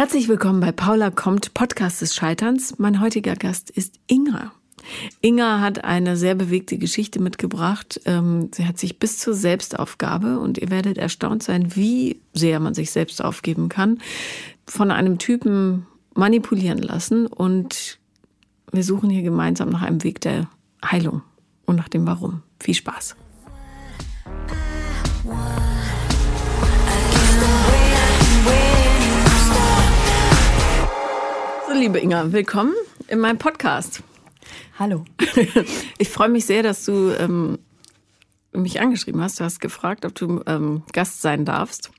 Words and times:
Herzlich 0.00 0.28
willkommen 0.28 0.60
bei 0.60 0.72
Paula 0.72 1.10
kommt, 1.10 1.52
Podcast 1.52 2.00
des 2.00 2.14
Scheiterns. 2.14 2.78
Mein 2.78 3.02
heutiger 3.02 3.36
Gast 3.36 3.68
ist 3.68 3.96
Inga. 4.06 4.50
Inga 5.20 5.60
hat 5.60 5.84
eine 5.84 6.16
sehr 6.16 6.34
bewegte 6.34 6.78
Geschichte 6.78 7.20
mitgebracht. 7.20 8.00
Ähm, 8.06 8.48
sie 8.54 8.66
hat 8.66 8.78
sich 8.78 8.98
bis 8.98 9.18
zur 9.18 9.34
Selbstaufgabe 9.34 10.38
und 10.38 10.56
ihr 10.56 10.70
werdet 10.70 10.96
erstaunt 10.96 11.42
sein, 11.42 11.76
wie 11.76 12.18
sehr 12.32 12.60
man 12.60 12.72
sich 12.72 12.92
selbst 12.92 13.22
aufgeben 13.22 13.68
kann, 13.68 13.98
von 14.66 14.90
einem 14.90 15.18
Typen 15.18 15.86
manipulieren 16.14 16.78
lassen 16.78 17.26
und 17.26 17.98
wir 18.72 18.84
suchen 18.84 19.10
hier 19.10 19.22
gemeinsam 19.22 19.68
nach 19.68 19.82
einem 19.82 20.02
Weg 20.02 20.22
der 20.22 20.48
Heilung 20.82 21.20
und 21.66 21.76
nach 21.76 21.90
dem 21.90 22.06
Warum. 22.06 22.42
Viel 22.58 22.72
Spaß. 22.74 23.16
So, 31.70 31.76
liebe 31.76 32.00
Inga, 32.00 32.32
willkommen 32.32 32.74
in 33.06 33.20
meinem 33.20 33.38
Podcast. 33.38 34.02
Hallo. 34.76 35.04
Ich 35.98 36.08
freue 36.08 36.28
mich 36.28 36.44
sehr, 36.44 36.64
dass 36.64 36.84
du 36.84 37.10
ähm, 37.16 37.60
mich 38.52 38.80
angeschrieben 38.80 39.22
hast. 39.22 39.38
Du 39.38 39.44
hast 39.44 39.60
gefragt, 39.60 40.04
ob 40.04 40.12
du 40.16 40.42
ähm, 40.46 40.82
Gast 40.92 41.22
sein 41.22 41.44
darfst. 41.44 41.92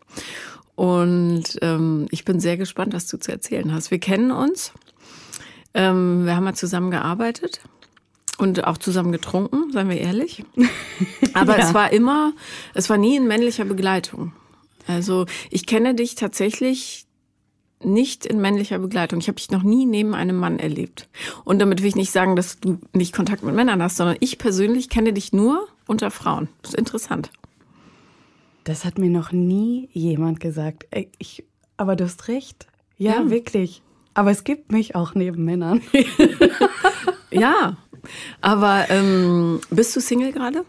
Und 0.75 1.57
ähm, 1.61 2.07
ich 2.11 2.25
bin 2.25 2.41
sehr 2.41 2.57
gespannt, 2.57 2.94
was 2.94 3.07
du 3.07 3.17
zu 3.17 3.31
erzählen 3.31 3.73
hast. 3.73 3.91
Wir 3.91 3.99
kennen 3.99 4.31
uns. 4.31 4.73
Ähm, 5.73 6.25
wir 6.25 6.35
haben 6.35 6.44
mal 6.44 6.53
zusammen 6.53 6.91
gearbeitet 6.91 7.61
und 8.38 8.66
auch 8.66 8.77
zusammen 8.77 9.13
getrunken, 9.13 9.72
seien 9.72 9.88
wir 9.88 10.02
ehrlich. 10.02 10.44
Aber 11.33 11.58
ja. 11.58 11.66
es 11.66 11.73
war 11.73 11.94
immer, 11.94 12.33
es 12.73 12.89
war 12.89 12.97
nie 12.97 13.16
in 13.16 13.25
männlicher 13.25 13.63
Begleitung. 13.63 14.33
Also 14.85 15.27
ich 15.49 15.66
kenne 15.66 15.95
dich 15.95 16.16
tatsächlich 16.16 17.05
nicht 17.84 18.26
in 18.26 18.41
männlicher 18.41 18.80
Begleitung. 18.80 19.20
Ich 19.20 19.27
habe 19.27 19.38
dich 19.38 19.52
noch 19.52 19.63
nie 19.63 19.85
neben 19.85 20.13
einem 20.13 20.38
Mann 20.38 20.59
erlebt. 20.59 21.09
Und 21.44 21.59
damit 21.59 21.81
will 21.81 21.89
ich 21.89 21.95
nicht 21.95 22.11
sagen, 22.11 22.36
dass 22.36 22.59
du 22.59 22.80
nicht 22.94 23.14
Kontakt 23.14 23.44
mit 23.44 23.55
Männern 23.55 23.81
hast, 23.81 23.97
sondern 23.97 24.17
ich 24.19 24.38
persönlich 24.38 24.89
kenne 24.89 25.14
dich 25.14 25.33
nur 25.33 25.67
unter 25.88 26.11
Frauen. 26.11 26.50
Das 26.61 26.72
ist 26.72 26.78
interessant. 26.80 27.31
Das 28.64 28.86
hat 28.86 28.97
mir 28.97 29.09
noch 29.09 29.31
nie 29.31 29.89
jemand 29.94 30.39
gesagt. 30.39 30.86
Ich, 31.17 31.44
aber 31.78 31.95
du 31.95 32.05
hast 32.05 32.28
recht. 32.28 32.67
Ja, 32.97 33.14
ja. 33.14 33.30
wirklich. 33.30 33.81
Aber 34.14 34.31
es 34.31 34.44
gibt 34.44 34.72
mich 34.72 34.95
auch 34.95 35.16
neben 35.16 35.45
Männern. 35.45 35.81
ja, 37.31 37.77
aber 38.42 38.86
ähm, 38.89 39.61
bist 39.70 39.95
du 39.95 40.02
Single 40.02 40.31
gerade? 40.31 40.66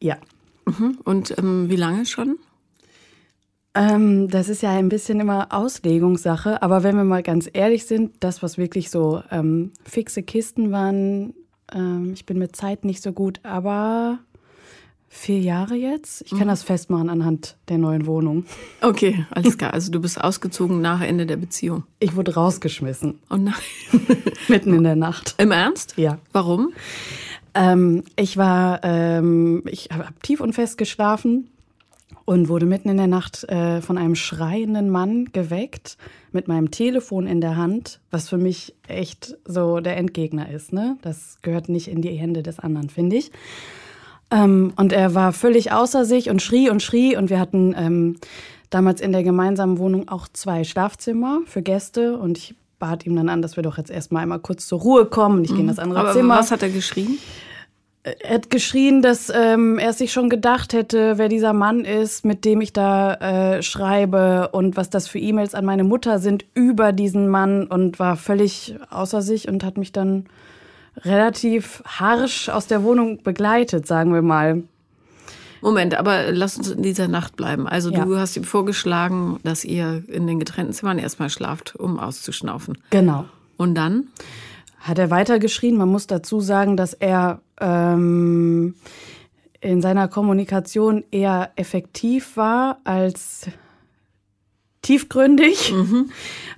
Ja. 0.00 0.18
Mhm. 0.66 0.98
Und 1.04 1.36
ähm, 1.38 1.68
wie 1.68 1.76
lange 1.76 2.06
schon? 2.06 2.38
Ähm, 3.74 4.28
das 4.28 4.48
ist 4.48 4.62
ja 4.62 4.70
ein 4.70 4.90
bisschen 4.90 5.20
immer 5.20 5.48
Auslegungssache, 5.50 6.62
aber 6.62 6.82
wenn 6.82 6.96
wir 6.96 7.04
mal 7.04 7.22
ganz 7.22 7.48
ehrlich 7.52 7.86
sind, 7.86 8.12
das, 8.20 8.42
was 8.42 8.58
wirklich 8.58 8.90
so 8.90 9.22
ähm, 9.30 9.72
fixe 9.84 10.22
Kisten 10.22 10.72
waren, 10.72 11.32
ähm, 11.72 12.12
ich 12.12 12.26
bin 12.26 12.38
mit 12.38 12.54
Zeit 12.54 12.84
nicht 12.84 13.02
so 13.02 13.12
gut, 13.12 13.40
aber 13.44 14.18
vier 15.08 15.40
Jahre 15.40 15.74
jetzt. 15.74 16.22
Ich 16.22 16.30
kann 16.30 16.44
mhm. 16.44 16.48
das 16.48 16.62
festmachen 16.62 17.08
anhand 17.08 17.56
der 17.68 17.78
neuen 17.78 18.06
Wohnung. 18.06 18.44
Okay, 18.80 19.26
alles 19.30 19.56
klar. 19.56 19.72
Also 19.72 19.90
du 19.90 20.00
bist 20.00 20.20
ausgezogen 20.20 20.80
nach 20.80 21.00
Ende 21.00 21.24
der 21.24 21.36
Beziehung. 21.36 21.84
Ich 21.98 22.16
wurde 22.16 22.34
rausgeschmissen. 22.34 23.20
Oh 23.30 23.36
nein. 23.36 23.54
Mitten 24.48 24.74
in 24.74 24.84
der 24.84 24.96
Nacht. 24.96 25.34
Im 25.38 25.50
Ernst? 25.50 25.94
Ja. 25.96 26.18
Warum? 26.32 26.72
Ähm, 27.54 28.04
ich 28.16 28.38
war, 28.38 28.80
ähm, 28.82 29.62
ich 29.66 29.90
habe 29.92 30.08
tief 30.22 30.40
und 30.40 30.54
fest 30.54 30.78
geschlafen 30.78 31.48
und 32.24 32.48
wurde 32.48 32.66
mitten 32.66 32.88
in 32.88 32.96
der 32.96 33.06
Nacht 33.06 33.44
äh, 33.44 33.80
von 33.80 33.98
einem 33.98 34.14
schreienden 34.14 34.90
Mann 34.90 35.26
geweckt 35.32 35.96
mit 36.30 36.48
meinem 36.48 36.70
Telefon 36.70 37.26
in 37.26 37.40
der 37.40 37.56
Hand, 37.56 38.00
was 38.10 38.28
für 38.28 38.38
mich 38.38 38.74
echt 38.86 39.36
so 39.44 39.80
der 39.80 39.96
Endgegner 39.96 40.50
ist. 40.50 40.72
Ne? 40.72 40.96
Das 41.02 41.38
gehört 41.42 41.68
nicht 41.68 41.88
in 41.88 42.02
die 42.02 42.10
Hände 42.10 42.42
des 42.42 42.58
anderen, 42.58 42.88
finde 42.88 43.16
ich. 43.16 43.32
Ähm, 44.30 44.72
und 44.76 44.92
er 44.92 45.14
war 45.14 45.32
völlig 45.32 45.72
außer 45.72 46.04
sich 46.04 46.30
und 46.30 46.40
schrie 46.40 46.70
und 46.70 46.82
schrie. 46.82 47.16
Und 47.16 47.30
wir 47.30 47.38
hatten 47.38 47.74
ähm, 47.76 48.16
damals 48.70 49.00
in 49.00 49.12
der 49.12 49.22
gemeinsamen 49.22 49.78
Wohnung 49.78 50.08
auch 50.08 50.26
zwei 50.32 50.64
Schlafzimmer 50.64 51.40
für 51.46 51.62
Gäste. 51.62 52.16
Und 52.16 52.38
ich 52.38 52.54
bat 52.78 53.04
ihm 53.04 53.14
dann 53.14 53.28
an, 53.28 53.42
dass 53.42 53.56
wir 53.56 53.62
doch 53.62 53.76
jetzt 53.76 53.90
erstmal 53.90 54.22
einmal 54.22 54.40
kurz 54.40 54.66
zur 54.66 54.80
Ruhe 54.80 55.06
kommen. 55.06 55.38
Und 55.38 55.44
ich 55.44 55.50
mhm. 55.50 55.56
gehe 55.56 55.62
in 55.62 55.68
das 55.68 55.78
andere 55.78 56.00
Aber 56.00 56.12
Zimmer. 56.12 56.38
Was 56.38 56.50
hat 56.50 56.62
er 56.62 56.70
geschrien? 56.70 57.18
Er 58.04 58.34
hat 58.34 58.50
geschrien, 58.50 59.00
dass 59.00 59.30
ähm, 59.32 59.78
er 59.78 59.92
sich 59.92 60.12
schon 60.12 60.28
gedacht 60.28 60.72
hätte, 60.72 61.18
wer 61.18 61.28
dieser 61.28 61.52
Mann 61.52 61.84
ist, 61.84 62.24
mit 62.24 62.44
dem 62.44 62.60
ich 62.60 62.72
da 62.72 63.14
äh, 63.14 63.62
schreibe 63.62 64.48
und 64.50 64.76
was 64.76 64.90
das 64.90 65.06
für 65.06 65.20
E-Mails 65.20 65.54
an 65.54 65.64
meine 65.64 65.84
Mutter 65.84 66.18
sind 66.18 66.44
über 66.54 66.92
diesen 66.92 67.28
Mann 67.28 67.68
und 67.68 68.00
war 68.00 68.16
völlig 68.16 68.74
außer 68.90 69.22
sich 69.22 69.46
und 69.46 69.62
hat 69.62 69.78
mich 69.78 69.92
dann 69.92 70.26
relativ 71.04 71.80
harsch 71.86 72.48
aus 72.48 72.66
der 72.66 72.82
Wohnung 72.82 73.22
begleitet, 73.22 73.86
sagen 73.86 74.12
wir 74.12 74.22
mal. 74.22 74.64
Moment, 75.60 75.94
aber 75.94 76.32
lass 76.32 76.58
uns 76.58 76.70
in 76.70 76.82
dieser 76.82 77.06
Nacht 77.06 77.36
bleiben. 77.36 77.68
Also 77.68 77.92
ja. 77.92 78.04
du 78.04 78.18
hast 78.18 78.36
ihm 78.36 78.42
vorgeschlagen, 78.42 79.38
dass 79.44 79.64
ihr 79.64 80.02
in 80.08 80.26
den 80.26 80.40
getrennten 80.40 80.72
Zimmern 80.72 80.98
erstmal 80.98 81.30
schlaft, 81.30 81.76
um 81.76 82.00
auszuschnaufen. 82.00 82.78
Genau. 82.90 83.26
Und 83.56 83.76
dann? 83.76 84.08
Hat 84.82 84.98
er 84.98 85.10
weitergeschrien. 85.10 85.76
Man 85.76 85.88
muss 85.88 86.06
dazu 86.06 86.40
sagen, 86.40 86.76
dass 86.76 86.92
er 86.92 87.40
ähm, 87.60 88.74
in 89.60 89.80
seiner 89.80 90.08
Kommunikation 90.08 91.04
eher 91.12 91.52
effektiv 91.54 92.36
war 92.36 92.80
als 92.82 93.46
tiefgründig 94.82 95.72
mhm. 95.72 96.10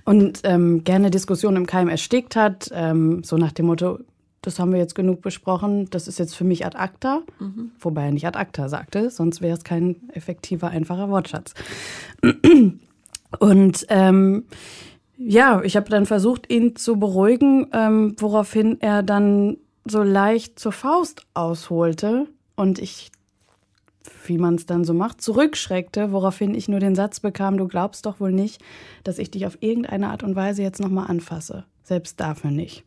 und 0.03 0.39
ähm, 0.43 0.83
gerne 0.83 1.11
Diskussionen 1.11 1.57
im 1.57 1.65
Keim 1.67 1.87
erstickt 1.87 2.35
hat, 2.35 2.71
ähm, 2.73 3.23
so 3.23 3.37
nach 3.37 3.51
dem 3.51 3.67
Motto, 3.67 3.99
das 4.41 4.57
haben 4.57 4.71
wir 4.71 4.79
jetzt 4.79 4.95
genug 4.95 5.21
besprochen, 5.21 5.87
das 5.91 6.07
ist 6.07 6.17
jetzt 6.17 6.35
für 6.35 6.43
mich 6.43 6.65
ad 6.65 6.75
acta, 6.75 7.21
mhm. 7.39 7.71
wobei 7.79 8.05
er 8.05 8.11
nicht 8.11 8.25
ad 8.25 8.39
acta 8.39 8.67
sagte, 8.67 9.11
sonst 9.11 9.41
wäre 9.41 9.55
es 9.55 9.63
kein 9.63 10.09
effektiver, 10.09 10.69
einfacher 10.69 11.09
Wortschatz. 11.09 11.53
Und 13.39 13.85
ähm, 13.89 14.45
ja, 15.17 15.61
ich 15.63 15.75
habe 15.75 15.89
dann 15.89 16.05
versucht, 16.05 16.51
ihn 16.51 16.75
zu 16.75 16.97
beruhigen, 16.97 17.67
ähm, 17.73 18.15
woraufhin 18.19 18.79
er 18.81 19.03
dann 19.03 19.57
so 19.85 20.03
leicht 20.03 20.59
zur 20.59 20.71
Faust 20.71 21.25
ausholte 21.33 22.27
und 22.55 22.79
ich, 22.79 23.11
wie 24.25 24.37
man 24.37 24.55
es 24.55 24.65
dann 24.65 24.83
so 24.83 24.93
macht, 24.93 25.21
zurückschreckte, 25.21 26.11
woraufhin 26.11 26.55
ich 26.55 26.67
nur 26.67 26.79
den 26.79 26.95
Satz 26.95 27.19
bekam, 27.19 27.57
du 27.57 27.67
glaubst 27.67 28.05
doch 28.05 28.19
wohl 28.19 28.31
nicht, 28.31 28.61
dass 29.03 29.19
ich 29.19 29.31
dich 29.31 29.45
auf 29.45 29.57
irgendeine 29.61 30.09
Art 30.09 30.23
und 30.23 30.35
Weise 30.35 30.63
jetzt 30.63 30.79
nochmal 30.79 31.09
anfasse. 31.09 31.65
Selbst 31.83 32.19
dafür 32.19 32.51
nicht. 32.51 32.83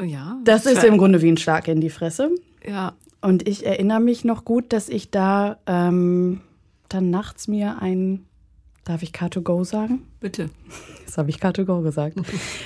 Ja. 0.00 0.38
Das 0.44 0.66
ist 0.66 0.84
im 0.84 0.98
Grunde 0.98 1.22
wie 1.22 1.30
ein 1.30 1.36
Schlag 1.36 1.68
in 1.68 1.80
die 1.80 1.90
Fresse. 1.90 2.30
Ja. 2.66 2.94
Und 3.22 3.48
ich 3.48 3.66
erinnere 3.66 4.00
mich 4.00 4.24
noch 4.24 4.44
gut, 4.44 4.72
dass 4.72 4.88
ich 4.88 5.10
da 5.10 5.58
ähm, 5.66 6.42
dann 6.88 7.10
nachts 7.10 7.48
mir 7.48 7.80
ein, 7.80 8.26
darf 8.86 9.02
ich 9.02 9.10
Car2Go 9.10 9.64
sagen? 9.64 10.06
Bitte. 10.20 10.48
Das 11.04 11.18
habe 11.18 11.28
ich 11.28 11.36
Car2Go 11.36 11.82
gesagt. 11.82 12.16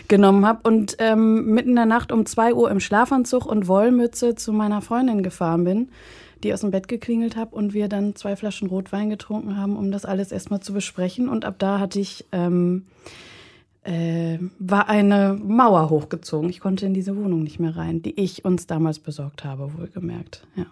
genommen 0.09 0.47
habe 0.47 0.61
und 0.69 0.97
ähm, 0.99 1.47
mitten 1.47 1.71
in 1.71 1.77
der 1.77 1.87
Nacht 1.87 2.13
um 2.13 2.25
2 2.25 2.55
Uhr 2.55 2.71
im 2.71 2.79
Schlafanzug 2.79 3.47
und 3.47 3.67
Wollmütze 3.67 4.37
zu 4.37 4.53
meiner 4.53 4.83
Freundin 4.83 5.23
gefahren 5.23 5.65
bin, 5.65 5.89
die 6.45 6.55
aus 6.55 6.61
dem 6.61 6.71
Bett 6.71 6.87
geklingelt 6.87 7.37
habe 7.37 7.57
und 7.57 7.75
wir 7.75 7.89
dann 7.89 8.15
zwei 8.15 8.37
Flaschen 8.37 8.69
Rotwein 8.69 9.11
getrunken 9.11 9.57
haben, 9.57 9.77
um 9.77 9.91
das 9.91 10.05
alles 10.05 10.31
erstmal 10.31 10.61
zu 10.61 10.73
besprechen. 10.73 11.29
Und 11.29 11.45
ab 11.45 11.57
da 11.59 11.81
hatte 11.81 11.99
ich. 11.99 12.27
Ähm, 12.31 12.87
äh, 13.83 14.39
war 14.59 14.91
eine 14.91 15.41
Mauer 15.43 15.89
hochgezogen. 15.89 16.51
Ich 16.51 16.61
konnte 16.61 16.85
in 16.85 16.93
diese 16.93 17.17
Wohnung 17.17 17.43
nicht 17.43 17.59
mehr 17.59 17.77
rein, 17.77 18.03
die 18.03 18.21
ich 18.21 18.45
uns 18.45 18.67
damals 18.67 18.99
besorgt 18.99 19.43
habe, 19.43 19.73
wohlgemerkt. 19.79 20.47
Ja. 20.55 20.67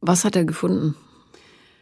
Was 0.00 0.24
hat 0.24 0.34
er 0.34 0.46
gefunden? 0.46 0.94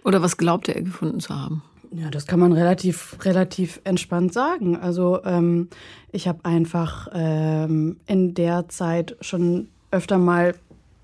Oder 0.02 0.22
was 0.22 0.36
glaubte 0.36 0.74
er 0.74 0.82
gefunden 0.82 1.20
zu 1.20 1.32
haben? 1.32 1.62
Ja, 1.96 2.10
das 2.10 2.26
kann 2.26 2.40
man 2.40 2.52
relativ, 2.52 3.16
relativ 3.24 3.80
entspannt 3.84 4.32
sagen. 4.32 4.76
Also 4.76 5.22
ähm, 5.24 5.68
ich 6.10 6.26
habe 6.26 6.44
einfach 6.44 7.08
ähm, 7.12 7.98
in 8.06 8.34
der 8.34 8.68
Zeit 8.68 9.16
schon 9.20 9.68
öfter 9.92 10.18
mal 10.18 10.56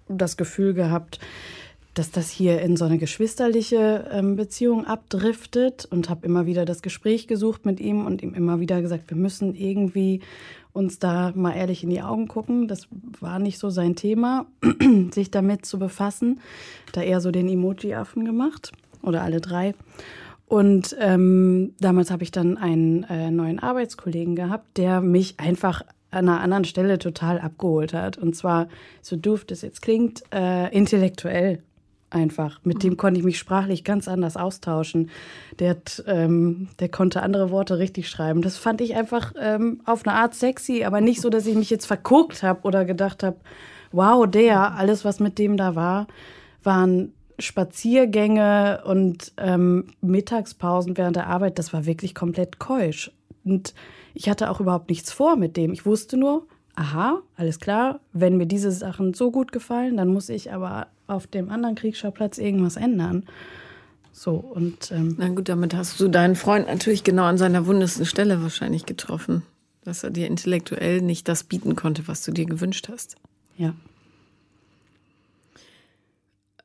das 0.09 0.37
Gefühl 0.37 0.75
gehabt, 0.75 1.21
dass 1.95 2.11
das 2.11 2.29
hier 2.29 2.61
in 2.61 2.77
so 2.77 2.87
eine 2.87 2.99
geschwisterliche 2.99 4.09
ähm, 4.11 4.35
Beziehung 4.35 4.85
abdriftet 4.85 5.85
und 5.85 6.11
habe 6.11 6.27
immer 6.27 6.47
wieder 6.47 6.65
das 6.65 6.83
Gespräch 6.83 7.29
gesucht 7.29 7.67
mit 7.67 7.79
ihm 7.79 8.05
und 8.05 8.21
ihm 8.23 8.35
immer 8.35 8.59
wieder 8.59 8.83
gesagt, 8.83 9.11
wir 9.11 9.17
müssen 9.17 9.55
irgendwie 9.55 10.23
uns 10.73 10.99
da 10.99 11.33
mal 11.37 11.53
ehrlich 11.53 11.85
in 11.85 11.91
die 11.91 12.03
Augen 12.03 12.27
gucken. 12.27 12.67
Das 12.67 12.89
war 13.21 13.39
nicht 13.39 13.61
so 13.61 13.71
sein 13.71 13.95
Thema, 13.95 14.47
sich 15.13 15.31
damit 15.31 15.67
zu 15.67 15.79
befassen. 15.79 16.41
Da 16.93 17.03
eher 17.03 17.21
so 17.21 17.31
den 17.31 17.49
Emoji-Affen 17.49 18.25
gemacht 18.25 18.73
oder 19.03 19.23
alle 19.23 19.41
drei. 19.41 19.75
Und 20.51 20.97
ähm, 20.99 21.75
damals 21.79 22.11
habe 22.11 22.25
ich 22.25 22.33
dann 22.33 22.59
einen 22.59 23.05
äh, 23.05 23.31
neuen 23.31 23.61
Arbeitskollegen 23.61 24.35
gehabt, 24.35 24.79
der 24.79 25.01
mich 25.01 25.39
einfach 25.39 25.83
an 26.11 26.29
einer 26.29 26.41
anderen 26.41 26.65
Stelle 26.65 26.99
total 26.99 27.39
abgeholt 27.39 27.95
hat. 27.95 28.19
Und 28.19 28.35
zwar, 28.35 28.67
so 29.01 29.15
doof 29.15 29.45
das 29.45 29.63
jetzt 29.63 29.81
klingt, 29.81 30.25
äh, 30.35 30.69
intellektuell 30.77 31.63
einfach. 32.11 32.59
Mit 32.65 32.83
dem 32.83 32.97
konnte 32.97 33.21
ich 33.21 33.25
mich 33.25 33.39
sprachlich 33.39 33.85
ganz 33.85 34.09
anders 34.09 34.37
austauschen. 34.37 35.11
Der, 35.61 35.71
hat, 35.71 36.03
ähm, 36.09 36.67
der 36.81 36.89
konnte 36.89 37.23
andere 37.23 37.53
Worte 37.53 37.79
richtig 37.79 38.09
schreiben. 38.09 38.43
Das 38.43 38.57
fand 38.57 38.81
ich 38.81 38.97
einfach 38.97 39.35
ähm, 39.41 39.83
auf 39.85 40.05
eine 40.05 40.17
Art 40.17 40.35
sexy, 40.35 40.83
aber 40.83 41.01
nicht 41.01 41.21
so, 41.21 41.31
dass 41.31 41.47
ich 41.47 41.55
mich 41.55 41.71
jetzt 41.71 41.87
verguckt 41.87 42.43
habe 42.43 42.63
oder 42.63 42.85
gedacht 42.85 43.23
habe, 43.23 43.37
wow, 43.93 44.27
der, 44.27 44.73
alles, 44.73 45.05
was 45.05 45.21
mit 45.21 45.39
dem 45.39 45.57
da 45.57 45.77
war, 45.77 46.09
waren 46.65 47.13
Spaziergänge 47.41 48.83
und 48.85 49.33
ähm, 49.37 49.87
Mittagspausen 50.01 50.97
während 50.97 51.17
der 51.17 51.27
Arbeit. 51.27 51.59
Das 51.59 51.73
war 51.73 51.87
wirklich 51.87 52.15
komplett 52.15 52.59
keusch. 52.59 53.11
Und 53.45 53.75
ich 54.15 54.29
hatte 54.29 54.51
auch 54.51 54.61
überhaupt 54.61 54.91
nichts 54.91 55.13
vor 55.13 55.37
mit 55.37 55.57
dem. 55.57 55.73
Ich 55.73 55.87
wusste 55.87 56.17
nur, 56.17 56.47
aha, 56.75 57.21
alles 57.37 57.61
klar, 57.61 58.01
wenn 58.13 58.37
mir 58.37 58.47
diese 58.47 58.73
Sachen 58.73 59.15
so 59.15 59.31
gut 59.31 59.53
gefallen, 59.53 59.97
dann 59.97 60.09
muss 60.09 60.29
ich 60.29 60.53
aber 60.53 60.89
auf 61.07 61.27
dem 61.27 61.51
anderen 61.51 61.75
Kriegsschauplatz 61.75 62.39
irgendwas 62.39 62.77
ändern. 62.77 63.25
So 64.13 64.35
und. 64.35 64.91
Ähm, 64.91 65.17
Na 65.19 65.29
gut, 65.29 65.49
damit 65.49 65.75
hast 65.75 66.01
du 66.01 66.09
deinen 66.09 66.37
Freund 66.37 66.67
natürlich 66.67 67.05
genau 67.05 67.25
an 67.25 67.39
seiner 67.39 67.67
wundesten 67.67 68.05
Stelle 68.07 68.43
wahrscheinlich 68.43 68.87
getroffen, 68.87 69.43
dass 69.83 70.05
er 70.05 70.11
dir 70.11 70.27
intellektuell 70.27 71.01
nicht 71.01 71.29
das 71.29 71.45
bieten 71.45 71.77
konnte, 71.77 72.09
was 72.09 72.25
du 72.25 72.33
dir 72.33 72.47
gewünscht 72.47 72.89
hast. 72.91 73.17
Ja. 73.57 73.75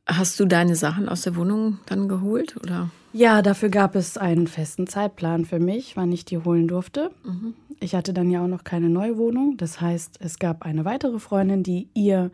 Hast 0.08 0.40
du 0.40 0.46
deine 0.46 0.76
Sachen 0.76 1.10
aus 1.10 1.24
der 1.24 1.36
Wohnung 1.36 1.80
dann 1.88 2.08
geholt 2.08 2.56
oder? 2.58 2.90
Ja, 3.12 3.42
dafür 3.42 3.70
gab 3.70 3.96
es 3.96 4.18
einen 4.18 4.48
festen 4.48 4.88
Zeitplan 4.88 5.46
für 5.46 5.60
mich, 5.60 5.98
wann 5.98 6.12
ich 6.12 6.26
die 6.26 6.38
holen 6.38 6.68
durfte. 6.68 7.12
Mhm. 7.24 7.54
Ich 7.80 7.96
hatte 7.96 8.14
dann 8.14 8.30
ja 8.30 8.44
auch 8.44 8.48
noch 8.48 8.64
keine 8.64 8.90
neue 8.90 9.18
Wohnung. 9.18 9.58
Das 9.58 9.82
heißt, 9.82 10.18
es 10.20 10.38
gab 10.38 10.64
eine 10.64 10.86
weitere 10.86 11.18
Freundin, 11.20 11.64
die 11.64 11.88
ihr 11.94 12.32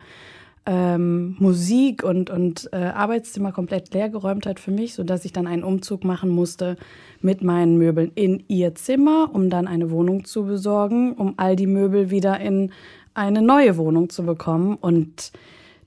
ähm, 0.66 1.36
Musik 1.38 2.04
und, 2.04 2.30
und 2.30 2.68
äh, 2.72 2.76
Arbeitszimmer 2.76 3.52
komplett 3.52 3.92
leergeräumt 3.94 4.46
hat 4.46 4.60
für 4.60 4.70
mich, 4.70 4.94
sodass 4.94 5.24
ich 5.24 5.32
dann 5.32 5.46
einen 5.46 5.64
Umzug 5.64 6.04
machen 6.04 6.30
musste 6.30 6.76
mit 7.20 7.42
meinen 7.42 7.78
Möbeln 7.78 8.12
in 8.14 8.44
ihr 8.48 8.74
Zimmer, 8.74 9.30
um 9.32 9.50
dann 9.50 9.66
eine 9.66 9.90
Wohnung 9.90 10.24
zu 10.24 10.44
besorgen, 10.44 11.14
um 11.14 11.34
all 11.38 11.56
die 11.56 11.66
Möbel 11.66 12.10
wieder 12.10 12.38
in 12.38 12.70
eine 13.14 13.42
neue 13.42 13.76
Wohnung 13.76 14.10
zu 14.10 14.24
bekommen. 14.24 14.76
Und 14.76 15.32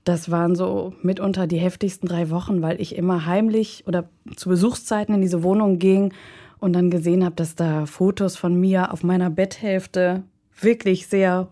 das 0.06 0.30
waren 0.30 0.54
so 0.54 0.94
mitunter 1.02 1.48
die 1.48 1.58
heftigsten 1.58 2.08
drei 2.08 2.30
Wochen, 2.30 2.62
weil 2.62 2.80
ich 2.80 2.94
immer 2.94 3.26
heimlich 3.26 3.82
oder 3.86 4.08
zu 4.36 4.48
Besuchszeiten 4.48 5.16
in 5.16 5.20
diese 5.20 5.42
Wohnung 5.42 5.80
ging 5.80 6.14
und 6.60 6.74
dann 6.74 6.90
gesehen 6.90 7.24
habe, 7.24 7.34
dass 7.34 7.56
da 7.56 7.86
Fotos 7.86 8.36
von 8.36 8.58
mir 8.58 8.92
auf 8.92 9.02
meiner 9.02 9.30
Betthälfte 9.30 10.22
wirklich 10.60 11.08
sehr 11.08 11.48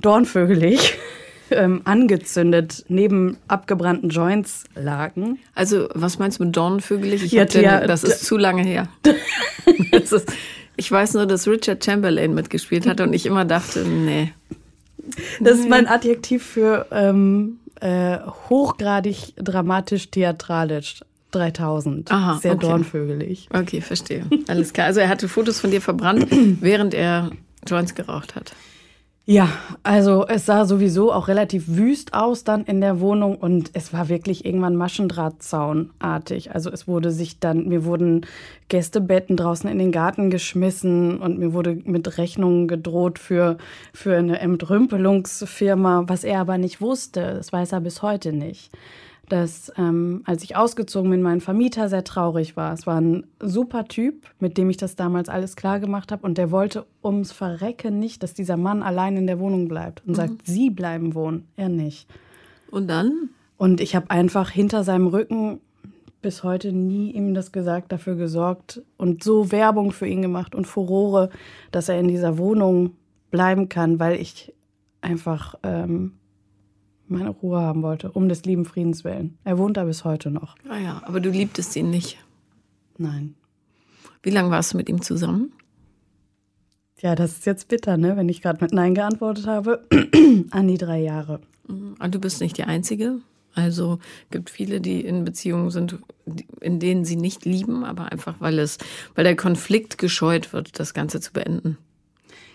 dornvögelig 0.00 0.94
ähm, 1.50 1.82
angezündet 1.84 2.86
neben 2.88 3.36
abgebrannten 3.46 4.08
Joints 4.08 4.64
lagen. 4.74 5.38
Also, 5.54 5.88
was 5.92 6.18
meinst 6.18 6.40
du 6.40 6.44
mit 6.44 6.56
dornvögelig? 6.56 7.24
Ich 7.24 7.32
ja, 7.32 7.44
den, 7.44 7.86
das 7.86 8.04
ist 8.04 8.24
zu 8.24 8.38
lange 8.38 8.62
her. 8.62 8.88
ist, 9.92 10.32
ich 10.76 10.90
weiß 10.90 11.12
nur, 11.12 11.26
dass 11.26 11.46
Richard 11.46 11.84
Chamberlain 11.84 12.32
mitgespielt 12.32 12.86
hat 12.86 13.02
und 13.02 13.12
ich 13.12 13.26
immer 13.26 13.44
dachte, 13.44 13.84
nee. 13.84 14.32
Das 15.40 15.58
ist 15.58 15.68
mein 15.68 15.86
Adjektiv 15.86 16.44
für 16.44 16.86
ähm, 16.90 17.58
äh, 17.80 18.18
hochgradig 18.48 19.34
dramatisch 19.36 20.10
theatralisch. 20.10 21.00
3000. 21.34 22.12
Aha, 22.12 22.38
Sehr 22.40 22.52
okay. 22.52 22.66
dornvögelig. 22.66 23.48
Okay, 23.52 23.80
verstehe. 23.80 24.24
Alles 24.46 24.72
klar. 24.72 24.86
Also 24.86 25.00
er 25.00 25.08
hatte 25.08 25.28
Fotos 25.28 25.60
von 25.60 25.72
dir 25.72 25.80
verbrannt, 25.80 26.28
während 26.60 26.94
er 26.94 27.32
Joints 27.66 27.96
geraucht 27.96 28.36
hat. 28.36 28.52
Ja, 29.26 29.48
also 29.82 30.26
es 30.28 30.44
sah 30.44 30.66
sowieso 30.66 31.10
auch 31.10 31.28
relativ 31.28 31.64
wüst 31.66 32.12
aus 32.12 32.44
dann 32.44 32.64
in 32.64 32.82
der 32.82 33.00
Wohnung 33.00 33.36
und 33.36 33.70
es 33.72 33.90
war 33.94 34.10
wirklich 34.10 34.44
irgendwann 34.44 34.76
Maschendrahtzaunartig. 34.76 36.54
Also 36.54 36.70
es 36.70 36.86
wurde 36.86 37.10
sich 37.10 37.38
dann, 37.38 37.66
mir 37.66 37.86
wurden 37.86 38.26
Gästebetten 38.68 39.38
draußen 39.38 39.70
in 39.70 39.78
den 39.78 39.92
Garten 39.92 40.28
geschmissen 40.28 41.20
und 41.22 41.38
mir 41.38 41.54
wurde 41.54 41.80
mit 41.84 42.18
Rechnungen 42.18 42.68
gedroht 42.68 43.18
für, 43.18 43.56
für 43.94 44.14
eine 44.14 44.40
Entrümpelungsfirma, 44.40 46.04
was 46.06 46.24
er 46.24 46.40
aber 46.40 46.58
nicht 46.58 46.82
wusste. 46.82 47.34
Das 47.36 47.50
weiß 47.50 47.72
er 47.72 47.80
bis 47.80 48.02
heute 48.02 48.34
nicht 48.34 48.72
dass 49.28 49.72
ähm, 49.76 50.22
als 50.24 50.42
ich 50.42 50.56
ausgezogen 50.56 51.10
bin, 51.10 51.22
mein 51.22 51.40
Vermieter 51.40 51.88
sehr 51.88 52.04
traurig 52.04 52.56
war. 52.56 52.72
Es 52.72 52.86
war 52.86 53.00
ein 53.00 53.26
super 53.40 53.86
Typ, 53.86 54.26
mit 54.38 54.58
dem 54.58 54.70
ich 54.70 54.76
das 54.76 54.96
damals 54.96 55.28
alles 55.28 55.56
klar 55.56 55.80
gemacht 55.80 56.12
habe. 56.12 56.26
Und 56.26 56.38
der 56.38 56.50
wollte 56.50 56.86
ums 57.02 57.32
Verrecken 57.32 57.98
nicht, 57.98 58.22
dass 58.22 58.34
dieser 58.34 58.56
Mann 58.56 58.82
allein 58.82 59.16
in 59.16 59.26
der 59.26 59.38
Wohnung 59.38 59.68
bleibt 59.68 60.02
und 60.04 60.12
mhm. 60.12 60.14
sagt, 60.14 60.32
Sie 60.44 60.70
bleiben 60.70 61.14
wohnen, 61.14 61.46
er 61.56 61.68
nicht. 61.68 62.08
Und 62.70 62.88
dann? 62.88 63.30
Und 63.56 63.80
ich 63.80 63.94
habe 63.94 64.10
einfach 64.10 64.50
hinter 64.50 64.84
seinem 64.84 65.06
Rücken 65.06 65.60
bis 66.24 66.42
heute 66.42 66.72
nie 66.72 67.10
ihm 67.12 67.34
das 67.34 67.52
gesagt, 67.52 67.92
dafür 67.92 68.16
gesorgt 68.16 68.80
und 68.96 69.22
so 69.22 69.52
Werbung 69.52 69.92
für 69.92 70.06
ihn 70.06 70.22
gemacht 70.22 70.54
und 70.54 70.66
Furore, 70.66 71.28
dass 71.70 71.90
er 71.90 72.00
in 72.00 72.08
dieser 72.08 72.38
Wohnung 72.38 72.92
bleiben 73.30 73.68
kann, 73.68 74.00
weil 74.00 74.18
ich 74.18 74.54
einfach 75.02 75.56
ähm, 75.62 76.14
meine 77.08 77.30
Ruhe 77.30 77.60
haben 77.60 77.82
wollte, 77.82 78.10
um 78.10 78.28
des 78.28 78.44
lieben 78.44 78.64
Friedens 78.64 79.04
willen. 79.04 79.38
Er 79.44 79.58
wohnt 79.58 79.76
da 79.76 79.84
bis 79.84 80.04
heute 80.04 80.30
noch. 80.30 80.56
Ah 80.68 80.78
ja, 80.78 81.02
aber 81.04 81.20
du 81.20 81.30
liebtest 81.30 81.76
ihn 81.76 81.90
nicht. 81.90 82.18
Nein. 82.98 83.34
Wie 84.22 84.30
lange 84.30 84.50
warst 84.50 84.72
du 84.72 84.76
mit 84.76 84.88
ihm 84.88 85.02
zusammen? 85.02 85.52
Ja, 87.00 87.14
das 87.14 87.32
ist 87.32 87.46
jetzt 87.46 87.68
bitter, 87.68 87.96
ne? 87.96 88.16
wenn 88.16 88.28
ich 88.28 88.40
gerade 88.40 88.62
mit 88.62 88.72
Nein 88.72 88.94
geantwortet 88.94 89.46
habe. 89.46 89.84
An 90.50 90.68
die 90.68 90.78
drei 90.78 91.00
Jahre. 91.00 91.40
Und 91.68 91.96
ah, 91.98 92.08
du 92.08 92.18
bist 92.18 92.40
nicht 92.40 92.56
die 92.56 92.64
Einzige. 92.64 93.20
Also 93.54 93.98
gibt 94.30 94.50
viele, 94.50 94.80
die 94.80 95.00
in 95.00 95.24
Beziehungen 95.24 95.70
sind, 95.70 95.98
in 96.60 96.80
denen 96.80 97.04
sie 97.04 97.16
nicht 97.16 97.44
lieben, 97.44 97.84
aber 97.84 98.10
einfach 98.10 98.36
weil 98.40 98.58
es, 98.58 98.78
weil 99.14 99.24
der 99.24 99.36
Konflikt 99.36 99.98
gescheut 99.98 100.52
wird, 100.52 100.80
das 100.80 100.94
Ganze 100.94 101.20
zu 101.20 101.32
beenden. 101.32 101.78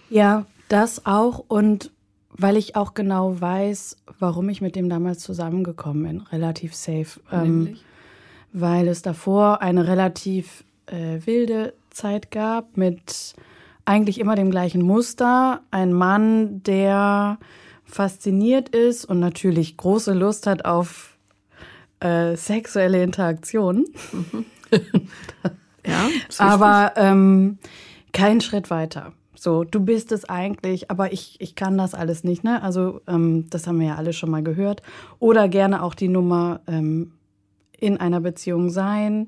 Ja, 0.09 0.45
das 0.67 1.05
auch. 1.05 1.45
Und 1.47 1.91
weil 2.37 2.57
ich 2.57 2.75
auch 2.75 2.93
genau 2.93 3.39
weiß, 3.39 3.97
warum 4.19 4.49
ich 4.49 4.61
mit 4.61 4.75
dem 4.75 4.89
damals 4.89 5.19
zusammengekommen 5.19 6.03
bin, 6.03 6.21
relativ 6.21 6.75
safe. 6.75 7.19
Ähm, 7.31 7.77
weil 8.51 8.87
es 8.87 9.01
davor 9.01 9.61
eine 9.61 9.87
relativ 9.87 10.63
äh, 10.87 11.19
wilde 11.25 11.73
Zeit 11.89 12.31
gab 12.31 12.77
mit 12.77 13.35
eigentlich 13.85 14.19
immer 14.19 14.35
dem 14.35 14.51
gleichen 14.51 14.81
Muster. 14.81 15.61
Ein 15.71 15.93
Mann, 15.93 16.63
der 16.63 17.37
fasziniert 17.85 18.69
ist 18.69 19.05
und 19.05 19.19
natürlich 19.19 19.77
große 19.77 20.13
Lust 20.13 20.47
hat 20.47 20.65
auf 20.65 21.17
äh, 21.99 22.35
sexuelle 22.35 23.03
Interaktion. 23.03 23.85
Mhm. 24.11 24.45
ja, 25.85 26.07
aber 26.37 26.93
ähm, 26.95 27.57
kein 28.13 28.41
Schritt 28.41 28.69
weiter. 28.69 29.13
So, 29.41 29.63
du 29.63 29.79
bist 29.79 30.11
es 30.11 30.25
eigentlich, 30.25 30.91
aber 30.91 31.13
ich, 31.13 31.37
ich 31.39 31.55
kann 31.55 31.77
das 31.77 31.93
alles 31.93 32.25
nicht, 32.25 32.43
ne? 32.43 32.61
Also, 32.61 32.99
ähm, 33.07 33.49
das 33.49 33.67
haben 33.67 33.79
wir 33.79 33.87
ja 33.87 33.95
alle 33.95 34.11
schon 34.11 34.29
mal 34.29 34.43
gehört. 34.43 34.81
Oder 35.19 35.47
gerne 35.47 35.81
auch 35.81 35.93
die 35.93 36.09
Nummer 36.09 36.59
ähm, 36.67 37.13
in 37.77 37.97
einer 37.97 38.19
Beziehung 38.19 38.69
sein 38.69 39.27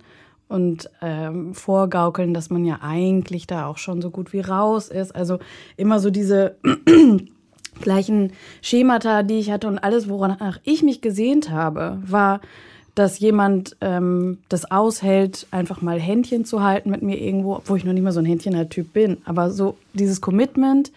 und 0.50 0.90
ähm, 1.02 1.54
vorgaukeln, 1.54 2.34
dass 2.34 2.50
man 2.50 2.66
ja 2.66 2.80
eigentlich 2.82 3.48
da 3.48 3.68
auch 3.68 3.78
schon 3.78 4.02
so 4.02 4.12
gut 4.12 4.34
wie 4.34 4.42
raus 4.42 4.90
ist. 4.90 5.16
Also 5.16 5.40
immer 5.78 6.02
so 6.02 6.10
diese 6.10 6.58
gleichen 7.82 8.34
Schemata, 8.62 9.24
die 9.24 9.40
ich 9.40 9.50
hatte 9.50 9.70
und 9.70 9.80
alles, 9.80 10.10
woran 10.10 10.36
ich 10.64 10.84
mich 10.84 11.00
gesehnt 11.00 11.52
habe, 11.52 12.02
war 12.06 12.42
dass 12.96 13.20
jemand 13.20 13.78
ähm, 13.82 14.40
das 14.50 14.70
aushält, 14.70 15.48
einfach 15.52 15.82
mal 15.82 16.00
Händchen 16.00 16.46
zu 16.46 16.62
halten 16.62 16.90
mit 16.90 17.02
mir 17.02 17.20
irgendwo, 17.20 17.56
obwohl 17.56 17.78
ich 17.78 17.86
noch 17.86 17.94
nicht 17.94 18.04
mal 18.04 18.12
so 18.12 18.20
ein 18.20 18.26
Händchen-Typ 18.26 18.94
bin. 18.94 19.18
Aber 19.26 19.52
so 19.52 19.78
dieses 19.94 20.20
Commitment 20.20 20.92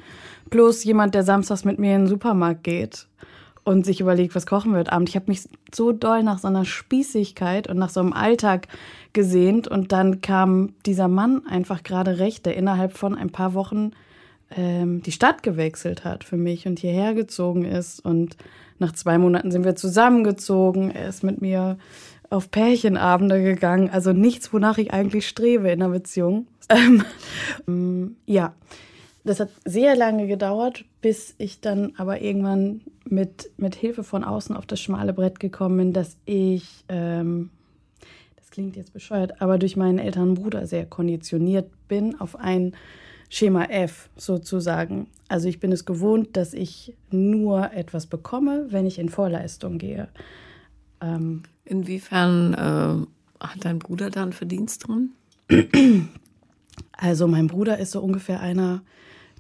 plus 0.51 0.85
jemand, 0.85 1.15
der 1.15 1.23
samstags 1.23 1.65
mit 1.65 1.79
mir 1.79 1.95
in 1.95 2.03
den 2.03 2.09
Supermarkt 2.09 2.65
geht 2.65 3.07
und 3.65 3.87
sich 3.87 4.01
überlegt, 4.01 4.35
was 4.35 4.47
kochen 4.47 4.75
wird 4.75 4.93
abend. 4.93 5.09
Ich 5.09 5.17
habe 5.17 5.27
mich 5.29 5.49
so 5.73 5.93
doll 5.93 6.23
nach 6.23 6.39
so 6.39 6.49
einer 6.49 6.65
Spießigkeit 6.65 7.69
und 7.69 7.79
nach 7.79 7.91
so 7.91 8.01
einem 8.01 8.13
Alltag 8.13 8.69
gesehnt 9.13 9.69
und 9.69 9.93
dann 9.93 10.21
kam 10.21 10.75
dieser 10.85 11.09
Mann 11.09 11.47
einfach 11.47 11.83
gerade 11.83 12.19
recht, 12.19 12.45
der 12.47 12.57
innerhalb 12.57 12.93
von 12.93 13.17
ein 13.17 13.31
paar 13.31 13.55
Wochen 13.55 13.93
ähm, 14.55 15.03
die 15.03 15.13
Stadt 15.13 15.43
gewechselt 15.43 16.05
hat 16.05 16.25
für 16.25 16.37
mich 16.37 16.67
und 16.67 16.79
hierher 16.79 17.15
gezogen 17.15 17.65
ist 17.65 18.05
und 18.05 18.37
nach 18.85 18.93
zwei 18.93 19.17
Monaten 19.19 19.51
sind 19.51 19.65
wir 19.65 19.77
zusammengezogen. 19.77 20.91
Er 20.91 21.09
ist 21.09 21.25
mit 21.25 21.41
mir 21.41 21.79
auf 22.29 22.51
Pärchenabende 22.51 23.43
gegangen. 23.43 23.89
Also 23.91 24.13
nichts, 24.13 24.53
wonach 24.53 24.77
ich 24.77 24.93
eigentlich 24.93 25.27
strebe 25.27 25.71
in 25.71 25.83
einer 25.83 25.93
Beziehung. 25.93 26.47
Ähm, 27.69 28.17
ja, 28.25 28.55
das 29.23 29.39
hat 29.39 29.51
sehr 29.67 29.97
lange 29.97 30.27
gedauert, 30.27 30.85
bis 31.03 31.35
ich 31.37 31.61
dann 31.61 31.93
aber 31.99 32.23
irgendwann 32.23 32.81
mit, 33.05 33.51
mit 33.59 33.75
Hilfe 33.75 34.03
von 34.03 34.25
außen 34.25 34.57
auf 34.57 34.65
das 34.65 34.81
schmale 34.81 35.13
Brett 35.13 35.41
gekommen 35.41 35.77
bin, 35.77 35.93
dass 35.93 36.17
ich, 36.25 36.85
ähm, 36.89 37.51
das 38.37 38.51
klingt 38.51 38.77
jetzt 38.77 38.95
bescheuert, 38.95 39.43
aber 39.43 39.59
durch 39.59 39.77
meinen 39.77 39.99
älteren 39.99 40.35
Bruder 40.35 40.67
sehr 40.67 40.87
konditioniert 40.87 41.71
bin 41.87 42.19
auf 42.19 42.37
ein 42.37 42.75
Schema 43.35 43.65
F 43.65 44.11
sozusagen. 44.17 45.09
Also 45.27 45.49
ich 45.49 45.59
bin 45.59 45.73
es 45.73 45.85
gewohnt, 45.85 46.37
dass 46.37 46.55
ich 46.55 46.95
nur 47.11 47.73
etwas 47.73 48.07
bekomme, 48.07 48.67
wenn 48.69 48.87
ich 48.87 49.01
in 49.01 49.09
Vorleistung 49.09 49.79
gehe. 49.79 50.09
Ähm, 51.01 51.43
Inwiefern 51.65 52.55
äh, 52.55 53.45
hat 53.45 53.65
dein 53.65 53.81
Bruder 53.81 54.11
da 54.11 54.23
einen 54.23 54.33
Verdienst 54.33 54.87
drin? 54.87 55.11
Also 56.93 57.27
mein 57.27 57.49
Bruder 57.49 57.79
ist 57.79 57.91
so 57.91 58.01
ungefähr 58.01 58.41
einer 58.41 58.83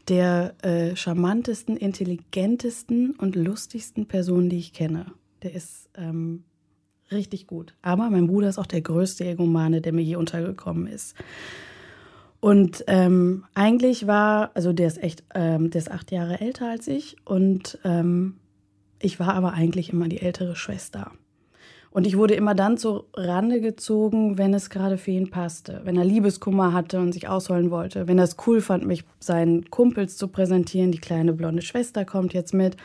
der 0.08 0.54
äh, 0.62 0.96
charmantesten, 0.96 1.76
intelligentesten 1.76 3.12
und 3.12 3.36
lustigsten 3.36 4.06
Personen, 4.06 4.48
die 4.48 4.58
ich 4.58 4.72
kenne. 4.72 5.06
Der 5.42 5.54
ist 5.54 5.88
ähm, 5.96 6.42
richtig 7.12 7.46
gut. 7.46 7.74
Aber 7.80 8.10
mein 8.10 8.26
Bruder 8.26 8.48
ist 8.48 8.58
auch 8.58 8.66
der 8.66 8.82
größte 8.82 9.24
Egomane, 9.24 9.80
der 9.80 9.92
mir 9.92 10.02
je 10.02 10.16
untergekommen 10.16 10.88
ist. 10.88 11.14
Und 12.44 12.84
ähm, 12.88 13.44
eigentlich 13.54 14.06
war, 14.06 14.50
also 14.52 14.74
der 14.74 14.86
ist 14.86 15.02
echt, 15.02 15.24
ähm, 15.34 15.70
der 15.70 15.78
ist 15.78 15.90
acht 15.90 16.12
Jahre 16.12 16.42
älter 16.42 16.68
als 16.68 16.86
ich 16.88 17.16
und 17.24 17.78
ähm, 17.84 18.34
ich 19.00 19.18
war 19.18 19.32
aber 19.32 19.54
eigentlich 19.54 19.90
immer 19.90 20.08
die 20.08 20.20
ältere 20.20 20.54
Schwester. 20.54 21.12
Und 21.90 22.06
ich 22.06 22.18
wurde 22.18 22.34
immer 22.34 22.54
dann 22.54 22.76
zur 22.76 23.06
Rande 23.14 23.62
gezogen, 23.62 24.36
wenn 24.36 24.52
es 24.52 24.68
gerade 24.68 24.98
für 24.98 25.12
ihn 25.12 25.30
passte. 25.30 25.80
Wenn 25.84 25.96
er 25.96 26.04
Liebeskummer 26.04 26.74
hatte 26.74 26.98
und 26.98 27.12
sich 27.12 27.28
ausholen 27.28 27.70
wollte. 27.70 28.08
Wenn 28.08 28.18
er 28.18 28.24
es 28.24 28.36
cool 28.46 28.60
fand, 28.60 28.84
mich 28.84 29.04
seinen 29.20 29.70
Kumpels 29.70 30.18
zu 30.18 30.28
präsentieren. 30.28 30.92
Die 30.92 30.98
kleine 30.98 31.32
blonde 31.32 31.62
Schwester 31.62 32.04
kommt 32.04 32.34
jetzt 32.34 32.52
mit. 32.52 32.76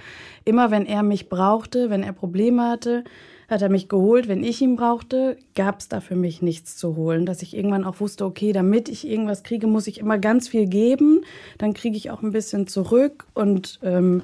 Immer 0.45 0.71
wenn 0.71 0.85
er 0.85 1.03
mich 1.03 1.27
brauchte, 1.27 1.89
wenn 1.89 2.03
er 2.03 2.13
Probleme 2.13 2.69
hatte, 2.69 3.03
hat 3.49 3.61
er 3.61 3.69
mich 3.69 3.89
geholt. 3.89 4.27
Wenn 4.27 4.43
ich 4.43 4.61
ihn 4.61 4.75
brauchte, 4.75 5.37
gab 5.55 5.79
es 5.79 5.87
da 5.87 6.01
für 6.01 6.15
mich 6.15 6.41
nichts 6.41 6.77
zu 6.77 6.95
holen. 6.95 7.25
Dass 7.25 7.41
ich 7.41 7.55
irgendwann 7.55 7.83
auch 7.83 7.99
wusste, 7.99 8.25
okay, 8.25 8.53
damit 8.53 8.89
ich 8.89 9.07
irgendwas 9.07 9.43
kriege, 9.43 9.67
muss 9.67 9.87
ich 9.87 9.99
immer 9.99 10.17
ganz 10.17 10.47
viel 10.47 10.67
geben. 10.67 11.21
Dann 11.57 11.73
kriege 11.73 11.97
ich 11.97 12.11
auch 12.11 12.21
ein 12.21 12.31
bisschen 12.31 12.67
zurück. 12.67 13.25
Und 13.33 13.79
ähm, 13.83 14.21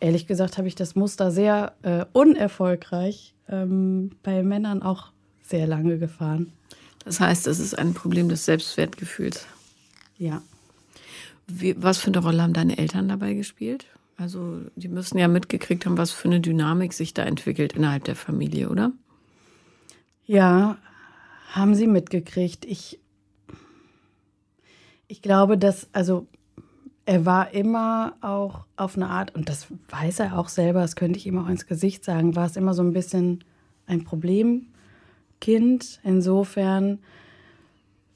ehrlich 0.00 0.26
gesagt 0.26 0.58
habe 0.58 0.68
ich 0.68 0.74
das 0.74 0.96
Muster 0.96 1.30
sehr 1.30 1.74
äh, 1.82 2.04
unerfolgreich 2.12 3.34
ähm, 3.48 4.12
bei 4.22 4.42
Männern 4.42 4.82
auch 4.82 5.12
sehr 5.42 5.66
lange 5.66 5.98
gefahren. 5.98 6.52
Das 7.04 7.20
heißt, 7.20 7.46
es 7.46 7.60
ist 7.60 7.78
ein 7.78 7.94
Problem 7.94 8.28
des 8.28 8.44
Selbstwertgefühls. 8.44 9.46
Ja. 10.18 10.42
Wie, 11.46 11.74
was 11.80 11.98
für 11.98 12.08
eine 12.08 12.18
Rolle 12.18 12.42
haben 12.42 12.54
deine 12.54 12.78
Eltern 12.78 13.08
dabei 13.08 13.34
gespielt? 13.34 13.86
Also, 14.16 14.60
die 14.76 14.88
müssen 14.88 15.18
ja 15.18 15.28
mitgekriegt 15.28 15.86
haben, 15.86 15.98
was 15.98 16.12
für 16.12 16.28
eine 16.28 16.40
Dynamik 16.40 16.92
sich 16.92 17.14
da 17.14 17.24
entwickelt 17.24 17.72
innerhalb 17.72 18.04
der 18.04 18.14
Familie, 18.14 18.68
oder? 18.68 18.92
Ja, 20.24 20.78
haben 21.50 21.74
sie 21.74 21.86
mitgekriegt. 21.86 22.64
Ich, 22.64 23.00
ich 25.08 25.20
glaube, 25.20 25.58
dass, 25.58 25.88
also 25.92 26.26
er 27.06 27.26
war 27.26 27.52
immer 27.52 28.16
auch 28.20 28.66
auf 28.76 28.96
eine 28.96 29.08
Art, 29.08 29.34
und 29.34 29.48
das 29.48 29.66
weiß 29.88 30.20
er 30.20 30.38
auch 30.38 30.48
selber, 30.48 30.80
das 30.80 30.96
könnte 30.96 31.18
ich 31.18 31.26
ihm 31.26 31.38
auch 31.38 31.48
ins 31.48 31.66
Gesicht 31.66 32.04
sagen, 32.04 32.36
war 32.36 32.46
es 32.46 32.56
immer 32.56 32.72
so 32.72 32.82
ein 32.82 32.92
bisschen 32.92 33.44
ein 33.86 34.04
Problemkind. 34.04 36.00
Insofern, 36.02 37.00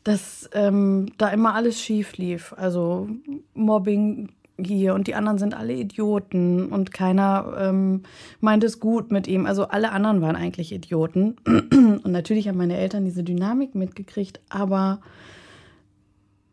dass 0.05 0.49
ähm, 0.53 1.13
da 1.19 1.29
immer 1.29 1.55
alles 1.55 1.81
schief 1.81 2.17
lief. 2.17 2.55
Also 2.57 3.09
Mobbing 3.55 4.31
hier 4.65 4.95
und 4.95 5.07
die 5.07 5.15
anderen 5.15 5.39
sind 5.39 5.55
alle 5.55 5.73
Idioten 5.73 6.67
und 6.67 6.93
keiner 6.93 7.55
ähm, 7.59 8.03
meint 8.41 8.65
es 8.65 8.81
gut 8.81 9.13
mit 9.13 9.29
ihm. 9.29 9.47
Also 9.47 9.69
alle 9.69 9.93
anderen 9.93 10.21
waren 10.21 10.37
eigentlich 10.37 10.73
Idioten. 10.73 11.37
Und 11.47 12.07
natürlich 12.07 12.49
haben 12.49 12.59
meine 12.59 12.77
Eltern 12.77 13.05
diese 13.05 13.23
Dynamik 13.23 13.75
mitgekriegt, 13.75 14.41
aber 14.49 15.01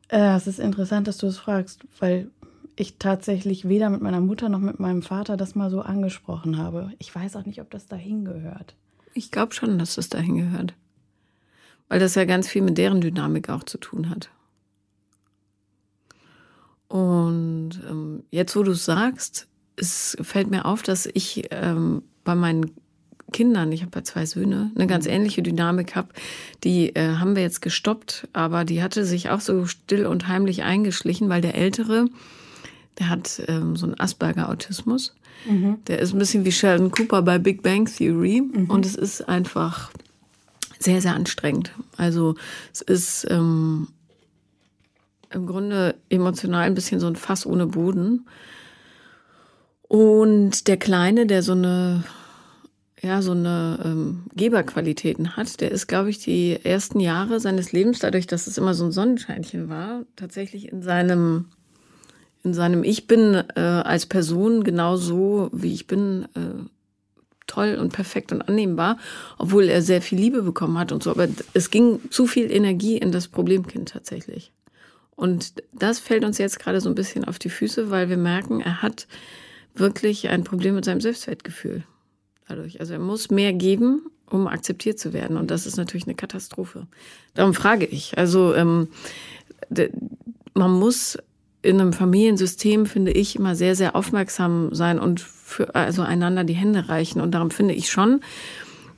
äh, 0.09 0.35
es 0.35 0.47
ist 0.47 0.59
interessant, 0.59 1.07
dass 1.07 1.17
du 1.17 1.27
es 1.27 1.38
fragst, 1.38 1.85
weil 2.00 2.29
ich 2.75 2.97
tatsächlich 2.97 3.67
weder 3.67 3.89
mit 3.89 4.01
meiner 4.01 4.21
Mutter 4.21 4.50
noch 4.50 4.59
mit 4.59 4.79
meinem 4.79 5.01
Vater 5.01 5.38
das 5.38 5.55
mal 5.55 5.69
so 5.69 5.81
angesprochen 5.81 6.57
habe. 6.57 6.91
Ich 7.00 7.13
weiß 7.13 7.35
auch 7.38 7.45
nicht, 7.45 7.62
ob 7.62 7.69
das 7.71 7.88
dahin 7.88 8.25
gehört. 8.25 8.75
Ich 9.13 9.31
glaube 9.31 9.53
schon, 9.53 9.79
dass 9.79 9.95
das 9.95 10.09
dahin 10.09 10.38
gehört. 10.38 10.74
Weil 11.88 12.00
das 12.00 12.15
ja 12.15 12.25
ganz 12.25 12.50
viel 12.50 12.62
mit 12.62 12.77
deren 12.77 13.00
Dynamik 13.00 13.50
auch 13.50 13.63
zu 13.63 13.77
tun 13.77 14.09
hat. 14.09 14.29
Und 16.96 17.72
ähm, 17.90 18.24
jetzt, 18.32 18.56
wo 18.56 18.64
du 18.64 18.72
es 18.72 18.86
sagst, 18.86 19.48
es 19.75 20.16
fällt 20.22 20.50
mir 20.50 20.64
auf, 20.64 20.82
dass 20.82 21.10
ich 21.14 21.50
ähm, 21.52 22.04
bei 22.24 22.36
meinen 22.36 22.72
Kindern, 23.34 23.74
ich 23.74 23.82
habe 23.82 23.92
ja 23.96 24.04
zwei 24.06 24.25
Söhne, 24.25 24.72
eine 24.75 24.88
ganz 24.88 25.06
ähnliche 25.06 25.42
Dynamik 25.42 25.98
habe. 25.98 26.08
Die 26.64 26.96
äh, 26.96 27.16
haben 27.18 27.36
wir 27.36 27.44
jetzt 27.44 27.62
gestoppt, 27.62 28.30
aber 28.32 28.64
die 28.64 28.82
hatte 28.82 29.04
sich 29.04 29.30
auch 29.30 29.42
so 29.42 29.66
still 29.66 30.06
und 30.06 30.30
heimlich 30.30 30.64
eingeschlichen, 30.64 31.28
weil 31.28 31.42
der 31.42 31.56
Ältere, 31.56 32.08
der 32.98 33.10
hat 33.10 33.42
ähm, 33.50 33.75
so 33.75 33.88
einen 33.88 34.00
Asperger-Autismus. 34.00 35.16
Mhm. 35.50 35.80
Der 35.88 36.00
ist 36.00 36.14
ein 36.14 36.20
bisschen 36.20 36.46
wie 36.46 36.54
Sheldon 36.54 36.92
Cooper 36.92 37.24
bei 37.24 37.40
Big 37.40 37.62
Bang 37.62 37.88
Theory 37.94 38.42
mhm. 38.42 38.70
und 38.70 38.86
es 38.86 38.96
ist 38.96 39.28
einfach 39.28 39.92
sehr, 40.80 41.02
sehr 41.02 41.14
anstrengend. 41.14 41.74
Also 41.98 42.36
es 42.72 42.80
ist 42.80 43.28
ähm, 43.30 43.90
im 45.32 45.46
Grunde 45.46 45.96
emotional 46.10 46.63
ein 46.63 46.75
bisschen 46.75 47.00
so 47.00 47.08
ein 47.08 47.15
Fass 47.15 47.46
ohne 47.46 47.67
Boden. 47.67 48.27
Und 49.88 50.67
der 50.67 50.77
Kleine, 50.77 51.27
der 51.27 51.44
so 51.44 51.51
eine 51.51 52.03
ja, 53.05 53.22
so 53.22 53.32
eine 53.32 53.79
ähm, 53.84 54.24
Geberqualitäten 54.36 55.38
hat, 55.38 55.62
der 55.62 55.72
ist, 55.72 55.88
glaube 55.88 56.10
ich, 56.10 56.20
die 56.20 56.58
ersten 56.63 57.00
Jahre 57.00 57.39
seines 57.39 57.72
Lebens, 57.72 58.00
dadurch, 58.00 58.25
dass 58.25 58.48
es 58.48 58.58
immer 58.58 58.74
so 58.74 58.86
ein 58.86 58.91
Sonnenscheinchen 58.91 59.70
war, 59.70 60.03
tatsächlich 60.15 60.72
in 60.72 60.82
seinem, 60.82 61.46
in 62.44 62.53
seinem 62.53 62.84
Ich 62.84 63.05
bin 63.05 63.44
äh, 63.55 63.60
als 63.60 64.08
Person 64.08 64.63
genauso, 64.63 65.50
wie 65.53 65.74
ich 65.74 65.88
bin, 65.88 66.25
äh, 66.36 66.67
toll 67.48 67.77
und 67.79 67.94
perfekt 67.94 68.32
und 68.32 68.41
annehmbar, 68.41 68.98
obwohl 69.38 69.65
er 69.65 69.84
sehr 69.84 70.01
viel 70.01 70.17
Liebe 70.17 70.41
bekommen 70.41 70.79
hat 70.79 70.91
und 70.91 71.03
so. 71.03 71.12
Aber 71.12 71.27
es 71.53 71.70
ging 71.70 72.00
zu 72.10 72.25
viel 72.25 72.51
Energie 72.51 72.98
in 72.98 73.12
das 73.12 73.27
Problemkind 73.27 73.89
tatsächlich. 73.89 74.51
Und 75.15 75.53
das 75.72 76.00
fällt 76.00 76.25
uns 76.25 76.38
jetzt 76.38 76.60
gerade 76.60 76.81
so 76.81 76.89
ein 76.89 76.95
bisschen 76.95 77.25
auf 77.25 77.39
die 77.39 77.50
Füße, 77.50 77.89
weil 77.89 78.10
wir 78.10 78.17
merken, 78.17 78.62
er 78.62 78.81
hat 78.81 79.07
wirklich 79.74 80.29
ein 80.29 80.43
Problem 80.43 80.75
mit 80.75 80.86
seinem 80.86 81.01
Selbstwertgefühl 81.01 81.84
dadurch. 82.48 82.79
Also 82.79 82.93
er 82.93 83.00
muss 83.00 83.29
mehr 83.29 83.53
geben, 83.53 84.07
um 84.29 84.48
akzeptiert 84.48 85.00
zu 85.00 85.13
werden. 85.13 85.38
Und 85.38 85.51
das 85.51 85.65
ist 85.65 85.77
natürlich 85.77 86.05
eine 86.05 86.15
Katastrophe. 86.15 86.88
Darum 87.34 87.53
frage 87.53 87.86
ich. 87.86 88.17
Also 88.17 88.53
ähm, 88.53 88.89
man 90.53 90.72
muss 90.72 91.17
in 91.62 91.81
einem 91.81 91.93
Familiensystem, 91.93 92.86
finde 92.86 93.12
ich, 93.12 93.36
immer 93.36 93.55
sehr, 93.55 93.75
sehr 93.75 93.95
aufmerksam 93.95 94.74
sein 94.74 95.00
und 95.00 95.19
für, 95.19 95.74
also 95.74 96.03
einander 96.03 96.43
die 96.43 96.53
Hände 96.53 96.89
reichen. 96.89 97.22
Und 97.22 97.31
darum 97.31 97.51
finde 97.51 97.74
ich 97.74 97.89
schon, 97.89 98.22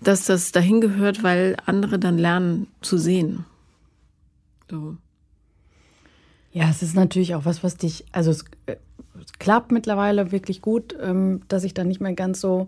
dass 0.02 0.26
das 0.26 0.52
dahin 0.52 0.82
gehört, 0.82 1.24
weil 1.24 1.56
andere 1.66 1.98
dann 1.98 2.18
lernen 2.18 2.68
zu 2.82 2.98
sehen. 2.98 3.46
So. 4.70 4.98
Ja, 6.58 6.70
es 6.72 6.82
ist 6.82 6.96
natürlich 6.96 7.36
auch 7.36 7.46
was, 7.46 7.64
was 7.64 7.78
dich, 7.78 8.04
also 8.12 8.32
es 8.32 8.44
äh, 8.66 8.78
klappt 9.38 9.72
mittlerweile 9.72 10.32
wirklich 10.32 10.62
gut, 10.62 10.96
ähm, 11.00 11.42
dass 11.50 11.64
ich 11.64 11.76
dann 11.76 11.88
nicht 11.88 12.02
mehr 12.02 12.14
ganz 12.14 12.42
so, 12.42 12.68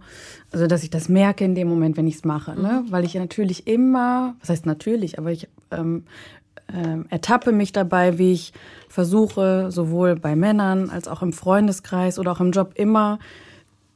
also 0.52 0.68
dass 0.68 0.84
ich 0.84 0.92
das 0.92 1.10
merke 1.10 1.44
in 1.44 1.56
dem 1.56 1.68
Moment, 1.68 1.98
wenn 1.98 2.06
ich 2.06 2.16
es 2.18 2.24
mache. 2.24 2.52
Ne? 2.52 2.84
Mhm. 2.86 2.92
Weil 2.92 3.04
ich 3.04 3.16
natürlich 3.16 3.66
immer, 3.66 4.36
was 4.42 4.50
heißt 4.50 4.68
natürlich, 4.68 5.18
aber 5.18 5.32
ich 5.32 5.48
ähm, 5.72 6.04
ähm, 6.72 7.08
ertappe 7.10 7.52
mich 7.52 7.72
dabei, 7.72 8.20
wie 8.20 8.34
ich 8.34 8.54
versuche, 8.90 9.72
sowohl 9.72 10.16
bei 10.16 10.36
Männern 10.36 10.92
als 10.92 11.08
auch 11.08 11.24
im 11.24 11.34
Freundeskreis 11.34 12.20
oder 12.20 12.32
auch 12.32 12.42
im 12.42 12.52
Job 12.52 12.74
immer 12.76 13.18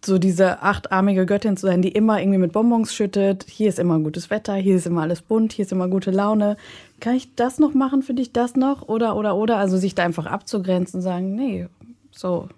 so 0.06 0.18
diese 0.18 0.62
achtarmige 0.62 1.26
Göttin 1.26 1.58
zu 1.58 1.68
sein, 1.68 1.82
die 1.82 1.90
immer 1.90 2.20
irgendwie 2.20 2.40
mit 2.40 2.52
Bonbons 2.52 2.94
schüttet. 2.94 3.46
Hier 3.48 3.70
ist 3.70 3.80
immer 3.80 4.00
gutes 4.00 4.30
Wetter, 4.30 4.56
hier 4.56 4.76
ist 4.76 4.88
immer 4.88 5.02
alles 5.02 5.22
bunt, 5.22 5.54
hier 5.54 5.66
ist 5.66 5.72
immer 5.72 5.88
gute 5.88 6.12
Laune. 6.12 6.58
Kann 7.00 7.16
ich 7.16 7.36
das 7.36 7.60
noch 7.60 7.74
machen 7.74 8.04
für 8.04 8.14
dich, 8.14 8.32
das 8.32 8.56
noch? 8.56 8.88
Oder, 8.88 9.16
oder, 9.16 9.36
oder? 9.36 9.58
Also 9.58 9.78
sich 9.78 9.96
da 9.96 10.04
einfach 10.04 10.26
abzugrenzen 10.26 11.00
und 11.00 11.02
sagen, 11.02 11.36
nee, 11.36 11.68
so, 12.12 12.50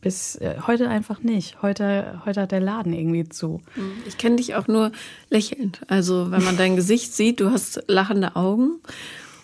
bis 0.00 0.36
äh, 0.36 0.56
heute 0.66 0.88
einfach 0.88 1.22
nicht. 1.22 1.60
Heute, 1.62 2.22
heute 2.24 2.42
hat 2.42 2.52
der 2.52 2.60
Laden 2.60 2.92
irgendwie 2.92 3.28
zu. 3.28 3.60
Mhm. 3.74 3.92
Ich 4.06 4.16
kenne 4.16 4.36
dich 4.36 4.54
auch 4.54 4.68
nur 4.68 4.92
lächelnd. 5.30 5.80
Also 5.88 6.30
wenn 6.30 6.44
man 6.44 6.56
dein 6.56 6.76
Gesicht 6.76 7.14
sieht, 7.14 7.40
du 7.40 7.50
hast 7.50 7.82
lachende 7.88 8.36
Augen 8.36 8.80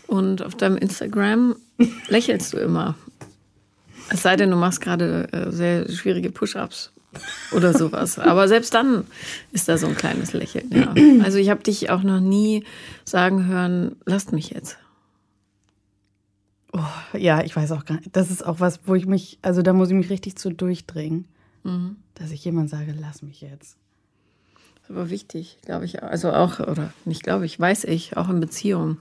und 0.07 0.43
auf 0.43 0.55
deinem 0.55 0.77
Instagram 0.77 1.57
lächelst 2.09 2.53
du 2.53 2.59
immer. 2.59 2.95
Es 4.11 4.23
sei 4.23 4.37
denn, 4.37 4.51
du 4.51 4.57
machst 4.57 4.81
gerade 4.81 5.29
äh, 5.33 5.51
sehr 5.51 5.89
schwierige 5.91 6.31
Push-ups 6.31 6.94
oder 7.53 7.77
sowas. 7.77 8.19
Aber 8.19 8.49
selbst 8.49 8.75
dann 8.75 9.05
ist 9.53 9.69
da 9.69 9.79
so 9.79 9.87
ein 9.87 9.97
kleines 9.97 10.33
Lächeln. 10.33 10.71
Ja. 10.73 10.95
Also 11.25 11.39
ich 11.39 11.51
habe 11.51 11.63
dich 11.63 11.91
auch 11.91 12.03
noch 12.03 12.21
nie 12.21 12.65
sagen 13.05 13.47
hören, 13.47 13.97
lasst 14.05 14.33
mich 14.33 14.51
jetzt. 14.51 14.79
Oh, 16.73 17.17
ja, 17.17 17.43
ich 17.43 17.55
weiß 17.55 17.71
auch 17.73 17.85
gar 17.85 17.97
nicht. 17.97 18.17
Das 18.17 18.31
ist 18.31 18.45
auch 18.45 18.59
was, 18.59 18.81
wo 18.87 18.95
ich 18.95 19.07
mich, 19.07 19.39
also 19.43 19.63
da 19.63 19.73
muss 19.73 19.91
ich 19.91 19.95
mich 19.95 20.11
richtig 20.11 20.37
zu 20.37 20.51
durchdringen, 20.51 21.27
mhm. 21.63 21.97
dass 22.15 22.33
ich 22.33 22.45
jemand 22.45 22.69
sage, 22.69 22.95
lass 23.01 23.23
mich 23.23 23.41
jetzt. 23.41 23.77
Das 24.81 24.91
ist 24.91 24.97
aber 24.97 25.09
wichtig, 25.09 25.59
glaube 25.65 25.85
ich. 25.85 26.03
Also 26.03 26.33
auch, 26.33 26.59
oder 26.59 26.93
nicht 27.05 27.23
glaube 27.23 27.47
ich, 27.47 27.59
weiß 27.61 27.85
ich, 27.85 28.17
auch 28.17 28.29
in 28.29 28.41
Beziehungen. 28.41 28.99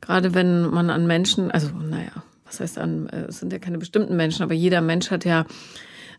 Gerade 0.00 0.34
wenn 0.34 0.70
man 0.70 0.88
an 0.88 1.06
Menschen, 1.06 1.50
also 1.50 1.70
naja, 1.70 2.22
was 2.46 2.60
heißt 2.60 2.78
an, 2.78 3.08
äh, 3.08 3.22
es 3.22 3.40
sind 3.40 3.52
ja 3.52 3.58
keine 3.58 3.78
bestimmten 3.78 4.16
Menschen, 4.16 4.42
aber 4.42 4.54
jeder 4.54 4.80
Mensch 4.80 5.10
hat 5.10 5.24
ja 5.24 5.46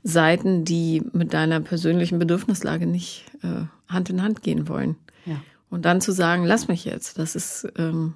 Seiten, 0.03 0.65
die 0.65 1.03
mit 1.13 1.34
deiner 1.34 1.60
persönlichen 1.60 2.20
Bedürfnislage 2.20 2.88
nicht 2.88 3.25
äh, 3.43 3.65
Hand 3.88 4.10
in 4.10 4.22
Hand 4.22 4.41
gehen 4.41 4.67
wollen. 4.67 4.96
Ja. 5.25 5.41
Und 5.70 5.86
dann 5.86 6.01
zu 6.01 6.12
sagen, 6.12 6.43
lass 6.43 6.67
mich 6.67 6.86
jetzt, 6.86 7.20
das 7.20 7.36
ist 7.36 7.67
ähm, 7.77 8.13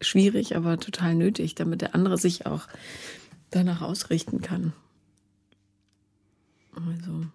schwierig, 0.00 0.56
aber 0.56 0.78
total 0.78 1.14
nötig, 1.14 1.54
damit 1.54 1.80
der 1.80 1.94
andere 1.94 2.18
sich 2.18 2.46
auch 2.46 2.66
danach 3.50 3.80
ausrichten 3.80 4.40
kann. 4.40 4.72
Also, 6.74 7.26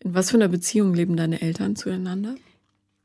in 0.00 0.14
was 0.14 0.30
für 0.30 0.36
einer 0.36 0.48
Beziehung 0.48 0.94
leben 0.94 1.16
deine 1.16 1.40
Eltern 1.40 1.76
zueinander? 1.76 2.34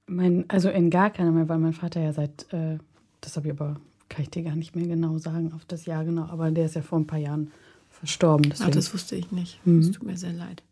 Mein, 0.07 0.45
also 0.47 0.69
in 0.69 0.89
gar 0.89 1.09
keiner 1.09 1.31
mehr, 1.31 1.49
weil 1.49 1.59
mein 1.59 1.73
Vater 1.73 2.01
ja 2.01 2.13
seit, 2.13 2.51
äh, 2.53 2.77
das 3.21 3.35
habe 3.35 3.47
ich 3.47 3.53
aber, 3.53 3.79
kann 4.09 4.23
ich 4.23 4.29
dir 4.29 4.43
gar 4.43 4.55
nicht 4.55 4.75
mehr 4.75 4.87
genau 4.87 5.17
sagen, 5.17 5.53
auf 5.53 5.65
das 5.65 5.85
Jahr 5.85 6.05
genau, 6.05 6.25
aber 6.25 6.51
der 6.51 6.65
ist 6.65 6.75
ja 6.75 6.81
vor 6.81 6.99
ein 6.99 7.07
paar 7.07 7.19
Jahren 7.19 7.51
verstorben. 7.99 8.53
Ah, 8.59 8.69
das 8.69 8.93
wusste 8.93 9.15
ich 9.15 9.31
nicht. 9.31 9.65
Mhm. 9.65 9.81
Das 9.81 9.91
tut 9.91 10.03
mir 10.03 10.17
sehr 10.17 10.33
leid. 10.33 10.63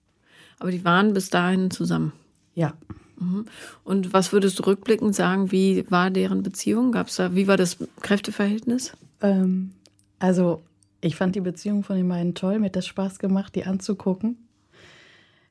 Aber 0.60 0.72
die 0.72 0.86
waren 0.86 1.14
bis 1.14 1.30
dahin 1.30 1.72
zusammen. 1.72 2.14
Ja. 2.54 2.74
Mhm. 3.20 3.46
Und 3.84 4.14
was 4.14 4.34
würdest 4.34 4.60
du 4.60 4.64
rückblickend 4.64 5.16
sagen, 5.16 5.52
wie 5.52 5.86
war 5.90 6.10
deren 6.10 6.44
Beziehung? 6.44 6.92
Gab's 6.92 7.16
da, 7.16 7.36
wie 7.36 7.48
war 7.48 7.58
das 7.58 7.78
Kräfteverhältnis? 8.02 8.94
Ähm, 9.22 9.72
also, 10.20 10.64
ich 11.02 11.16
fand 11.16 11.36
die 11.36 11.42
Beziehung 11.42 11.84
von 11.84 11.96
den 11.98 12.08
beiden 12.08 12.36
toll. 12.36 12.60
Mir 12.60 12.68
hat 12.68 12.76
das 12.76 12.88
Spaß 12.88 13.20
gemacht, 13.20 13.56
die 13.56 13.66
anzugucken. 13.66 14.38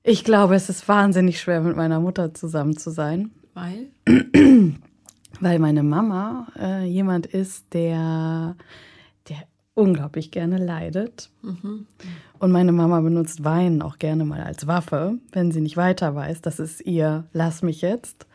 Ich 0.02 0.24
glaube, 0.24 0.54
es 0.54 0.68
ist 0.68 0.86
wahnsinnig 0.88 1.40
schwer, 1.40 1.62
mit 1.62 1.76
meiner 1.76 2.00
Mutter 2.00 2.34
zusammen 2.34 2.76
zu 2.76 2.90
sein. 2.90 3.30
Weil? 3.54 3.88
Weil 5.40 5.58
meine 5.58 5.82
Mama 5.82 6.48
äh, 6.58 6.84
jemand 6.84 7.26
ist, 7.26 7.72
der 7.72 8.56
unglaublich 9.74 10.30
gerne 10.30 10.58
leidet. 10.58 11.30
Mhm. 11.42 11.86
Und 12.38 12.52
meine 12.52 12.72
Mama 12.72 13.00
benutzt 13.00 13.44
Wein 13.44 13.82
auch 13.82 13.98
gerne 13.98 14.24
mal 14.24 14.42
als 14.42 14.66
Waffe, 14.66 15.18
wenn 15.32 15.52
sie 15.52 15.60
nicht 15.60 15.76
weiter 15.76 16.14
weiß. 16.14 16.40
Das 16.42 16.58
ist 16.58 16.80
ihr 16.80 17.24
Lass 17.32 17.62
mich 17.62 17.80
jetzt. 17.80 18.26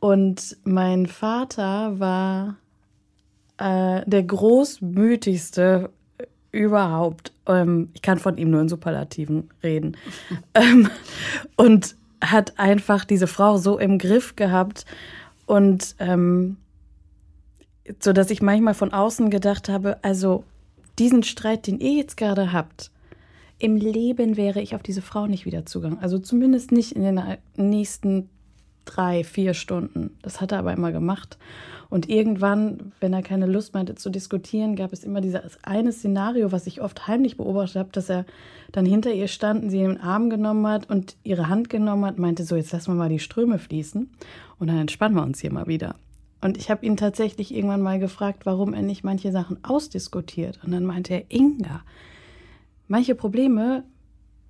Und 0.00 0.56
mein 0.64 1.06
Vater 1.06 1.98
war 1.98 2.56
äh, 3.58 4.02
der 4.06 4.22
großmütigste 4.22 5.90
überhaupt. 6.50 7.32
Ähm, 7.46 7.90
ich 7.94 8.02
kann 8.02 8.18
von 8.18 8.38
ihm 8.38 8.50
nur 8.50 8.60
in 8.60 8.68
Superlativen 8.68 9.50
reden. 9.62 9.96
ähm, 10.54 10.88
und 11.56 11.96
hat 12.22 12.58
einfach 12.58 13.04
diese 13.04 13.26
Frau 13.26 13.58
so 13.58 13.78
im 13.78 13.98
Griff 13.98 14.36
gehabt 14.36 14.86
und 15.46 15.94
ähm, 15.98 16.56
so 18.00 18.14
dass 18.14 18.30
ich 18.30 18.40
manchmal 18.40 18.72
von 18.72 18.94
außen 18.94 19.28
gedacht 19.28 19.68
habe, 19.68 20.02
also 20.02 20.44
diesen 20.98 21.22
Streit, 21.22 21.66
den 21.66 21.80
ihr 21.80 21.92
jetzt 21.94 22.16
gerade 22.16 22.52
habt, 22.52 22.90
im 23.58 23.76
Leben 23.76 24.36
wäre 24.36 24.60
ich 24.60 24.74
auf 24.74 24.82
diese 24.82 25.02
Frau 25.02 25.26
nicht 25.26 25.46
wieder 25.46 25.64
zugegangen. 25.64 26.02
Also 26.02 26.18
zumindest 26.18 26.72
nicht 26.72 26.92
in 26.92 27.02
den 27.02 27.20
nächsten 27.56 28.28
drei, 28.84 29.24
vier 29.24 29.54
Stunden. 29.54 30.16
Das 30.22 30.40
hat 30.40 30.52
er 30.52 30.58
aber 30.58 30.72
immer 30.72 30.92
gemacht. 30.92 31.38
Und 31.88 32.08
irgendwann, 32.08 32.92
wenn 33.00 33.12
er 33.12 33.22
keine 33.22 33.46
Lust 33.46 33.74
hatte 33.74 33.94
zu 33.94 34.10
diskutieren, 34.10 34.76
gab 34.76 34.92
es 34.92 35.04
immer 35.04 35.20
dieses 35.20 35.62
eine 35.62 35.92
Szenario, 35.92 36.52
was 36.52 36.66
ich 36.66 36.82
oft 36.82 37.06
heimlich 37.06 37.36
beobachtet 37.36 37.76
habe, 37.76 37.90
dass 37.92 38.10
er 38.10 38.26
dann 38.72 38.84
hinter 38.84 39.12
ihr 39.12 39.28
stand 39.28 39.70
sie 39.70 39.80
in 39.80 39.90
den 39.90 40.00
Arm 40.00 40.30
genommen 40.30 40.66
hat 40.66 40.90
und 40.90 41.16
ihre 41.22 41.48
Hand 41.48 41.70
genommen 41.70 42.04
hat, 42.04 42.18
meinte 42.18 42.44
so, 42.44 42.56
jetzt 42.56 42.72
lassen 42.72 42.92
wir 42.92 42.96
mal 42.96 43.08
die 43.08 43.20
Ströme 43.20 43.58
fließen 43.58 44.10
und 44.58 44.66
dann 44.66 44.78
entspannen 44.78 45.16
wir 45.16 45.22
uns 45.22 45.40
hier 45.40 45.52
mal 45.52 45.66
wieder. 45.66 45.94
Und 46.44 46.58
ich 46.58 46.70
habe 46.70 46.86
ihn 46.86 46.96
tatsächlich 46.96 47.52
irgendwann 47.52 47.82
mal 47.82 47.98
gefragt, 47.98 48.44
warum 48.44 48.74
er 48.74 48.82
nicht 48.82 49.02
manche 49.02 49.32
Sachen 49.32 49.64
ausdiskutiert. 49.64 50.60
Und 50.62 50.70
dann 50.70 50.84
meinte 50.84 51.14
er, 51.14 51.24
Inga, 51.30 51.82
Manche 52.86 53.14
Probleme 53.14 53.84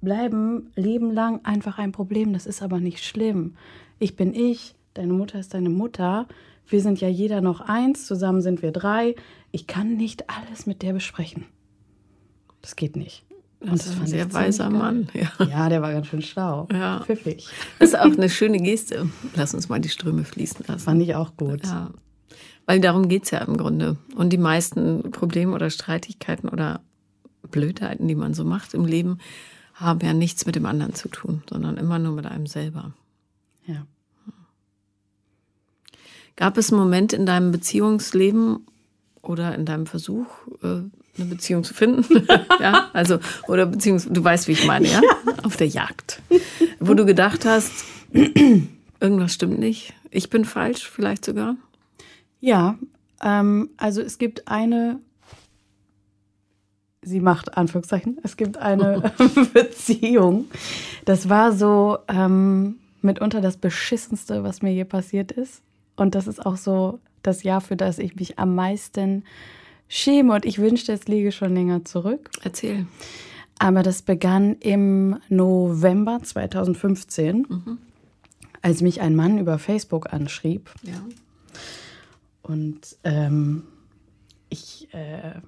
bleiben 0.01 0.71
lebenlang 0.75 1.45
einfach 1.45 1.79
ein 1.79 1.93
Problem. 1.93 2.33
Das 2.33 2.47
ist 2.47 2.63
aber 2.63 2.81
nicht 2.81 3.05
schlimm. 3.05 3.57
Ich 3.99 4.17
bin 4.17 4.35
ich, 4.35 4.75
deine 4.95 5.13
Mutter 5.13 5.39
ist 5.39 5.55
deine 5.55 5.71
Mutter. 5.71 6.27
Wir 6.67 6.81
sind 6.81 7.01
ja 7.01 7.09
jeder 7.09 7.41
noch 7.41 7.61
eins, 7.61 8.07
zusammen 8.07 8.43
sind 8.43 8.63
wir 8.63 8.73
drei. 8.73 9.15
Ich 9.53 9.67
kann 9.67 9.97
nicht 9.97 10.29
alles 10.29 10.67
mit 10.67 10.83
der 10.83 10.95
besprechen. 10.95 11.47
Das 12.61 12.77
geht 12.77 12.97
nicht. 12.97 13.25
Und 13.65 13.73
das, 13.73 13.87
ist 13.87 14.01
ein 14.01 14.07
sehr 14.07 14.33
weiser 14.33 14.71
Mann. 14.71 15.09
Ja. 15.15 15.47
ja. 15.47 15.69
der 15.69 15.81
war 15.83 15.93
ganz 15.93 16.09
schön 16.09 16.23
schlau. 16.23 16.69
Ja. 16.73 17.01
Pfiffig. 17.01 17.49
Das 17.79 17.91
ist 17.91 17.99
auch 17.99 18.05
eine 18.05 18.29
schöne 18.29 18.59
Geste. 18.59 19.09
Lass 19.35 19.55
uns 19.55 19.69
mal 19.69 19.81
die 19.81 19.89
Ströme 19.89 20.25
fließen 20.25 20.65
lassen. 20.69 20.85
Fand 20.85 21.03
ich 21.03 21.15
auch 21.15 21.37
gut. 21.37 21.65
Ja. 21.65 21.91
Weil 22.67 22.81
darum 22.81 23.09
geht 23.09 23.25
es 23.25 23.31
ja 23.31 23.39
im 23.39 23.57
Grunde. 23.57 23.97
Und 24.17 24.33
die 24.33 24.39
meisten 24.39 25.11
Probleme 25.11 25.53
oder 25.53 25.71
Streitigkeiten 25.71 26.49
oder 26.49 26.81
Blödheiten, 27.51 28.09
die 28.09 28.15
man 28.15 28.35
so 28.35 28.45
macht 28.45 28.75
im 28.75 28.85
Leben, 28.85 29.19
haben 29.75 30.01
ja 30.01 30.13
nichts 30.13 30.47
mit 30.47 30.57
dem 30.57 30.67
anderen 30.67 30.95
zu 30.95 31.09
tun, 31.09 31.43
sondern 31.49 31.77
immer 31.77 31.99
nur 31.99 32.13
mit 32.13 32.27
einem 32.27 32.47
selber. 32.47 32.93
Ja. 33.67 33.87
Gab 36.37 36.59
es 36.59 36.73
einen 36.73 36.81
Moment 36.81 37.13
in 37.13 37.27
deinem 37.27 37.53
Beziehungsleben 37.53 38.67
oder 39.23 39.55
in 39.55 39.65
deinem 39.65 39.87
Versuch, 39.87 40.27
äh, 40.63 40.83
eine 41.17 41.27
Beziehung 41.27 41.65
zu 41.65 41.75
finden? 41.75 42.27
ja, 42.61 42.91
also, 42.93 43.19
oder 43.47 43.67
beziehungsweise, 43.67 44.13
du 44.13 44.25
weißt, 44.25 44.49
wie 44.49 44.53
ich 44.53 44.67
meine, 44.67 44.89
ja? 44.89 45.01
Auf 45.43 45.57
der 45.57 45.69
Jagd. 45.69 46.23
Wo 46.81 46.95
du 46.95 47.05
gedacht 47.05 47.45
hast, 47.45 47.85
irgendwas 49.01 49.33
stimmt 49.33 49.59
nicht, 49.59 49.95
ich 50.11 50.31
bin 50.31 50.45
falsch, 50.45 50.89
vielleicht 50.89 51.25
sogar? 51.25 51.57
Ja, 52.41 52.77
ähm, 53.23 53.71
also 53.77 54.01
es 54.01 54.19
gibt 54.19 54.49
eine 54.49 55.01
sie 57.05 57.21
macht 57.21 57.57
Anführungszeichen, 57.57 58.19
es 58.23 58.37
gibt 58.37 58.57
eine 58.57 59.13
Beziehung. 59.53 60.47
Das 61.05 61.29
war 61.29 61.53
so 61.53 61.99
ähm, 62.09 62.77
mitunter 63.03 63.41
das 63.41 63.57
Beschissenste, 63.57 64.43
was 64.43 64.63
mir 64.63 64.73
je 64.73 64.85
passiert 64.85 65.33
ist. 65.33 65.63
Und 65.97 66.15
das 66.15 66.27
ist 66.27 66.45
auch 66.45 66.57
so 66.57 66.99
das 67.23 67.43
Jahr, 67.43 67.61
für 67.61 67.77
das 67.77 67.99
ich 67.99 68.17
mich 68.17 68.39
am 68.39 68.55
meisten 68.55 69.25
schäme. 69.89 70.35
Und 70.35 70.45
ich 70.45 70.59
wünschte, 70.59 70.93
es 70.93 71.07
liege 71.07 71.33
schon 71.33 71.55
länger 71.55 71.85
zurück. 71.85 72.31
Erzähl. 72.43 72.87
Aber 73.59 73.83
das 73.83 74.03
begann 74.03 74.57
im 74.57 75.17
November 75.29 76.21
2015, 76.23 77.47
mhm. 77.49 77.79
als 78.63 78.83
mich 78.83 79.01
ein 79.01 79.15
Mann 79.15 79.39
über 79.39 79.59
Facebook 79.59 80.13
anschrieb. 80.13 80.71
Ja. 80.83 81.01
Und 82.43 82.97
ähm, 83.05 83.63
ich 84.51 84.93
äh, 84.93 85.41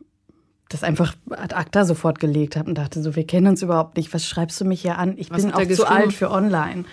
das 0.68 0.82
einfach 0.82 1.14
ad 1.30 1.54
acta 1.54 1.84
sofort 1.84 2.18
gelegt 2.18 2.56
habe 2.56 2.68
und 2.68 2.76
dachte 2.76 3.02
so, 3.02 3.14
wir 3.14 3.26
kennen 3.26 3.46
uns 3.46 3.62
überhaupt 3.62 3.96
nicht. 3.96 4.12
Was 4.12 4.26
schreibst 4.26 4.60
du 4.60 4.64
mich 4.64 4.82
hier 4.82 4.98
an? 4.98 5.14
Ich 5.16 5.30
Was 5.30 5.42
bin 5.42 5.52
auch 5.52 5.66
zu 5.68 5.86
alt 5.86 6.12
für 6.12 6.30
online. 6.30 6.84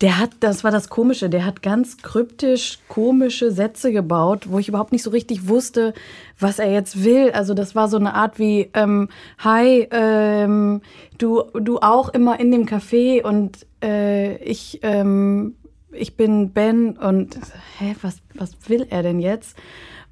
Der 0.00 0.18
hat, 0.18 0.30
das 0.40 0.64
war 0.64 0.70
das 0.70 0.88
Komische, 0.88 1.30
der 1.30 1.46
hat 1.46 1.62
ganz 1.62 1.98
kryptisch 1.98 2.78
komische 2.88 3.52
Sätze 3.52 3.92
gebaut, 3.92 4.50
wo 4.50 4.58
ich 4.58 4.68
überhaupt 4.68 4.92
nicht 4.92 5.04
so 5.04 5.10
richtig 5.10 5.46
wusste, 5.48 5.94
was 6.38 6.58
er 6.58 6.72
jetzt 6.72 7.04
will. 7.04 7.30
Also 7.30 7.54
das 7.54 7.74
war 7.74 7.88
so 7.88 7.96
eine 7.96 8.14
Art 8.14 8.38
wie, 8.38 8.70
ähm, 8.74 9.08
hi, 9.38 9.86
ähm, 9.90 10.82
du, 11.18 11.44
du 11.54 11.78
auch 11.78 12.08
immer 12.08 12.40
in 12.40 12.50
dem 12.50 12.66
Café 12.66 13.22
und 13.22 13.66
äh, 13.82 14.36
ich, 14.38 14.80
ähm, 14.82 15.54
ich 15.92 16.16
bin 16.16 16.50
Ben 16.50 16.96
und 16.96 17.38
hä, 17.78 17.94
was, 18.02 18.16
was 18.34 18.56
will 18.68 18.86
er 18.90 19.02
denn 19.04 19.20
jetzt? 19.20 19.56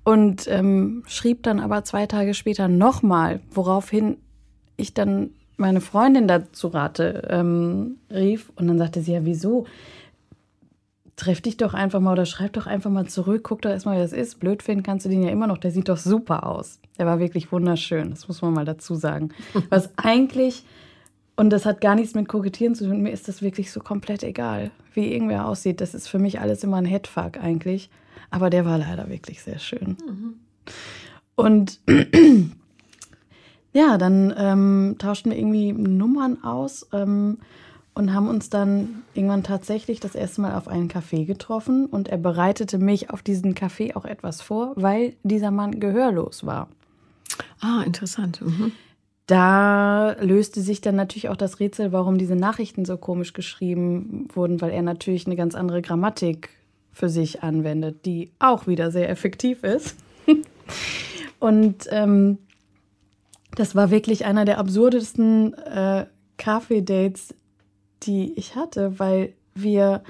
und 0.04 0.48
ähm, 0.48 1.04
schrieb 1.06 1.42
dann 1.42 1.60
aber 1.60 1.84
zwei 1.84 2.06
Tage 2.06 2.34
später 2.34 2.68
nochmal, 2.68 3.40
woraufhin 3.50 4.16
ich 4.76 4.94
dann 4.94 5.30
meine 5.56 5.80
Freundin 5.80 6.28
dazu 6.28 6.68
rate 6.68 7.28
ähm, 7.30 7.96
rief 8.10 8.50
und 8.56 8.68
dann 8.68 8.78
sagte 8.78 9.02
sie 9.02 9.12
ja, 9.12 9.24
wieso? 9.24 9.66
Treff 11.16 11.40
dich 11.40 11.56
doch 11.56 11.74
einfach 11.74 12.00
mal 12.00 12.12
oder 12.12 12.26
schreib 12.26 12.54
doch 12.54 12.66
einfach 12.66 12.90
mal 12.90 13.06
zurück, 13.06 13.42
guck 13.44 13.62
doch 13.62 13.70
erstmal, 13.70 13.96
wie 13.96 14.02
das 14.02 14.12
ist. 14.12 14.40
Blöd 14.40 14.62
finden 14.62 14.82
kannst 14.82 15.04
du 15.04 15.10
den 15.10 15.22
ja 15.22 15.30
immer 15.30 15.46
noch, 15.46 15.58
der 15.58 15.70
sieht 15.70 15.88
doch 15.88 15.98
super 15.98 16.46
aus. 16.46 16.80
Der 16.98 17.06
war 17.06 17.18
wirklich 17.20 17.52
wunderschön, 17.52 18.10
das 18.10 18.28
muss 18.28 18.42
man 18.42 18.54
mal 18.54 18.64
dazu 18.64 18.94
sagen. 18.94 19.30
Was 19.68 19.90
eigentlich, 19.96 20.64
und 21.36 21.50
das 21.50 21.66
hat 21.66 21.80
gar 21.80 21.94
nichts 21.94 22.14
mit 22.14 22.28
Kokettieren 22.28 22.74
zu 22.74 22.88
tun, 22.88 23.02
mir 23.02 23.12
ist 23.12 23.28
das 23.28 23.42
wirklich 23.42 23.70
so 23.70 23.80
komplett 23.80 24.22
egal, 24.22 24.70
wie 24.94 25.12
irgendwer 25.12 25.46
aussieht. 25.46 25.80
Das 25.80 25.94
ist 25.94 26.08
für 26.08 26.18
mich 26.18 26.40
alles 26.40 26.64
immer 26.64 26.78
ein 26.78 26.84
Headfuck 26.86 27.38
eigentlich. 27.38 27.90
Aber 28.30 28.48
der 28.48 28.64
war 28.64 28.78
leider 28.78 29.08
wirklich 29.10 29.42
sehr 29.42 29.58
schön. 29.58 29.96
Mhm. 30.06 30.34
Und 31.34 31.80
ja, 33.72 33.98
dann 33.98 34.34
ähm, 34.36 34.96
tauschten 34.98 35.32
wir 35.32 35.38
irgendwie 35.38 35.72
Nummern 35.72 36.44
aus 36.44 36.86
ähm, 36.92 37.38
und 37.94 38.14
haben 38.14 38.28
uns 38.28 38.50
dann 38.50 39.02
irgendwann 39.14 39.42
tatsächlich 39.42 40.00
das 40.00 40.14
erste 40.14 40.40
Mal 40.40 40.56
auf 40.56 40.68
einen 40.68 40.88
Café 40.88 41.24
getroffen. 41.24 41.86
Und 41.86 42.08
er 42.08 42.18
bereitete 42.18 42.78
mich 42.78 43.10
auf 43.10 43.22
diesen 43.22 43.54
Café 43.54 43.96
auch 43.96 44.04
etwas 44.04 44.40
vor, 44.40 44.72
weil 44.76 45.14
dieser 45.22 45.50
Mann 45.50 45.80
gehörlos 45.80 46.44
war. 46.46 46.68
Ah, 47.60 47.82
interessant. 47.84 48.40
Mhm. 48.42 48.72
Da 49.26 50.16
löste 50.20 50.60
sich 50.60 50.80
dann 50.80 50.96
natürlich 50.96 51.28
auch 51.28 51.36
das 51.36 51.60
Rätsel, 51.60 51.92
warum 51.92 52.18
diese 52.18 52.36
Nachrichten 52.36 52.84
so 52.84 52.96
komisch 52.96 53.32
geschrieben 53.32 54.28
wurden, 54.34 54.60
weil 54.60 54.72
er 54.72 54.82
natürlich 54.82 55.26
eine 55.26 55.36
ganz 55.36 55.54
andere 55.54 55.80
Grammatik 55.80 56.50
für 56.92 57.08
sich 57.08 57.42
anwendet, 57.42 58.04
die 58.04 58.32
auch 58.38 58.66
wieder 58.66 58.90
sehr 58.90 59.08
effektiv 59.08 59.62
ist. 59.64 59.96
Und 61.38 61.86
ähm, 61.90 62.38
das 63.54 63.74
war 63.74 63.90
wirklich 63.90 64.24
einer 64.24 64.44
der 64.44 64.58
absurdesten 64.58 65.54
äh, 65.54 66.06
Kaffee-Dates, 66.38 67.34
die 68.02 68.32
ich 68.34 68.56
hatte, 68.56 68.98
weil 68.98 69.34
wir 69.54 70.02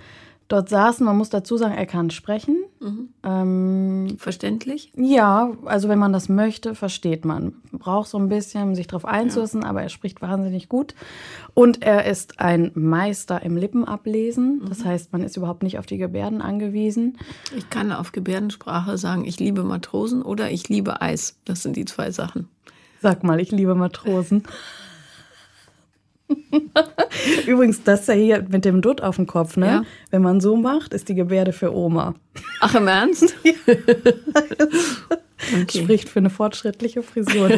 dort 0.52 0.68
saßen. 0.68 1.04
Man 1.04 1.16
muss 1.16 1.30
dazu 1.30 1.56
sagen, 1.56 1.74
er 1.74 1.86
kann 1.86 2.10
sprechen. 2.10 2.56
Mhm. 2.80 3.08
Ähm, 3.22 4.16
Verständlich? 4.18 4.92
ja, 4.96 5.52
also 5.64 5.88
wenn 5.88 5.98
man 5.98 6.12
das 6.12 6.28
möchte, 6.28 6.74
versteht 6.74 7.24
man. 7.24 7.54
Braucht 7.72 8.08
so 8.08 8.18
ein 8.18 8.28
bisschen, 8.28 8.64
um 8.64 8.74
sich 8.74 8.86
darauf 8.86 9.04
einzulassen, 9.04 9.64
aber 9.64 9.82
er 9.82 9.88
spricht 9.88 10.20
wahnsinnig 10.20 10.68
gut. 10.68 10.94
Und 11.54 11.82
er 11.82 12.06
ist 12.06 12.40
ein 12.40 12.70
Meister 12.74 13.42
im 13.42 13.56
Lippenablesen. 13.56 14.62
Das 14.68 14.84
heißt, 14.84 15.12
man 15.12 15.22
ist 15.22 15.36
überhaupt 15.36 15.62
nicht 15.62 15.78
auf 15.78 15.86
die 15.86 15.98
Gebärden 15.98 16.42
angewiesen. 16.42 17.18
Ich 17.56 17.70
kann 17.70 17.92
auf 17.92 18.12
Gebärdensprache 18.12 18.98
sagen, 18.98 19.24
ich 19.24 19.38
liebe 19.38 19.62
Matrosen 19.62 20.22
oder 20.22 20.50
ich 20.50 20.68
liebe 20.68 21.00
Eis. 21.00 21.38
Das 21.44 21.62
sind 21.62 21.76
die 21.76 21.84
zwei 21.84 22.10
Sachen. 22.10 22.48
Sag 23.02 23.24
mal, 23.24 23.40
ich 23.40 23.50
liebe 23.50 23.74
Matrosen. 23.74 24.44
Übrigens, 27.48 27.82
das 27.82 28.06
da 28.06 28.12
hier 28.12 28.46
mit 28.48 28.64
dem 28.64 28.80
Dutt 28.80 29.00
auf 29.00 29.16
dem 29.16 29.26
Kopf, 29.26 29.56
ne? 29.56 29.66
Ja. 29.66 29.82
Wenn 30.10 30.22
man 30.22 30.40
so 30.40 30.56
macht, 30.56 30.94
ist 30.94 31.08
die 31.08 31.16
Gebärde 31.16 31.52
für 31.52 31.74
Oma. 31.74 32.14
Ach, 32.60 32.76
im 32.76 32.86
Ernst? 32.86 33.34
okay. 35.62 35.82
Spricht 35.82 36.08
für 36.08 36.20
eine 36.20 36.30
fortschrittliche 36.30 37.02
Frisur. 37.02 37.50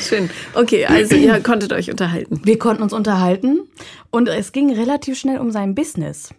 Schön. 0.00 0.30
Okay, 0.54 0.86
also 0.86 1.16
ihr 1.16 1.40
konntet 1.40 1.72
euch 1.72 1.90
unterhalten. 1.90 2.40
Wir 2.44 2.60
konnten 2.60 2.84
uns 2.84 2.92
unterhalten 2.92 3.62
und 4.12 4.28
es 4.28 4.52
ging 4.52 4.72
relativ 4.72 5.18
schnell 5.18 5.38
um 5.38 5.50
sein 5.50 5.74
Business. 5.74 6.32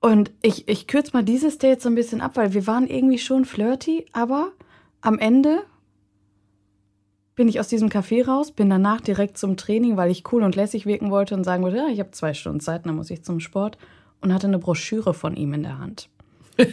Und 0.00 0.30
ich, 0.42 0.68
ich 0.68 0.86
kürze 0.86 1.10
mal 1.14 1.24
dieses 1.24 1.58
Date 1.58 1.82
so 1.82 1.88
ein 1.88 1.96
bisschen 1.96 2.20
ab, 2.20 2.36
weil 2.36 2.54
wir 2.54 2.68
waren 2.68 2.86
irgendwie 2.86 3.18
schon 3.18 3.44
flirty, 3.44 4.06
aber 4.12 4.52
am 5.00 5.18
Ende 5.18 5.58
bin 7.34 7.48
ich 7.48 7.60
aus 7.60 7.68
diesem 7.68 7.88
Café 7.90 8.24
raus, 8.26 8.50
bin 8.50 8.70
danach 8.70 9.00
direkt 9.02 9.36
zum 9.36 9.56
Training, 9.56 9.96
weil 9.96 10.10
ich 10.10 10.24
cool 10.32 10.42
und 10.42 10.56
lässig 10.56 10.86
wirken 10.86 11.10
wollte 11.10 11.34
und 11.34 11.44
sagen 11.44 11.62
wollte, 11.62 11.76
ja, 11.76 11.86
ich 11.88 12.00
habe 12.00 12.10
zwei 12.12 12.32
Stunden 12.34 12.60
Zeit, 12.60 12.86
dann 12.86 12.96
muss 12.96 13.10
ich 13.10 13.22
zum 13.22 13.40
Sport 13.40 13.76
und 14.22 14.32
hatte 14.32 14.46
eine 14.46 14.58
Broschüre 14.58 15.12
von 15.12 15.36
ihm 15.36 15.52
in 15.52 15.62
der 15.62 15.78
Hand. 15.78 16.08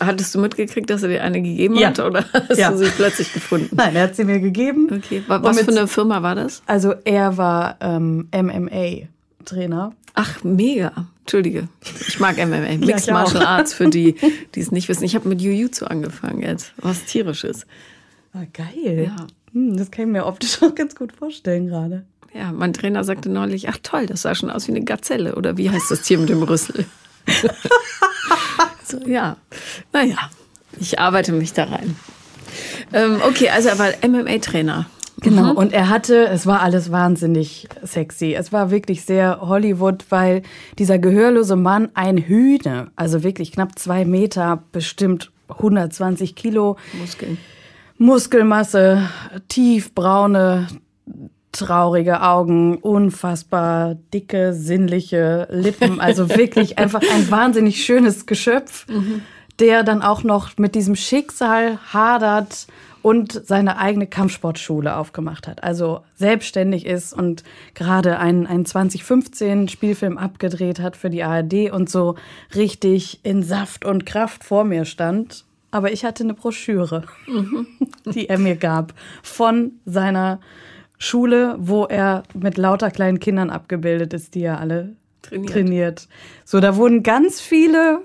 Hattest 0.00 0.34
du 0.34 0.40
mitgekriegt, 0.40 0.90
dass 0.90 1.02
er 1.02 1.08
dir 1.08 1.22
eine 1.22 1.40
gegeben 1.40 1.76
Ja. 1.76 1.88
hat 1.88 2.00
oder 2.00 2.24
hast 2.32 2.58
Ja. 2.58 2.70
du 2.70 2.76
sie 2.78 2.90
plötzlich 2.90 3.32
gefunden? 3.32 3.74
Nein, 3.74 3.96
er 3.96 4.02
hat 4.04 4.16
sie 4.16 4.24
mir 4.24 4.40
gegeben. 4.40 4.88
Okay, 4.92 5.22
wa- 5.26 5.42
was 5.42 5.56
Womit- 5.56 5.64
für 5.64 5.70
eine 5.78 5.86
Firma 5.86 6.22
war 6.22 6.34
das? 6.34 6.62
Also 6.66 6.94
er 7.04 7.38
war 7.38 7.76
ähm, 7.80 8.28
MMA-Trainer. 9.46 9.92
Ach, 10.14 10.42
mega. 10.44 11.06
Entschuldige. 11.20 11.68
Ich 12.08 12.20
mag 12.20 12.36
MMA. 12.36 12.58
Mixed 12.86 13.08
ich 13.08 13.12
auch. 13.12 13.12
Martial 13.12 13.46
Arts 13.46 13.74
für 13.74 13.88
die, 13.88 14.16
die 14.54 14.60
es 14.60 14.72
nicht 14.72 14.88
wissen. 14.88 15.04
Ich 15.04 15.14
habe 15.14 15.28
mit 15.28 15.40
Jiu-Jitsu 15.40 15.86
angefangen 15.86 16.42
jetzt. 16.42 16.72
Was 16.78 17.04
tierisches. 17.04 17.66
Ah, 18.32 18.44
geil. 18.52 19.10
Ja. 19.16 19.26
Hm, 19.52 19.76
das 19.76 19.90
kann 19.90 20.06
ich 20.06 20.12
mir 20.12 20.26
optisch 20.26 20.62
auch 20.62 20.74
ganz 20.74 20.94
gut 20.94 21.12
vorstellen 21.12 21.68
gerade. 21.68 22.04
Ja, 22.34 22.52
mein 22.52 22.72
Trainer 22.72 23.02
sagte 23.02 23.30
neulich, 23.30 23.68
ach 23.68 23.78
toll, 23.82 24.06
das 24.06 24.22
sah 24.22 24.34
schon 24.34 24.50
aus 24.50 24.66
wie 24.66 24.72
eine 24.72 24.84
Gazelle. 24.84 25.36
Oder 25.36 25.56
wie 25.56 25.70
heißt 25.70 25.90
das 25.90 26.02
Tier 26.02 26.18
mit 26.18 26.28
dem 26.28 26.42
Rüssel? 26.42 26.84
so, 28.84 29.00
ja. 29.06 29.36
Naja, 29.92 30.30
ich 30.78 30.98
arbeite 30.98 31.32
mich 31.32 31.54
da 31.54 31.64
rein. 31.64 31.96
Ähm, 32.92 33.20
okay, 33.26 33.48
also 33.48 33.68
er 33.68 33.78
war 33.78 33.92
MMA-Trainer. 34.06 34.86
Genau, 35.22 35.54
und 35.54 35.72
er 35.72 35.88
hatte, 35.88 36.26
es 36.28 36.46
war 36.46 36.60
alles 36.60 36.92
wahnsinnig 36.92 37.68
sexy. 37.82 38.34
Es 38.34 38.52
war 38.52 38.70
wirklich 38.70 39.02
sehr 39.04 39.40
Hollywood, 39.40 40.04
weil 40.10 40.42
dieser 40.78 40.98
gehörlose 40.98 41.56
Mann 41.56 41.88
ein 41.94 42.18
Hühne, 42.18 42.88
also 42.96 43.22
wirklich 43.22 43.52
knapp 43.52 43.78
zwei 43.78 44.04
Meter, 44.04 44.62
bestimmt 44.72 45.32
120 45.48 46.34
Kilo, 46.34 46.76
Muskeln. 46.98 47.38
Muskelmasse, 47.98 49.08
tiefbraune, 49.48 50.68
traurige 51.52 52.20
Augen, 52.20 52.76
unfassbar 52.76 53.96
dicke, 54.12 54.52
sinnliche 54.52 55.48
Lippen. 55.50 55.98
Also 55.98 56.28
wirklich 56.36 56.78
einfach 56.78 57.00
ein 57.00 57.30
wahnsinnig 57.30 57.82
schönes 57.82 58.26
Geschöpf, 58.26 58.86
der 59.58 59.82
dann 59.82 60.02
auch 60.02 60.22
noch 60.24 60.58
mit 60.58 60.74
diesem 60.74 60.94
Schicksal 60.94 61.78
hadert 61.90 62.66
und 63.06 63.40
seine 63.46 63.78
eigene 63.78 64.08
Kampfsportschule 64.08 64.96
aufgemacht 64.96 65.46
hat. 65.46 65.62
Also 65.62 66.00
selbstständig 66.16 66.86
ist 66.86 67.12
und 67.12 67.44
gerade 67.74 68.18
einen, 68.18 68.48
einen 68.48 68.66
2015 68.66 69.68
Spielfilm 69.68 70.18
abgedreht 70.18 70.80
hat 70.80 70.96
für 70.96 71.08
die 71.08 71.22
ARD 71.22 71.70
und 71.70 71.88
so 71.88 72.16
richtig 72.56 73.20
in 73.22 73.44
Saft 73.44 73.84
und 73.84 74.06
Kraft 74.06 74.42
vor 74.42 74.64
mir 74.64 74.84
stand. 74.84 75.44
Aber 75.70 75.92
ich 75.92 76.04
hatte 76.04 76.24
eine 76.24 76.34
Broschüre, 76.34 77.04
die 78.06 78.28
er 78.28 78.38
mir 78.38 78.56
gab 78.56 78.92
von 79.22 79.74
seiner 79.84 80.40
Schule, 80.98 81.54
wo 81.60 81.84
er 81.84 82.24
mit 82.34 82.58
lauter 82.58 82.90
kleinen 82.90 83.20
Kindern 83.20 83.50
abgebildet 83.50 84.14
ist, 84.14 84.34
die 84.34 84.42
er 84.42 84.58
alle 84.58 84.96
Trainiert. 85.22 85.52
trainiert. 85.52 86.08
So, 86.44 86.58
da 86.58 86.74
wurden 86.74 87.04
ganz 87.04 87.40
viele 87.40 88.00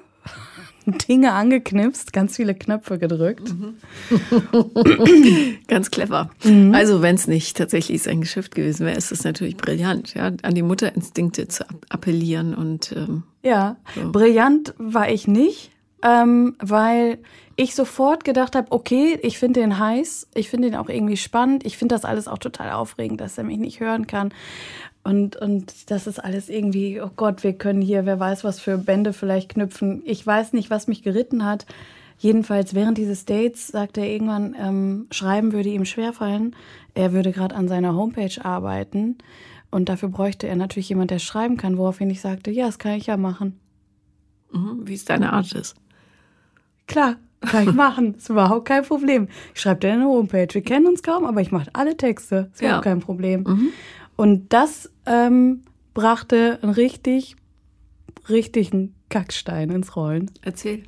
Dinge 1.08 1.34
angeknipst, 1.34 2.12
ganz 2.14 2.36
viele 2.38 2.56
Knöpfe 2.56 2.98
gedrückt. 2.98 3.54
Ganz 5.68 5.92
clever. 5.92 6.30
Mhm. 6.44 6.74
Also, 6.74 7.02
wenn 7.02 7.16
es 7.16 7.28
nicht 7.28 7.58
tatsächlich 7.58 8.02
sein 8.04 8.22
Geschäft 8.22 8.56
gewesen 8.56 8.86
wäre, 8.86 8.98
ist 8.98 9.12
es 9.12 9.24
natürlich 9.24 9.58
brillant, 9.58 10.14
ja, 10.14 10.32
an 10.42 10.56
die 10.56 10.62
Mutterinstinkte 10.64 11.48
zu 11.48 11.64
app- 11.64 11.86
appellieren 11.90 12.54
und 12.56 12.94
ähm, 12.96 13.24
Ja, 13.44 13.78
So. 13.96 14.12
brillant 14.12 14.74
war 14.78 15.10
ich 15.10 15.28
nicht, 15.28 15.72
ähm, 16.04 16.56
weil 16.60 17.20
ich 17.58 17.76
sofort 17.76 18.24
gedacht 18.24 18.56
habe, 18.56 18.72
okay, 18.72 19.20
ich 19.22 19.38
finde 19.38 19.60
den 19.60 19.78
heiß, 19.78 20.28
ich 20.34 20.50
finde 20.50 20.70
ihn 20.70 20.76
auch 20.76 20.90
irgendwie 20.90 21.18
spannend, 21.18 21.66
ich 21.66 21.78
finde 21.78 21.94
das 21.96 22.06
alles 22.06 22.28
auch 22.28 22.40
total 22.40 22.72
aufregend, 22.72 23.22
dass 23.22 23.38
er 23.38 23.44
mich 23.44 23.58
nicht 23.60 23.80
hören 23.80 24.08
kann. 24.08 24.34
Und, 25.04 25.36
und 25.36 25.90
das 25.90 26.06
ist 26.06 26.20
alles 26.20 26.48
irgendwie, 26.50 27.02
oh 27.02 27.10
Gott, 27.16 27.44
wir 27.44 27.54
können 27.54 27.82
hier, 27.82 28.06
wer 28.06 28.20
weiß, 28.20 28.44
was 28.44 28.60
für 28.60 28.78
Bände 28.78 29.14
vielleicht 29.14 29.50
knüpfen. 29.50 30.04
Ich 30.06 30.26
weiß 30.26 30.54
nicht, 30.54 30.70
was 30.70 30.88
mich 30.88 31.02
geritten 31.02 31.44
hat. 31.46 31.66
Jedenfalls 32.20 32.76
während 32.76 33.00
dieses 33.00 33.26
Dates 33.26 33.68
sagte 33.70 34.02
er 34.02 34.10
irgendwann, 34.10 34.56
ähm, 34.60 35.08
schreiben 35.10 35.54
würde 35.54 35.70
ihm 35.70 35.86
schwerfallen. 35.86 36.56
Er 36.94 37.14
würde 37.14 37.32
gerade 37.32 37.56
an 37.56 37.68
seiner 37.68 37.96
Homepage 37.96 38.44
arbeiten. 38.46 39.18
Und 39.72 39.90
dafür 39.90 40.10
bräuchte 40.10 40.48
er 40.48 40.56
natürlich 40.56 40.90
jemand, 40.90 41.10
der 41.10 41.18
schreiben 41.20 41.58
kann, 41.58 41.78
woraufhin 41.80 42.10
ich 42.12 42.22
sagte, 42.22 42.52
ja, 42.52 42.68
das 42.68 42.78
kann 42.78 42.92
ich 42.92 43.08
ja 43.08 43.18
machen. 43.18 43.60
mhm, 44.52 44.82
wie 44.84 44.94
es 44.94 45.06
deine 45.06 45.34
Art 45.34 45.52
ist. 45.54 45.76
Klar, 46.88 47.16
kann 47.40 47.64
ich 47.70 47.74
machen. 47.74 48.16
Ist 48.16 48.30
überhaupt 48.30 48.68
kein 48.68 48.84
Problem. 48.84 49.30
Ich 49.56 49.62
schreibe 49.62 49.80
dir 49.80 49.94
eine 49.94 50.06
Homepage. 50.06 50.48
Wir 50.52 50.62
kennen 50.62 50.86
uns 50.88 51.02
kaum, 51.02 51.26
aber 51.26 51.42
ich 51.42 51.52
mache 51.52 51.70
alle 51.74 51.96
Texte. 51.98 52.50
Ist 52.54 52.62
Ja. 52.62 52.68
überhaupt 52.68 52.84
kein 52.84 53.00
Problem. 53.00 53.72
Und 54.22 54.54
das 54.54 54.88
ähm, 55.08 55.64
brachte 55.96 56.60
einen 56.62 56.74
richtig, 56.74 57.38
richtigen 58.30 58.94
Kackstein 59.10 59.72
ins 59.72 59.96
Rollen. 59.96 60.30
Erzähl. 60.44 60.84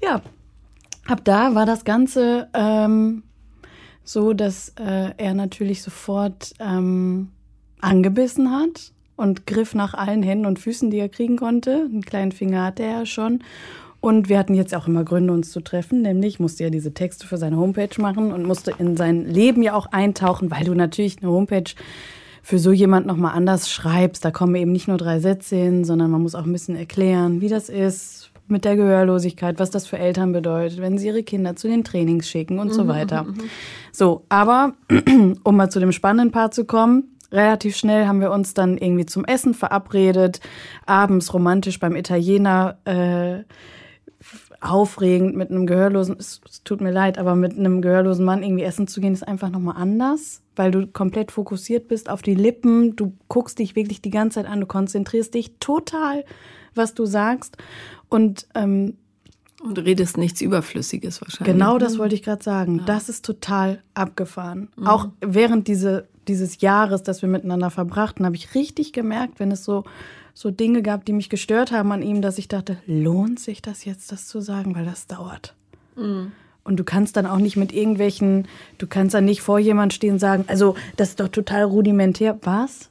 Ja, 0.00 0.22
ab 1.08 1.22
da 1.24 1.56
war 1.56 1.66
das 1.66 1.84
Ganze 1.84 2.48
ähm, 2.54 3.24
so, 4.04 4.34
dass 4.34 4.68
äh, 4.78 5.14
er 5.16 5.34
natürlich 5.34 5.82
sofort 5.82 6.52
ähm, 6.60 7.32
angebissen 7.80 8.52
hat 8.52 8.92
und 9.16 9.48
griff 9.48 9.74
nach 9.74 9.92
allen 9.94 10.22
Händen 10.22 10.46
und 10.46 10.60
Füßen, 10.60 10.92
die 10.92 10.98
er 10.98 11.08
kriegen 11.08 11.36
konnte. 11.36 11.88
Einen 11.90 12.02
kleinen 12.02 12.30
Finger 12.30 12.66
hatte 12.66 12.84
er 12.84 12.98
ja 12.98 13.06
schon. 13.06 13.42
Und 14.06 14.28
wir 14.28 14.38
hatten 14.38 14.54
jetzt 14.54 14.72
auch 14.72 14.86
immer 14.86 15.02
Gründe, 15.02 15.32
uns 15.32 15.50
zu 15.50 15.60
treffen. 15.60 16.02
Nämlich 16.02 16.38
musste 16.38 16.62
er 16.62 16.70
diese 16.70 16.94
Texte 16.94 17.26
für 17.26 17.38
seine 17.38 17.56
Homepage 17.56 18.00
machen 18.00 18.30
und 18.30 18.46
musste 18.46 18.72
in 18.78 18.96
sein 18.96 19.24
Leben 19.24 19.64
ja 19.64 19.74
auch 19.74 19.86
eintauchen, 19.86 20.48
weil 20.48 20.62
du 20.62 20.74
natürlich 20.74 21.20
eine 21.20 21.32
Homepage 21.32 21.72
für 22.40 22.60
so 22.60 22.70
jemand 22.70 23.08
nochmal 23.08 23.34
anders 23.34 23.68
schreibst. 23.68 24.24
Da 24.24 24.30
kommen 24.30 24.54
eben 24.54 24.70
nicht 24.70 24.86
nur 24.86 24.96
drei 24.96 25.18
Sätze 25.18 25.56
hin, 25.56 25.84
sondern 25.84 26.12
man 26.12 26.22
muss 26.22 26.36
auch 26.36 26.44
ein 26.44 26.52
bisschen 26.52 26.76
erklären, 26.76 27.40
wie 27.40 27.48
das 27.48 27.68
ist 27.68 28.30
mit 28.46 28.64
der 28.64 28.76
Gehörlosigkeit, 28.76 29.58
was 29.58 29.70
das 29.70 29.88
für 29.88 29.98
Eltern 29.98 30.30
bedeutet, 30.30 30.80
wenn 30.80 30.98
sie 30.98 31.08
ihre 31.08 31.24
Kinder 31.24 31.56
zu 31.56 31.66
den 31.66 31.82
Trainings 31.82 32.28
schicken 32.28 32.60
und 32.60 32.72
so 32.72 32.86
weiter. 32.86 33.26
So, 33.90 34.22
aber 34.28 34.74
um 35.42 35.56
mal 35.56 35.68
zu 35.68 35.80
dem 35.80 35.90
spannenden 35.90 36.30
Part 36.30 36.54
zu 36.54 36.64
kommen, 36.64 37.16
relativ 37.32 37.74
schnell 37.74 38.06
haben 38.06 38.20
wir 38.20 38.30
uns 38.30 38.54
dann 38.54 38.78
irgendwie 38.78 39.06
zum 39.06 39.24
Essen 39.24 39.52
verabredet, 39.52 40.38
abends 40.86 41.34
romantisch 41.34 41.80
beim 41.80 41.96
Italiener. 41.96 42.78
Äh, 42.84 43.42
aufregend 44.60 45.36
mit 45.36 45.50
einem 45.50 45.66
gehörlosen, 45.66 46.16
es, 46.18 46.40
es 46.48 46.62
tut 46.62 46.80
mir 46.80 46.90
leid, 46.90 47.18
aber 47.18 47.34
mit 47.34 47.58
einem 47.58 47.82
gehörlosen 47.82 48.24
Mann 48.24 48.42
irgendwie 48.42 48.64
essen 48.64 48.86
zu 48.86 49.00
gehen, 49.00 49.12
ist 49.12 49.26
einfach 49.26 49.50
nochmal 49.50 49.76
anders, 49.76 50.42
weil 50.56 50.70
du 50.70 50.86
komplett 50.86 51.30
fokussiert 51.32 51.88
bist 51.88 52.08
auf 52.08 52.22
die 52.22 52.34
Lippen, 52.34 52.96
du 52.96 53.12
guckst 53.28 53.58
dich 53.58 53.76
wirklich 53.76 54.00
die 54.00 54.10
ganze 54.10 54.36
Zeit 54.36 54.50
an, 54.50 54.60
du 54.60 54.66
konzentrierst 54.66 55.34
dich 55.34 55.52
total, 55.60 56.24
was 56.74 56.94
du 56.94 57.06
sagst 57.06 57.56
und 58.08 58.46
ähm, 58.54 58.96
Und 59.62 59.78
redest 59.78 60.18
nichts 60.18 60.40
Überflüssiges 60.40 61.20
wahrscheinlich. 61.22 61.54
Genau 61.54 61.78
das 61.78 61.98
wollte 61.98 62.14
ich 62.14 62.22
gerade 62.22 62.42
sagen. 62.42 62.82
Das 62.86 63.08
ist 63.08 63.24
total 63.24 63.82
abgefahren. 63.94 64.68
Auch 64.84 65.08
während 65.20 65.68
diese, 65.68 66.08
dieses 66.28 66.60
Jahres, 66.60 67.02
das 67.02 67.22
wir 67.22 67.28
miteinander 67.28 67.70
verbrachten, 67.70 68.26
habe 68.26 68.36
ich 68.36 68.54
richtig 68.54 68.92
gemerkt, 68.92 69.40
wenn 69.40 69.50
es 69.50 69.64
so, 69.64 69.84
so 70.36 70.50
Dinge 70.50 70.82
gab, 70.82 71.06
die 71.06 71.14
mich 71.14 71.30
gestört 71.30 71.72
haben 71.72 71.90
an 71.92 72.02
ihm, 72.02 72.20
dass 72.20 72.36
ich 72.36 72.46
dachte, 72.46 72.76
lohnt 72.86 73.40
sich 73.40 73.62
das 73.62 73.86
jetzt, 73.86 74.12
das 74.12 74.26
zu 74.26 74.42
sagen, 74.42 74.74
weil 74.74 74.84
das 74.84 75.06
dauert. 75.06 75.54
Und 76.62 76.76
du 76.76 76.84
kannst 76.84 77.16
dann 77.16 77.24
auch 77.24 77.38
nicht 77.38 77.56
mit 77.56 77.72
irgendwelchen, 77.72 78.46
du 78.76 78.86
kannst 78.86 79.14
dann 79.14 79.24
nicht 79.24 79.40
vor 79.40 79.58
jemand 79.58 79.94
stehen 79.94 80.14
und 80.14 80.18
sagen, 80.18 80.44
also 80.46 80.76
das 80.98 81.10
ist 81.10 81.20
doch 81.20 81.28
total 81.28 81.62
rudimentär. 81.62 82.38
Was? 82.42 82.90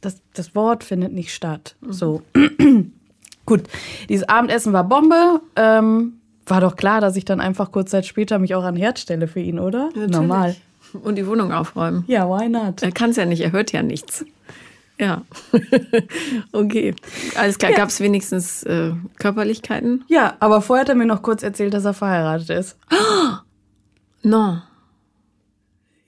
das, 0.00 0.22
das 0.32 0.54
Wort 0.54 0.82
findet 0.82 1.12
nicht 1.12 1.34
statt. 1.34 1.76
So. 1.86 2.22
Gut, 3.44 3.64
dieses 4.08 4.26
Abendessen 4.26 4.72
war 4.72 4.84
Bombe. 4.84 5.42
Ähm, 5.56 6.14
war 6.46 6.62
doch 6.62 6.76
klar, 6.76 7.02
dass 7.02 7.16
ich 7.16 7.26
dann 7.26 7.40
einfach 7.40 7.70
kurz 7.70 7.90
Zeit 7.90 8.06
später 8.06 8.38
mich 8.38 8.54
auch 8.54 8.64
an 8.64 8.76
Herd 8.76 8.98
stelle 8.98 9.28
für 9.28 9.40
ihn, 9.40 9.58
oder? 9.58 9.86
Natürlich. 9.88 10.10
Normal. 10.10 10.56
Und 10.94 11.16
die 11.16 11.26
Wohnung 11.26 11.52
aufräumen. 11.52 12.04
Ja, 12.06 12.26
why 12.30 12.48
not? 12.48 12.82
Er 12.82 12.92
kann 12.92 13.10
es 13.10 13.16
ja 13.16 13.26
nicht, 13.26 13.42
er 13.42 13.52
hört 13.52 13.72
ja 13.72 13.82
nichts. 13.82 14.24
Ja. 15.00 15.22
okay. 16.52 16.94
Alles 17.36 17.58
klar. 17.58 17.70
Ja. 17.70 17.76
Gab 17.78 17.88
es 17.88 18.00
wenigstens 18.00 18.62
äh, 18.64 18.92
Körperlichkeiten? 19.18 20.04
Ja, 20.08 20.36
aber 20.40 20.60
vorher 20.60 20.82
hat 20.82 20.88
er 20.88 20.94
mir 20.96 21.06
noch 21.06 21.22
kurz 21.22 21.42
erzählt, 21.42 21.72
dass 21.74 21.84
er 21.84 21.94
verheiratet 21.94 22.50
ist. 22.50 22.76
No. 24.24 24.60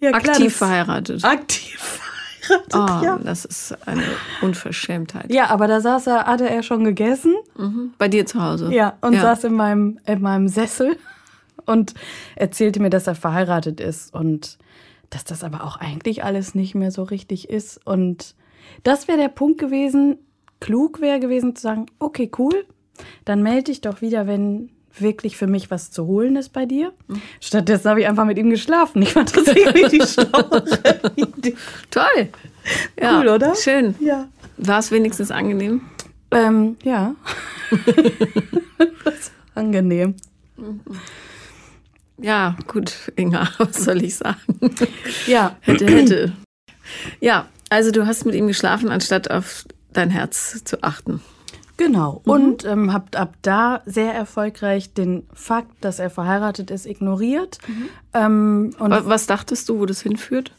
Ja, 0.00 0.10
Aktiv 0.10 0.46
das- 0.46 0.56
verheiratet. 0.56 1.24
Aktiv 1.24 1.78
verheiratet, 1.78 2.74
Oh, 2.74 3.04
ja. 3.04 3.16
das 3.22 3.44
ist 3.44 3.78
eine 3.86 4.02
Unverschämtheit. 4.42 5.32
Ja, 5.32 5.46
aber 5.50 5.68
da 5.68 5.80
saß 5.80 6.08
er, 6.08 6.24
hatte 6.26 6.50
er 6.50 6.64
schon 6.64 6.82
gegessen. 6.82 7.36
Mhm. 7.56 7.92
Bei 7.98 8.08
dir 8.08 8.26
zu 8.26 8.42
Hause? 8.42 8.72
Ja, 8.74 8.94
und 9.02 9.12
ja. 9.12 9.20
saß 9.20 9.44
in 9.44 9.54
meinem, 9.54 10.00
in 10.06 10.20
meinem 10.20 10.48
Sessel 10.48 10.96
und 11.66 11.94
erzählte 12.34 12.80
mir, 12.80 12.90
dass 12.90 13.06
er 13.06 13.14
verheiratet 13.14 13.78
ist 13.78 14.12
und 14.12 14.58
dass 15.10 15.22
das 15.22 15.44
aber 15.44 15.62
auch 15.62 15.76
eigentlich 15.76 16.24
alles 16.24 16.56
nicht 16.56 16.74
mehr 16.74 16.90
so 16.90 17.04
richtig 17.04 17.48
ist. 17.48 17.80
Und 17.86 18.34
das 18.82 19.08
wäre 19.08 19.18
der 19.18 19.28
Punkt 19.28 19.58
gewesen, 19.58 20.18
klug 20.60 21.00
wäre 21.00 21.20
gewesen 21.20 21.56
zu 21.56 21.62
sagen, 21.62 21.86
okay, 21.98 22.30
cool, 22.38 22.66
dann 23.24 23.42
melde 23.42 23.64
dich 23.64 23.80
doch 23.80 24.00
wieder, 24.02 24.26
wenn 24.26 24.70
wirklich 24.98 25.36
für 25.36 25.46
mich 25.46 25.70
was 25.70 25.90
zu 25.90 26.06
holen 26.06 26.36
ist 26.36 26.52
bei 26.52 26.66
dir. 26.66 26.92
Stattdessen 27.40 27.88
habe 27.88 28.00
ich 28.00 28.08
einfach 28.08 28.24
mit 28.24 28.38
ihm 28.38 28.50
geschlafen. 28.50 29.00
Ich 29.02 29.12
fand 29.12 29.34
das 29.34 29.46
irgendwie 29.54 29.98
die 29.98 30.06
schlauere 30.06 30.64
Idee. 31.16 31.56
Toll. 31.90 32.28
Ja, 33.00 33.20
Cool, 33.20 33.28
oder? 33.28 33.54
Schön. 33.54 33.94
Ja. 34.00 34.28
War 34.58 34.78
es 34.78 34.90
wenigstens 34.90 35.30
angenehm? 35.30 35.80
Ähm, 36.32 36.76
ja. 36.82 37.14
angenehm. 39.54 40.14
Ja, 42.18 42.56
gut, 42.66 43.12
Inga, 43.16 43.48
was 43.58 43.84
soll 43.84 44.02
ich 44.04 44.16
sagen? 44.16 44.40
Ja, 45.26 45.56
hätte, 45.60 45.86
hätte. 45.86 46.32
Ja, 47.20 47.48
also 47.70 47.90
du 47.90 48.06
hast 48.06 48.26
mit 48.26 48.34
ihm 48.34 48.46
geschlafen, 48.46 48.90
anstatt 48.90 49.30
auf 49.30 49.64
dein 49.92 50.10
Herz 50.10 50.62
zu 50.64 50.82
achten. 50.82 51.20
Genau. 51.78 52.20
Und 52.26 52.66
ähm, 52.66 52.92
habt 52.92 53.16
ab 53.16 53.36
da 53.40 53.80
sehr 53.86 54.12
erfolgreich 54.12 54.92
den 54.92 55.22
Fakt, 55.32 55.72
dass 55.82 55.98
er 55.98 56.10
verheiratet 56.10 56.70
ist, 56.70 56.84
ignoriert. 56.84 57.58
Ähm, 58.12 58.74
und 58.78 58.90
Wa- 58.90 59.02
Was 59.06 59.26
dachtest 59.26 59.68
du, 59.70 59.78
wo 59.78 59.86
das 59.86 60.02
hinführt? 60.02 60.52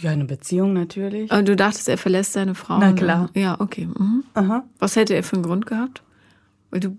ja, 0.00 0.10
eine 0.12 0.24
Beziehung 0.24 0.72
natürlich. 0.72 1.30
Aber 1.30 1.42
Du 1.42 1.54
dachtest, 1.54 1.90
er 1.90 1.98
verlässt 1.98 2.32
seine 2.32 2.54
Frau. 2.54 2.78
Na 2.78 2.88
und- 2.88 2.96
klar. 2.96 3.28
Ja, 3.34 3.60
okay. 3.60 3.86
Mhm. 3.86 4.24
Aha. 4.32 4.64
Was 4.78 4.96
hätte 4.96 5.12
er 5.14 5.22
für 5.22 5.36
einen 5.36 5.42
Grund 5.42 5.66
gehabt? 5.66 6.02
Weil 6.70 6.80
du 6.80 6.96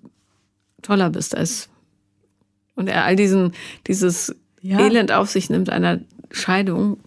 toller 0.84 1.10
bist 1.10 1.36
als. 1.36 1.68
Und 2.76 2.88
er 2.88 3.06
all 3.06 3.16
diesen, 3.16 3.54
dieses 3.88 4.36
Ja. 4.62 4.80
Elend 4.82 5.12
auf 5.12 5.32
sich 5.32 5.50
nimmt 5.50 5.72
einer 5.72 6.00
Scheidung. 6.30 7.00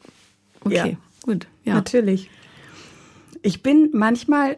Okay, 0.65 0.75
Ja. 0.91 0.97
Gut. 1.29 1.47
Ja. 1.65 1.75
Natürlich. 1.75 2.31
Ich 3.43 3.63
bin 3.63 3.91
manchmal 3.93 4.57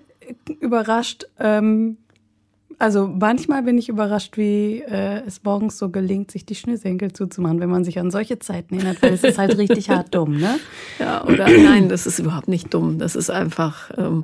überrascht, 0.61 1.27
ähm, 1.41 1.97
also 2.79 3.09
manchmal 3.09 3.65
bin 3.65 3.77
ich 3.77 3.89
überrascht, 3.89 4.37
wie 4.37 4.83
äh, 4.87 5.23
es 5.27 5.43
morgens 5.43 5.77
so 5.79 5.91
gelingt, 5.91 6.31
sich 6.31 6.47
die 6.47 6.55
Schnürsenkel 6.55 7.13
zuzumachen, 7.13 7.59
wenn 7.59 7.69
man 7.69 7.83
sich 7.85 7.99
an 7.99 8.13
solche 8.13 8.39
Zeiten 8.39 8.77
erinnert, 8.77 9.03
weil 9.03 9.13
es 9.13 9.25
ist 9.25 9.37
halt 9.37 9.59
richtig 9.59 9.91
hart 9.91 10.15
dumm, 10.15 10.39
ne? 10.39 10.61
Ja, 11.01 11.25
oder 11.25 11.49
nein, 11.49 11.89
das 11.89 12.07
ist 12.07 12.21
überhaupt 12.21 12.47
nicht 12.47 12.73
dumm. 12.73 12.99
Das 12.99 13.17
ist 13.17 13.31
einfach, 13.31 13.91
ähm, 13.99 14.23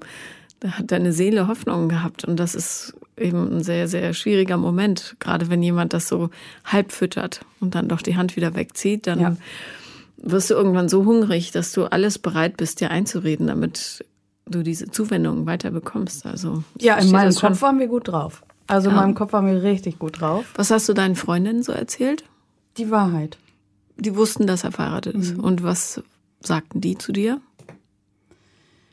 da 0.61 0.79
hat 0.79 0.93
deine 0.93 1.13
Seele 1.13 1.49
Hoffnung 1.49 1.89
gehabt. 1.89 2.25
Und 2.25 2.39
das 2.39 2.55
ist 2.55 2.95
eben 3.17 3.57
ein 3.59 3.65
sehr, 3.65 3.89
sehr 3.89 4.15
schwieriger 4.15 4.57
Moment. 4.57 5.17
Gerade 5.19 5.51
wenn 5.51 5.63
jemand 5.65 5.93
das 5.93 6.07
so 6.07 6.31
halb 6.65 6.93
füttert 6.93 7.41
und 7.61 7.75
dann 7.75 7.89
doch 7.89 8.01
die 8.01 8.17
Hand 8.17 8.37
wieder 8.37 8.55
wegzieht, 8.55 9.09
dann 9.09 9.21
Ja. 9.21 9.37
Wirst 10.27 10.51
du 10.51 10.55
irgendwann 10.55 10.89
so 10.89 11.05
hungrig, 11.05 11.53
dass 11.53 11.73
du 11.73 11.85
alles 11.85 12.19
bereit 12.19 12.57
bist, 12.57 12.81
dir 12.81 12.91
einzureden, 12.91 13.47
damit 13.47 14.05
du 14.49 14.63
diese 14.63 14.91
Zuwendung 14.91 15.47
weiter 15.47 15.71
bekommst. 15.71 16.27
Also, 16.27 16.63
Ja, 16.79 16.97
in 16.97 17.11
meinem. 17.11 17.35
Kopf 17.35 17.63
waren 17.63 17.79
wir 17.79 17.89
gut 17.89 18.09
drauf. 18.09 18.43
Also 18.69 18.91
in 18.91 18.97
Ja. 18.97 19.03
meinem 19.03 19.15
Kopf 19.15 19.33
waren 19.33 19.47
wir 19.47 19.63
richtig 19.63 19.99
gut 19.99 20.21
drauf. 20.21 20.53
Was 20.57 20.71
hast 20.71 20.89
du 20.89 20.93
deinen 20.93 21.17
Freundinnen 21.17 21.63
so 21.63 21.73
erzählt? 21.73 22.25
Die 22.77 22.91
Wahrheit. 22.91 23.39
Die 23.97 24.15
wussten, 24.17 24.47
dass 24.47 24.65
er 24.65 24.73
verheiratet 24.73 25.15
ist. 25.17 25.37
Mhm. 25.37 25.45
Und 25.45 25.63
was 25.63 26.03
sagten 26.41 26.81
die 26.81 26.99
zu 26.99 27.13
dir? 27.13 27.41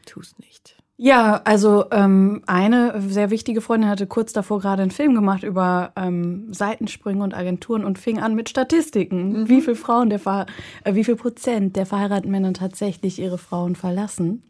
Tu's 0.05 0.35
nicht. 0.39 0.72
Ja, 1.03 1.41
also 1.43 1.83
ähm, 1.91 2.43
eine 2.47 3.01
sehr 3.09 3.29
wichtige 3.29 3.59
Freundin 3.59 3.89
hatte 3.89 4.07
kurz 4.07 4.31
davor 4.31 4.61
gerade 4.61 4.83
einen 4.83 4.91
Film 4.91 5.13
gemacht 5.13 5.43
über 5.43 5.91
ähm, 5.97 6.53
Seitensprünge 6.53 7.21
und 7.21 7.33
Agenturen 7.33 7.83
und 7.83 7.99
fing 7.99 8.19
an 8.19 8.35
mit 8.35 8.47
Statistiken. 8.47 9.49
Wie 9.49 9.59
viel 9.59 9.75
Frauen 9.75 10.09
der 10.09 10.19
Ver 10.19 10.45
äh, 10.85 10.95
wie 10.95 11.03
viel 11.03 11.17
Prozent 11.17 11.75
der 11.75 11.85
verheirateten 11.85 12.31
Männer 12.31 12.53
tatsächlich 12.53 13.19
ihre 13.19 13.37
Frauen 13.37 13.75
verlassen. 13.75 14.43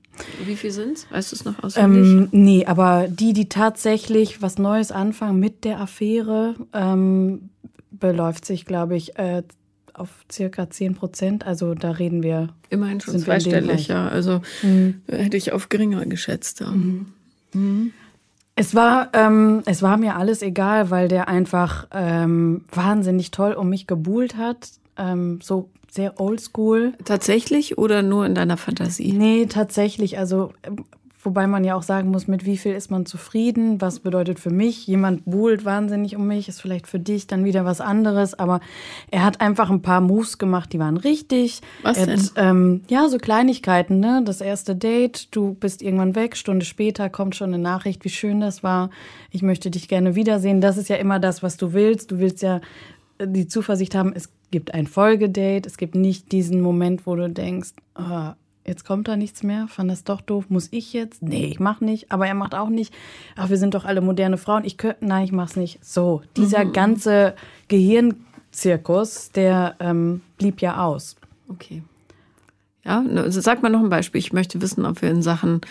Wie 0.45 0.55
viel 0.55 0.69
sind's? 0.69 1.07
Weißt 1.09 1.31
du 1.31 1.37
es 1.37 1.43
noch 1.43 1.63
auswendig? 1.63 2.05
Ähm, 2.05 2.27
nee, 2.31 2.67
aber 2.67 3.07
die, 3.09 3.33
die 3.33 3.49
tatsächlich 3.49 4.43
was 4.43 4.59
Neues 4.59 4.91
anfangen 4.91 5.39
mit 5.39 5.63
der 5.63 5.79
Affäre, 5.79 6.53
ähm, 6.71 7.49
beläuft 7.89 8.45
sich, 8.45 8.67
glaube 8.67 8.95
ich, 8.95 9.17
äh, 9.17 9.41
auf 9.93 10.09
circa 10.31 10.69
10 10.69 10.95
Prozent. 10.95 11.45
Also 11.45 11.73
da 11.75 11.91
reden 11.91 12.23
wir. 12.23 12.49
Immerhin 12.69 12.99
schon 13.01 13.17
zweistellig, 13.19 13.87
ja. 13.87 14.07
Also 14.07 14.41
Mhm. 14.61 15.01
hätte 15.07 15.37
ich 15.37 15.51
auf 15.51 15.69
geringer 15.69 16.05
geschätzt. 16.05 16.59
Ja. 16.61 16.73
Es 18.55 18.75
war, 18.75 19.09
ähm, 19.13 19.63
es 19.65 19.81
war 19.81 19.97
mir 19.97 20.15
alles 20.15 20.41
egal, 20.41 20.89
weil 20.91 21.07
der 21.07 21.27
einfach 21.27 21.87
ähm, 21.91 22.65
wahnsinnig 22.71 23.31
toll 23.31 23.53
um 23.53 23.69
mich 23.69 23.87
gebuhlt 23.87 24.37
hat. 24.37 24.69
Ähm, 24.97 25.39
so 25.41 25.69
sehr 25.89 26.19
oldschool. 26.19 26.93
Tatsächlich 27.05 27.77
oder 27.77 28.01
nur 28.03 28.25
in 28.25 28.35
deiner 28.35 28.57
Fantasie? 28.57 29.13
Nee, 29.13 29.45
tatsächlich. 29.47 30.17
Also, 30.19 30.53
ähm, 30.63 30.85
wobei 31.25 31.47
man 31.47 31.63
ja 31.63 31.75
auch 31.75 31.83
sagen 31.83 32.09
muss, 32.09 32.27
mit 32.27 32.45
wie 32.45 32.57
viel 32.57 32.73
ist 32.73 32.91
man 32.91 33.05
zufrieden? 33.05 33.81
Was 33.81 33.99
bedeutet 33.99 34.39
für 34.39 34.49
mich? 34.49 34.87
Jemand 34.87 35.25
buhlt 35.25 35.65
wahnsinnig 35.65 36.15
um 36.15 36.27
mich, 36.27 36.49
ist 36.49 36.61
vielleicht 36.61 36.87
für 36.87 36.99
dich 36.99 37.27
dann 37.27 37.45
wieder 37.45 37.65
was 37.65 37.81
anderes. 37.81 38.33
Aber 38.37 38.59
er 39.11 39.23
hat 39.23 39.41
einfach 39.41 39.69
ein 39.69 39.81
paar 39.81 40.01
Moves 40.01 40.37
gemacht, 40.37 40.73
die 40.73 40.79
waren 40.79 40.97
richtig. 40.97 41.61
Was 41.81 41.97
er 41.97 42.07
denn? 42.07 42.19
Hat, 42.19 42.31
ähm, 42.37 42.81
ja, 42.89 43.07
so 43.09 43.17
Kleinigkeiten, 43.17 43.99
ne? 43.99 44.21
Das 44.25 44.41
erste 44.41 44.75
Date, 44.75 45.35
du 45.35 45.53
bist 45.53 45.81
irgendwann 45.81 46.15
weg, 46.15 46.35
Stunde 46.35 46.65
später 46.65 47.09
kommt 47.09 47.35
schon 47.35 47.53
eine 47.53 47.61
Nachricht, 47.61 48.03
wie 48.05 48.09
schön 48.09 48.39
das 48.39 48.63
war. 48.63 48.89
Ich 49.31 49.41
möchte 49.41 49.71
dich 49.71 49.87
gerne 49.87 50.15
wiedersehen. 50.15 50.61
Das 50.61 50.77
ist 50.77 50.89
ja 50.89 50.97
immer 50.97 51.19
das, 51.19 51.43
was 51.43 51.57
du 51.57 51.73
willst. 51.73 52.11
Du 52.11 52.19
willst 52.19 52.41
ja 52.41 52.61
äh, 53.17 53.27
die 53.27 53.47
Zuversicht 53.47 53.95
haben, 53.95 54.13
es 54.13 54.29
gibt 54.51 54.73
ein 54.73 54.87
Folgedate, 54.87 55.67
es 55.67 55.77
gibt 55.77 55.95
nicht 55.95 56.31
diesen 56.31 56.61
Moment, 56.61 57.07
wo 57.07 57.15
du 57.15 57.29
denkst, 57.29 57.71
ah, 57.95 58.35
jetzt 58.65 58.85
kommt 58.85 59.07
da 59.07 59.15
nichts 59.17 59.43
mehr, 59.43 59.67
fand 59.67 59.91
das 59.91 60.03
doch 60.03 60.21
doof, 60.21 60.45
muss 60.49 60.67
ich 60.71 60.93
jetzt? 60.93 61.21
Nee, 61.21 61.45
ich 61.47 61.59
mach 61.59 61.81
nicht, 61.81 62.11
aber 62.11 62.27
er 62.27 62.33
macht 62.33 62.55
auch 62.55 62.69
nicht. 62.69 62.93
Ach, 63.35 63.49
wir 63.49 63.57
sind 63.57 63.73
doch 63.73 63.85
alle 63.85 64.01
moderne 64.01 64.37
Frauen, 64.37 64.63
ich 64.65 64.77
könnte, 64.77 65.05
nein, 65.05 65.25
ich 65.25 65.31
mach's 65.31 65.55
nicht. 65.55 65.83
So, 65.85 66.21
dieser 66.37 66.65
ganze 66.65 67.35
Gehirnzirkus, 67.67 69.31
der 69.31 69.75
ähm, 69.79 70.21
blieb 70.37 70.61
ja 70.61 70.83
aus. 70.83 71.15
Okay. 71.49 71.83
Ja, 72.85 73.03
also 73.15 73.39
sag 73.39 73.63
mal 73.63 73.69
noch 73.69 73.79
ein 73.81 73.89
Beispiel. 73.89 74.19
Ich 74.19 74.33
möchte 74.33 74.61
wissen, 74.61 74.85
ob 74.85 75.01
wir 75.01 75.09
in 75.09 75.21
Sachen 75.21 75.61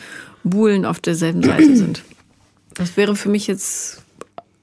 Buhlen 0.44 0.86
auf 0.86 1.00
derselben 1.00 1.42
Seite 1.42 1.76
sind. 1.76 2.02
Das 2.74 2.96
wäre 2.96 3.14
für 3.16 3.28
mich 3.28 3.46
jetzt 3.46 4.02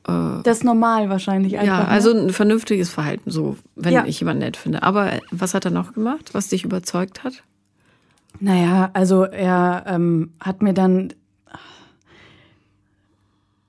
Das 0.04 0.58
ist 0.58 0.64
normal 0.64 1.10
wahrscheinlich 1.10 1.60
einfach. 1.60 1.68
ja, 1.68 1.84
ne? 1.84 1.88
also 1.88 2.12
ein 2.12 2.32
vernünftiges 2.32 2.90
Verhalten, 2.90 3.30
so 3.30 3.56
wenn 3.76 3.94
Ja. 3.94 4.06
ich 4.06 4.20
jemanden 4.20 4.44
nett 4.44 4.58
finde. 4.58 4.82
Aber 4.82 5.12
was 5.32 5.54
hat 5.54 5.66
er 5.66 5.72
noch 5.72 5.94
gemacht, 5.94 6.34
was 6.34 6.48
dich 6.48 6.64
überzeugt 6.64 7.24
hat? 7.24 7.44
Naja, 8.40 8.90
also 8.94 9.24
er 9.24 9.84
ähm, 9.88 10.34
hat 10.40 10.62
mir 10.62 10.74
dann. 10.74 11.14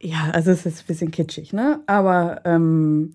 Ja, 0.03 0.31
also 0.33 0.51
es 0.51 0.65
ist 0.65 0.81
ein 0.81 0.87
bisschen 0.87 1.11
kitschig, 1.11 1.53
ne? 1.53 1.81
Aber 1.87 2.41
ähm, 2.47 3.13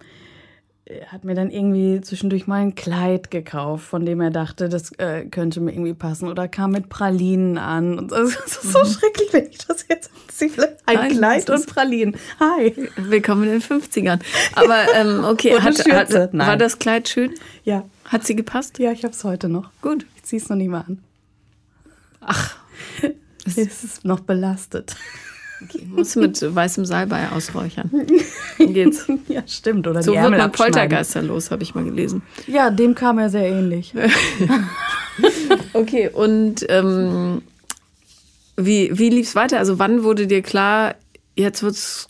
er 0.85 1.11
hat 1.11 1.23
mir 1.23 1.33
dann 1.33 1.49
irgendwie 1.49 1.99
zwischendurch 2.01 2.45
mal 2.45 2.61
ein 2.61 2.75
Kleid 2.75 3.31
gekauft, 3.31 3.85
von 3.87 4.05
dem 4.05 4.21
er 4.21 4.29
dachte, 4.29 4.69
das 4.69 4.91
äh, 4.99 5.25
könnte 5.25 5.61
mir 5.61 5.71
irgendwie 5.73 5.95
passen. 5.95 6.27
Oder 6.27 6.47
kam 6.47 6.71
mit 6.71 6.89
Pralinen 6.89 7.57
an. 7.57 7.97
Und 7.97 8.11
so. 8.11 8.17
Es 8.17 8.35
ist 8.35 8.71
so 8.71 8.85
schrecklich, 8.85 9.33
wenn 9.33 9.47
ich 9.49 9.57
das 9.65 9.85
jetzt 9.89 10.11
erzähle. 10.27 10.77
Ein 10.85 10.95
Mhm. 10.95 11.01
Nein, 11.01 11.17
Kleid 11.17 11.49
und 11.49 11.65
Pralinen. 11.65 12.15
Hi. 12.39 12.75
Willkommen 12.97 13.45
in 13.45 13.49
den 13.51 13.61
50ern. 13.63 14.19
Aber 14.53 14.83
ähm, 14.93 15.23
okay, 15.23 15.59
hat, 15.59 15.91
hat, 15.91 16.33
war 16.37 16.55
das 16.57 16.77
Kleid 16.77 17.09
schön? 17.09 17.31
Ja, 17.63 17.83
Hat 18.05 18.25
sie 18.27 18.35
gepasst? 18.35 18.77
ja, 18.77 18.91
ich 18.91 19.03
hab's 19.03 19.23
heute 19.23 19.49
noch. 19.49 19.71
Gut. 19.81 20.05
Ich 20.17 20.23
zieh's 20.23 20.49
noch 20.49 20.57
nicht 20.57 20.69
mal 20.69 20.81
an. 20.87 20.99
Ach, 22.25 22.55
Es 23.45 23.57
ist 23.57 24.03
noch 24.05 24.19
belastet. 24.21 24.95
okay. 25.63 25.85
muss 25.89 26.15
mit 26.15 26.41
weißem 26.55 26.85
Salbei 26.85 27.29
ausräuchern. 27.29 27.89
Dann 28.57 28.73
geht's. 28.73 29.07
ja, 29.27 29.43
stimmt. 29.47 29.87
Oder 29.87 30.01
So 30.03 30.11
die 30.11 30.17
wird 30.17 30.25
Ärmel 30.25 30.39
man. 30.39 30.51
Poltergeister 30.51 31.21
los, 31.21 31.51
habe 31.51 31.63
ich 31.63 31.75
mal 31.75 31.83
gelesen. 31.83 32.23
Ja, 32.47 32.69
dem 32.71 32.95
kam 32.95 33.19
er 33.19 33.29
sehr 33.29 33.47
ähnlich. 33.47 33.93
Okay, 35.73 36.09
und 36.09 36.65
ähm, 36.69 37.41
wie, 38.57 38.97
wie 38.97 39.09
lief 39.09 39.27
es 39.29 39.35
weiter? 39.35 39.59
Also 39.59 39.79
wann 39.79 40.03
wurde 40.03 40.27
dir 40.27 40.41
klar, 40.41 40.95
jetzt 41.37 41.63
wird 41.63 41.73
es 41.75 42.07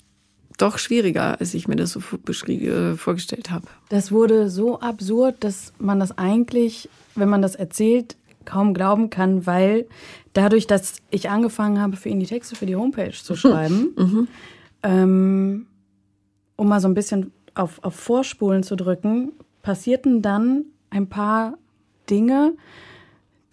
doch 0.57 0.77
schwieriger, 0.79 1.39
als 1.39 1.53
ich 1.53 1.67
mir 1.67 1.75
das 1.75 1.91
so 1.91 1.99
äh, 1.99 2.95
vorgestellt 2.95 3.51
habe? 3.51 3.67
Das 3.89 4.11
wurde 4.11 4.49
so 4.49 4.79
absurd, 4.79 5.35
dass 5.43 5.73
man 5.77 5.99
das 5.99 6.17
eigentlich, 6.17 6.89
wenn 7.15 7.29
man 7.29 7.41
das 7.43 7.53
erzählt, 7.55 8.15
kaum 8.45 8.73
glauben 8.73 9.09
kann, 9.09 9.45
weil 9.45 9.87
dadurch, 10.33 10.67
dass 10.67 10.97
ich 11.09 11.29
angefangen 11.29 11.81
habe, 11.81 11.97
für 11.97 12.09
ihn 12.09 12.19
die 12.19 12.25
Texte 12.25 12.55
für 12.55 12.65
die 12.65 12.75
Homepage 12.75 13.11
zu 13.11 13.35
schreiben, 13.35 13.93
mhm. 13.97 14.27
ähm, 14.83 15.67
um 16.55 16.67
mal 16.67 16.79
so 16.79 16.87
ein 16.87 16.93
bisschen 16.93 17.31
auf, 17.53 17.83
auf 17.83 17.95
Vorspulen 17.95 18.63
zu 18.63 18.75
drücken, 18.75 19.31
passierten 19.61 20.21
dann 20.21 20.65
ein 20.89 21.07
paar 21.07 21.57
Dinge, 22.09 22.53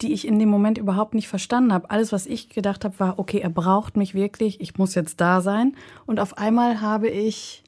die 0.01 0.13
ich 0.13 0.27
in 0.27 0.37
dem 0.37 0.49
Moment 0.49 0.77
überhaupt 0.77 1.13
nicht 1.13 1.27
verstanden 1.27 1.73
habe. 1.73 1.89
Alles, 1.89 2.11
was 2.11 2.25
ich 2.25 2.49
gedacht 2.49 2.83
habe, 2.83 2.99
war, 2.99 3.19
okay, 3.19 3.39
er 3.39 3.49
braucht 3.49 3.95
mich 3.95 4.13
wirklich, 4.13 4.59
ich 4.61 4.77
muss 4.77 4.95
jetzt 4.95 5.21
da 5.21 5.41
sein. 5.41 5.75
Und 6.05 6.19
auf 6.19 6.37
einmal 6.37 6.81
habe 6.81 7.09
ich 7.09 7.63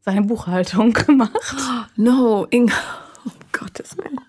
seine 0.00 0.22
Buchhaltung 0.22 0.92
gemacht. 1.06 1.32
No, 1.96 2.46
Inga, 2.50 2.74
um 3.24 3.32
Gottes 3.52 3.96
Willen. 3.96 4.20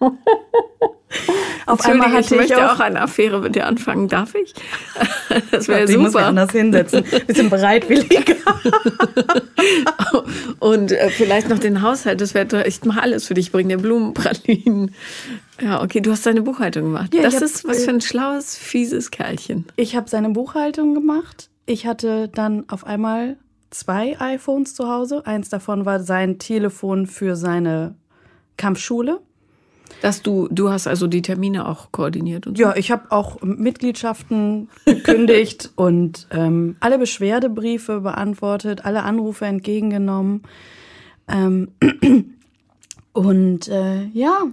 Auf 1.66 1.84
einmal 1.84 2.12
hatte 2.12 2.34
ich 2.34 2.40
möchte 2.40 2.66
auch, 2.66 2.76
auch 2.76 2.80
eine 2.80 3.00
Affäre 3.00 3.40
mit 3.40 3.54
dir 3.54 3.66
anfangen. 3.66 4.08
Darf 4.08 4.34
ich? 4.34 4.54
Das 5.52 5.68
wäre 5.68 5.86
super. 5.86 5.90
Ich 5.90 5.98
muss 5.98 6.14
mich 6.14 6.22
anders 6.22 6.50
hinsetzen. 6.50 7.04
Bisschen 7.26 7.50
bereitwilliger. 7.50 8.34
Und 10.58 10.90
äh, 10.90 11.08
vielleicht 11.10 11.48
noch 11.48 11.60
den 11.60 11.82
Haushalt. 11.82 12.20
Das 12.20 12.34
wäre 12.34 12.66
ich 12.66 12.84
mache 12.84 13.00
alles 13.00 13.26
für 13.26 13.34
dich. 13.34 13.46
Ich 13.46 13.52
bringe 13.52 13.76
dir 13.76 13.80
Blumenpralinen. 13.80 14.92
Ja, 15.62 15.82
okay, 15.82 16.00
du 16.00 16.10
hast 16.10 16.26
deine 16.26 16.42
Buchhaltung 16.42 16.84
gemacht. 16.84 17.14
Ja, 17.14 17.22
das 17.22 17.36
hab, 17.36 17.42
ist 17.42 17.64
was 17.64 17.84
für 17.84 17.90
ein 17.90 18.00
schlaues, 18.00 18.56
fieses 18.56 19.12
Kerlchen. 19.12 19.66
Ich 19.76 19.94
habe 19.94 20.08
seine 20.08 20.30
Buchhaltung 20.30 20.94
gemacht. 20.94 21.48
Ich 21.66 21.86
hatte 21.86 22.28
dann 22.28 22.68
auf 22.68 22.84
einmal 22.84 23.36
zwei 23.70 24.20
iPhones 24.20 24.74
zu 24.74 24.88
Hause. 24.88 25.26
Eins 25.26 25.48
davon 25.48 25.84
war 25.84 26.00
sein 26.00 26.38
Telefon 26.38 27.06
für 27.06 27.36
seine 27.36 27.94
Kampfschule. 28.56 29.20
Dass 30.02 30.22
du, 30.22 30.48
du 30.50 30.70
hast 30.70 30.86
also 30.86 31.06
die 31.06 31.22
Termine 31.22 31.68
auch 31.68 31.92
koordiniert 31.92 32.46
und 32.46 32.56
so? 32.56 32.62
Ja, 32.62 32.76
ich 32.76 32.90
habe 32.90 33.10
auch 33.10 33.42
Mitgliedschaften 33.42 34.68
gekündigt 34.86 35.70
und 35.76 36.26
ähm, 36.30 36.76
alle 36.80 36.98
Beschwerdebriefe 36.98 38.00
beantwortet, 38.00 38.84
alle 38.84 39.02
Anrufe 39.02 39.44
entgegengenommen. 39.44 40.42
Ähm, 41.28 41.68
und 43.12 43.68
äh, 43.68 44.04
ja, 44.06 44.44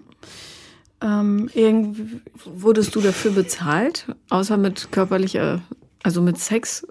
ähm, 1.01 1.49
irgendwie. 1.53 2.21
Wurdest 2.45 2.95
du 2.95 3.01
dafür 3.01 3.31
bezahlt? 3.31 4.07
Außer 4.29 4.57
mit 4.57 4.91
körperlicher, 4.91 5.61
also 6.03 6.21
mit 6.21 6.39
Sex? 6.39 6.85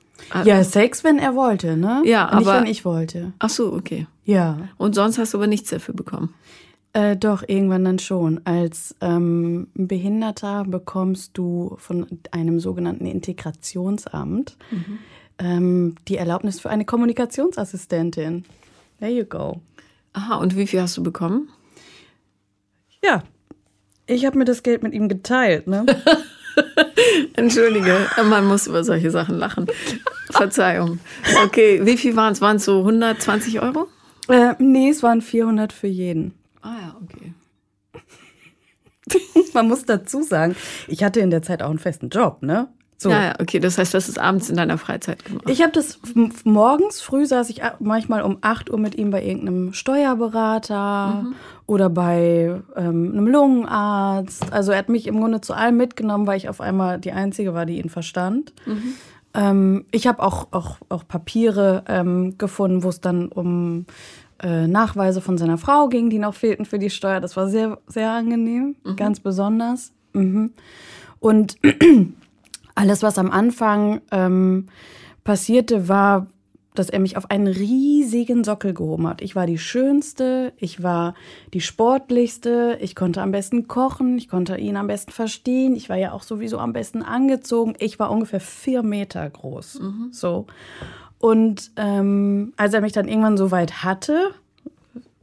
Ja, 0.44 0.64
Sex, 0.64 1.04
wenn 1.04 1.18
er 1.18 1.34
wollte, 1.34 1.76
ne? 1.76 2.02
Ja, 2.04 2.28
aber. 2.28 2.38
Nicht, 2.38 2.46
wenn 2.46 2.66
ich 2.66 2.84
wollte. 2.84 3.32
Ach 3.38 3.50
so, 3.50 3.72
okay. 3.72 4.06
Ja. 4.24 4.68
Und 4.76 4.94
sonst 4.94 5.18
hast 5.18 5.34
du 5.34 5.38
aber 5.38 5.46
nichts 5.46 5.70
dafür 5.70 5.94
bekommen? 5.94 6.34
Äh, 6.96 7.14
doch, 7.14 7.44
irgendwann 7.46 7.84
dann 7.84 7.98
schon. 7.98 8.40
Als 8.44 8.96
ähm, 9.02 9.66
Behinderter 9.74 10.64
bekommst 10.64 11.36
du 11.36 11.76
von 11.78 12.06
einem 12.30 12.58
sogenannten 12.58 13.04
Integrationsamt 13.04 14.56
mhm. 14.70 14.98
ähm, 15.38 15.94
die 16.08 16.16
Erlaubnis 16.16 16.58
für 16.58 16.70
eine 16.70 16.86
Kommunikationsassistentin. 16.86 18.46
There 18.98 19.12
you 19.12 19.26
go. 19.26 19.60
Aha, 20.14 20.36
und 20.36 20.56
wie 20.56 20.66
viel 20.66 20.80
hast 20.80 20.96
du 20.96 21.02
bekommen? 21.02 21.50
Ja, 23.04 23.24
ich 24.06 24.24
habe 24.24 24.38
mir 24.38 24.46
das 24.46 24.62
Geld 24.62 24.82
mit 24.82 24.94
ihm 24.94 25.10
geteilt, 25.10 25.66
ne? 25.66 25.84
Entschuldige, 27.34 28.06
man 28.24 28.46
muss 28.46 28.66
über 28.66 28.84
solche 28.84 29.10
Sachen 29.10 29.36
lachen. 29.36 29.66
Verzeihung. 30.30 30.98
Okay, 31.44 31.84
wie 31.84 31.98
viel 31.98 32.16
waren 32.16 32.32
es? 32.32 32.40
Waren 32.40 32.56
es 32.56 32.64
so 32.64 32.78
120 32.78 33.60
Euro? 33.60 33.86
Äh, 34.28 34.54
nee, 34.58 34.88
es 34.88 35.02
waren 35.02 35.20
400 35.20 35.74
für 35.74 35.88
jeden. 35.88 36.32
Ah 36.66 36.76
ja, 36.82 36.96
okay. 37.02 37.32
Man 39.54 39.68
muss 39.68 39.84
dazu 39.84 40.22
sagen, 40.22 40.56
ich 40.88 41.04
hatte 41.04 41.20
in 41.20 41.30
der 41.30 41.42
Zeit 41.42 41.62
auch 41.62 41.70
einen 41.70 41.78
festen 41.78 42.08
Job, 42.08 42.42
ne? 42.42 42.68
So. 42.98 43.10
Ja, 43.10 43.24
ja, 43.24 43.34
okay. 43.40 43.60
Das 43.60 43.76
heißt, 43.78 43.92
das 43.92 44.08
ist 44.08 44.18
abends 44.18 44.48
in 44.48 44.56
deiner 44.56 44.78
Freizeit 44.78 45.24
gemacht. 45.24 45.48
Ich 45.48 45.62
habe 45.62 45.70
das 45.70 46.00
morgens 46.44 47.00
früh 47.02 47.26
saß 47.26 47.50
ich 47.50 47.60
manchmal 47.78 48.22
um 48.22 48.38
8 48.40 48.70
Uhr 48.70 48.78
mit 48.78 48.96
ihm 48.96 49.10
bei 49.10 49.22
irgendeinem 49.22 49.74
Steuerberater 49.74 51.22
mhm. 51.22 51.34
oder 51.66 51.90
bei 51.90 52.62
ähm, 52.74 53.12
einem 53.12 53.26
Lungenarzt. 53.28 54.50
Also 54.50 54.72
er 54.72 54.78
hat 54.78 54.88
mich 54.88 55.06
im 55.06 55.20
Grunde 55.20 55.42
zu 55.42 55.52
allem 55.52 55.76
mitgenommen, 55.76 56.26
weil 56.26 56.38
ich 56.38 56.48
auf 56.48 56.60
einmal 56.60 56.98
die 56.98 57.12
Einzige 57.12 57.52
war, 57.52 57.66
die 57.66 57.78
ihn 57.78 57.90
verstand. 57.90 58.54
Mhm. 58.64 58.94
Ähm, 59.34 59.84
ich 59.90 60.06
habe 60.06 60.22
auch, 60.22 60.48
auch, 60.52 60.78
auch 60.88 61.06
Papiere 61.06 61.84
ähm, 61.88 62.38
gefunden, 62.38 62.82
wo 62.82 62.88
es 62.88 63.02
dann 63.02 63.28
um 63.28 63.84
äh, 64.42 64.66
Nachweise 64.66 65.20
von 65.20 65.38
seiner 65.38 65.58
Frau 65.58 65.88
ging, 65.88 66.10
die 66.10 66.18
noch 66.18 66.34
fehlten 66.34 66.64
für 66.64 66.78
die 66.78 66.90
Steuer. 66.90 67.20
Das 67.20 67.36
war 67.36 67.48
sehr, 67.48 67.78
sehr 67.86 68.10
angenehm, 68.10 68.76
mhm. 68.84 68.96
ganz 68.96 69.20
besonders. 69.20 69.92
Mhm. 70.12 70.52
Und 71.20 71.56
alles, 72.74 73.02
was 73.02 73.18
am 73.18 73.30
Anfang 73.30 74.00
ähm, 74.10 74.66
passierte, 75.24 75.88
war, 75.88 76.26
dass 76.74 76.90
er 76.90 77.00
mich 77.00 77.16
auf 77.16 77.30
einen 77.30 77.46
riesigen 77.46 78.44
Sockel 78.44 78.74
gehoben 78.74 79.06
hat. 79.06 79.22
Ich 79.22 79.34
war 79.34 79.46
die 79.46 79.58
Schönste, 79.58 80.52
ich 80.58 80.82
war 80.82 81.14
die 81.54 81.60
Sportlichste, 81.60 82.78
ich 82.80 82.94
konnte 82.94 83.22
am 83.22 83.32
besten 83.32 83.66
kochen, 83.66 84.18
ich 84.18 84.28
konnte 84.28 84.56
ihn 84.58 84.76
am 84.76 84.86
besten 84.86 85.12
verstehen, 85.12 85.74
ich 85.74 85.88
war 85.88 85.96
ja 85.96 86.12
auch 86.12 86.22
sowieso 86.22 86.58
am 86.58 86.72
besten 86.72 87.02
angezogen. 87.02 87.74
Ich 87.78 87.98
war 87.98 88.10
ungefähr 88.10 88.40
vier 88.40 88.82
Meter 88.82 89.28
groß. 89.28 89.80
Mhm. 89.80 90.08
So. 90.12 90.46
Und 91.26 91.72
ähm, 91.74 92.52
als 92.56 92.72
er 92.72 92.80
mich 92.80 92.92
dann 92.92 93.08
irgendwann 93.08 93.36
so 93.36 93.50
weit 93.50 93.82
hatte, 93.82 94.30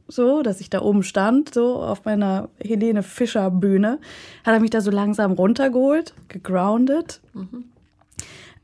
so, 0.06 0.42
dass 0.42 0.60
ich 0.60 0.68
da 0.68 0.82
oben 0.82 1.02
stand, 1.02 1.54
so 1.54 1.76
auf 1.76 2.04
meiner 2.04 2.50
Helene 2.62 3.02
Fischer 3.02 3.50
Bühne, 3.50 3.98
hat 4.44 4.52
er 4.52 4.60
mich 4.60 4.68
da 4.68 4.82
so 4.82 4.90
langsam 4.90 5.32
runtergeholt, 5.32 6.12
gegroundet, 6.28 7.22
mhm. 7.32 7.64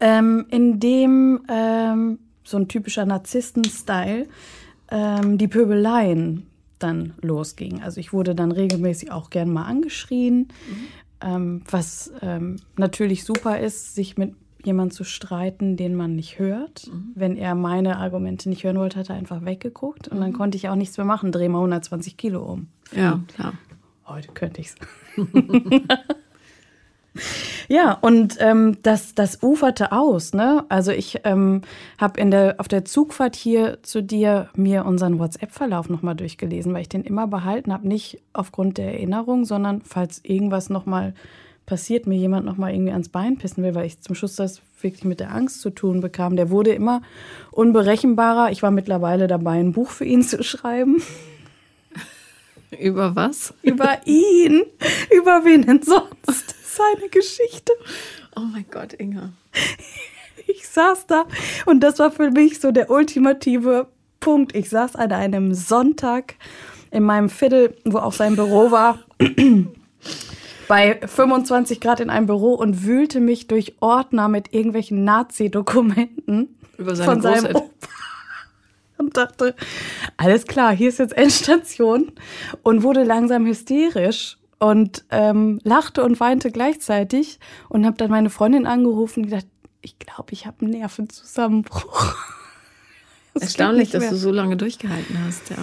ähm, 0.01 0.45
in 0.51 0.81
dem 0.81 1.41
ähm, 1.49 2.19
so 2.45 2.59
ein 2.59 2.69
typischer 2.69 3.07
Narzissten-Style 3.07 4.27
ähm, 4.91 5.39
die 5.39 5.49
Pöbeleien 5.49 6.47
dann 6.79 7.15
losging. 7.23 7.81
Also 7.83 8.01
ich 8.01 8.13
wurde 8.13 8.35
dann 8.35 8.53
regelmäßig 8.53 9.13
auch 9.13 9.31
gern 9.31 9.51
mal 9.51 9.65
angeschrien, 9.65 10.49
mhm. 10.69 10.87
Ähm, 11.23 11.63
was 11.71 12.11
ähm, 12.23 12.57
natürlich 12.79 13.25
super 13.25 13.61
ist, 13.61 13.95
sich 13.95 14.17
mit 14.17 14.35
jemand 14.65 14.93
zu 14.93 15.05
streiten, 15.05 15.77
den 15.77 15.95
man 15.95 16.15
nicht 16.15 16.39
hört. 16.39 16.87
Mhm. 16.87 17.13
Wenn 17.15 17.37
er 17.37 17.55
meine 17.55 17.99
Argumente 17.99 18.49
nicht 18.49 18.65
hören 18.65 18.79
wollte, 18.79 18.99
hat 18.99 19.11
er 19.11 19.17
einfach 19.17 19.45
weggeguckt 19.45 20.09
und 20.09 20.21
dann 20.21 20.31
mhm. 20.31 20.37
konnte 20.37 20.57
ich 20.57 20.69
auch 20.69 20.75
nichts 20.75 20.97
mehr 20.97 21.07
machen. 21.07 21.33
Dreh 21.33 21.49
mal 21.49 21.59
120 21.59 22.17
Kilo 22.17 22.43
um. 22.43 22.69
Ja, 22.95 23.21
klar. 23.35 23.55
Heute 24.07 24.33
könnte 24.33 24.61
ich 24.61 24.69
es. 24.69 24.75
ja, 27.69 27.93
und 27.93 28.37
ähm, 28.41 28.79
das, 28.83 29.15
das 29.15 29.43
uferte 29.43 29.93
aus. 29.93 30.33
Ne? 30.33 30.65
Also 30.69 30.91
ich 30.91 31.21
ähm, 31.25 31.63
habe 31.99 32.25
der, 32.29 32.57
auf 32.59 32.67
der 32.67 32.85
Zugfahrt 32.85 33.37
hier 33.37 33.79
zu 33.83 34.03
dir 34.03 34.49
mir 34.57 34.85
unseren 34.85 35.19
WhatsApp-Verlauf 35.19 35.89
nochmal 35.89 36.17
durchgelesen, 36.17 36.75
weil 36.75 36.83
ich 36.83 36.89
den 36.89 37.05
immer 37.05 37.29
behalten 37.29 37.73
habe. 37.73 37.87
Nicht 37.87 38.21
aufgrund 38.33 38.79
der 38.79 38.95
Erinnerung, 38.95 39.45
sondern 39.45 39.83
falls 39.83 40.21
irgendwas 40.25 40.71
nochmal 40.71 41.15
passiert, 41.71 42.09
mir 42.09 42.19
jemand 42.19 42.45
noch 42.45 42.57
mal 42.57 42.75
irgendwie 42.75 42.91
ans 42.91 43.09
Bein 43.09 43.39
pissen 43.39 43.63
will, 43.63 43.77
weil 43.77 43.87
ich 43.87 44.01
zum 44.01 44.17
Schluss 44.17 44.35
das 44.35 44.61
wirklich 44.81 45.05
mit 45.05 45.21
der 45.21 45.33
Angst 45.33 45.61
zu 45.61 45.71
tun 45.71 46.01
bekam. 46.01 46.35
Der 46.35 46.51
wurde 46.51 46.73
immer 46.73 47.01
unberechenbarer. 47.53 48.51
Ich 48.51 48.61
war 48.63 48.73
mittlerweile 48.73 49.29
dabei, 49.29 49.61
ein 49.61 49.73
Buch 49.73 49.89
für 49.89 50.05
ihn 50.05 50.23
zu 50.23 50.43
schreiben. 50.43 51.01
Über 52.81 53.15
was? 53.15 53.55
Über 53.63 53.99
ihn. 54.05 54.65
Über 55.17 55.45
wen 55.45 55.65
denn 55.65 55.81
sonst? 55.81 56.57
Seine 56.65 57.09
Geschichte. 57.09 57.73
Oh 58.35 58.41
mein 58.53 58.67
Gott, 58.69 58.93
Inga. 58.95 59.33
Ich 60.49 60.67
saß 60.69 61.07
da 61.07 61.27
und 61.67 61.81
das 61.81 62.01
war 62.01 62.11
für 62.11 62.33
mich 62.33 62.59
so 62.59 62.73
der 62.73 62.91
ultimative 62.91 63.87
Punkt. 64.19 64.57
Ich 64.57 64.71
saß 64.71 64.97
an 64.97 65.13
einem 65.13 65.55
Sonntag 65.55 66.35
in 66.91 67.05
meinem 67.05 67.29
Viertel, 67.29 67.77
wo 67.85 67.99
auch 67.99 68.13
sein 68.13 68.35
Büro 68.35 68.73
war 68.73 68.99
bei 70.71 71.01
25 71.05 71.81
Grad 71.81 71.99
in 71.99 72.11
einem 72.11 72.27
Büro 72.27 72.55
und 72.55 72.85
wühlte 72.85 73.19
mich 73.19 73.49
durch 73.49 73.75
Ordner 73.81 74.29
mit 74.29 74.55
irgendwelchen 74.55 75.03
Nazi-Dokumenten 75.03 76.57
von 76.77 77.21
seinem 77.21 77.57
Opa. 77.57 77.71
Und 78.97 79.17
dachte, 79.17 79.57
alles 80.17 80.47
klar, 80.47 80.73
hier 80.73 80.91
ist 80.91 80.99
jetzt 80.99 81.17
Endstation. 81.17 82.13
Und 82.63 82.85
wurde 82.85 83.03
langsam 83.03 83.47
hysterisch 83.47 84.37
und 84.59 85.05
ähm, 85.11 85.59
lachte 85.65 86.05
und 86.05 86.21
weinte 86.21 86.53
gleichzeitig. 86.53 87.41
Und 87.71 87.87
habe 87.87 87.97
dann 87.97 88.11
meine 88.11 88.29
Freundin 88.31 88.67
angerufen 88.67 89.25
und 89.25 89.31
gedacht, 89.31 89.47
ich 89.81 89.99
glaube, 89.99 90.33
ich 90.33 90.47
habe 90.47 90.61
einen 90.61 90.73
Nervenzusammenbruch. 90.73 92.15
Das 93.33 93.45
Erstaunlich, 93.45 93.91
dass 93.91 94.09
du 94.09 94.17
so 94.17 94.33
lange 94.33 94.57
durchgehalten 94.57 95.17
hast, 95.25 95.51
ja. 95.51 95.57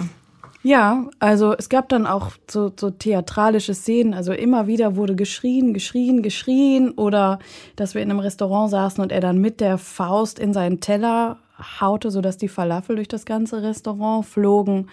Ja, 0.62 1.06
also 1.20 1.54
es 1.56 1.68
gab 1.68 1.88
dann 1.88 2.06
auch 2.06 2.32
so, 2.50 2.72
so 2.78 2.90
theatralische 2.90 3.74
Szenen. 3.74 4.12
Also 4.12 4.32
immer 4.32 4.66
wieder 4.66 4.96
wurde 4.96 5.14
geschrien, 5.14 5.72
geschrien, 5.72 6.22
geschrien. 6.22 6.90
Oder 6.90 7.38
dass 7.76 7.94
wir 7.94 8.02
in 8.02 8.10
einem 8.10 8.20
Restaurant 8.20 8.70
saßen 8.70 9.02
und 9.02 9.12
er 9.12 9.20
dann 9.20 9.38
mit 9.38 9.60
der 9.60 9.78
Faust 9.78 10.38
in 10.38 10.52
seinen 10.52 10.80
Teller 10.80 11.38
haute, 11.80 12.10
sodass 12.10 12.36
die 12.38 12.48
Falafel 12.48 12.96
durch 12.96 13.08
das 13.08 13.24
ganze 13.24 13.62
Restaurant 13.62 14.26
flogen. 14.26 14.88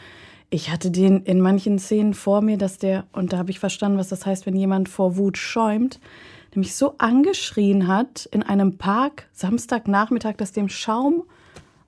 Ich 0.49 0.71
hatte 0.71 0.91
den 0.91 1.23
in 1.23 1.41
manchen 1.41 1.79
Szenen 1.79 2.13
vor 2.13 2.41
mir, 2.41 2.57
dass 2.57 2.77
der, 2.77 3.05
und 3.11 3.33
da 3.33 3.37
habe 3.37 3.51
ich 3.51 3.59
verstanden, 3.59 3.97
was 3.97 4.09
das 4.09 4.25
heißt, 4.25 4.45
wenn 4.45 4.55
jemand 4.55 4.87
vor 4.87 5.17
Wut 5.17 5.37
schäumt, 5.37 5.99
nämlich 6.53 6.75
so 6.75 6.95
angeschrien 6.99 7.87
hat 7.87 8.27
in 8.31 8.43
einem 8.43 8.77
Park 8.77 9.27
Samstagnachmittag, 9.33 10.35
dass 10.37 10.51
dem 10.51 10.69
Schaum 10.69 11.23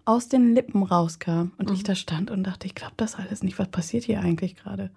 aus 0.08 0.30
den 0.30 0.54
Lippen 0.54 0.84
rauskam. 0.84 1.52
Und 1.58 1.70
mhm. 1.70 1.76
ich 1.76 1.84
da 1.84 1.96
stand 1.96 2.32
und 2.32 2.44
dachte, 2.44 2.66
ich 2.66 2.76
glaube 2.76 2.94
das 2.98 3.16
alles 3.16 3.44
nicht. 3.44 3.60
Was 3.60 3.68
passiert 3.68 4.06
hier 4.06 4.22
eigentlich 4.22 4.56
gerade? 4.56 4.90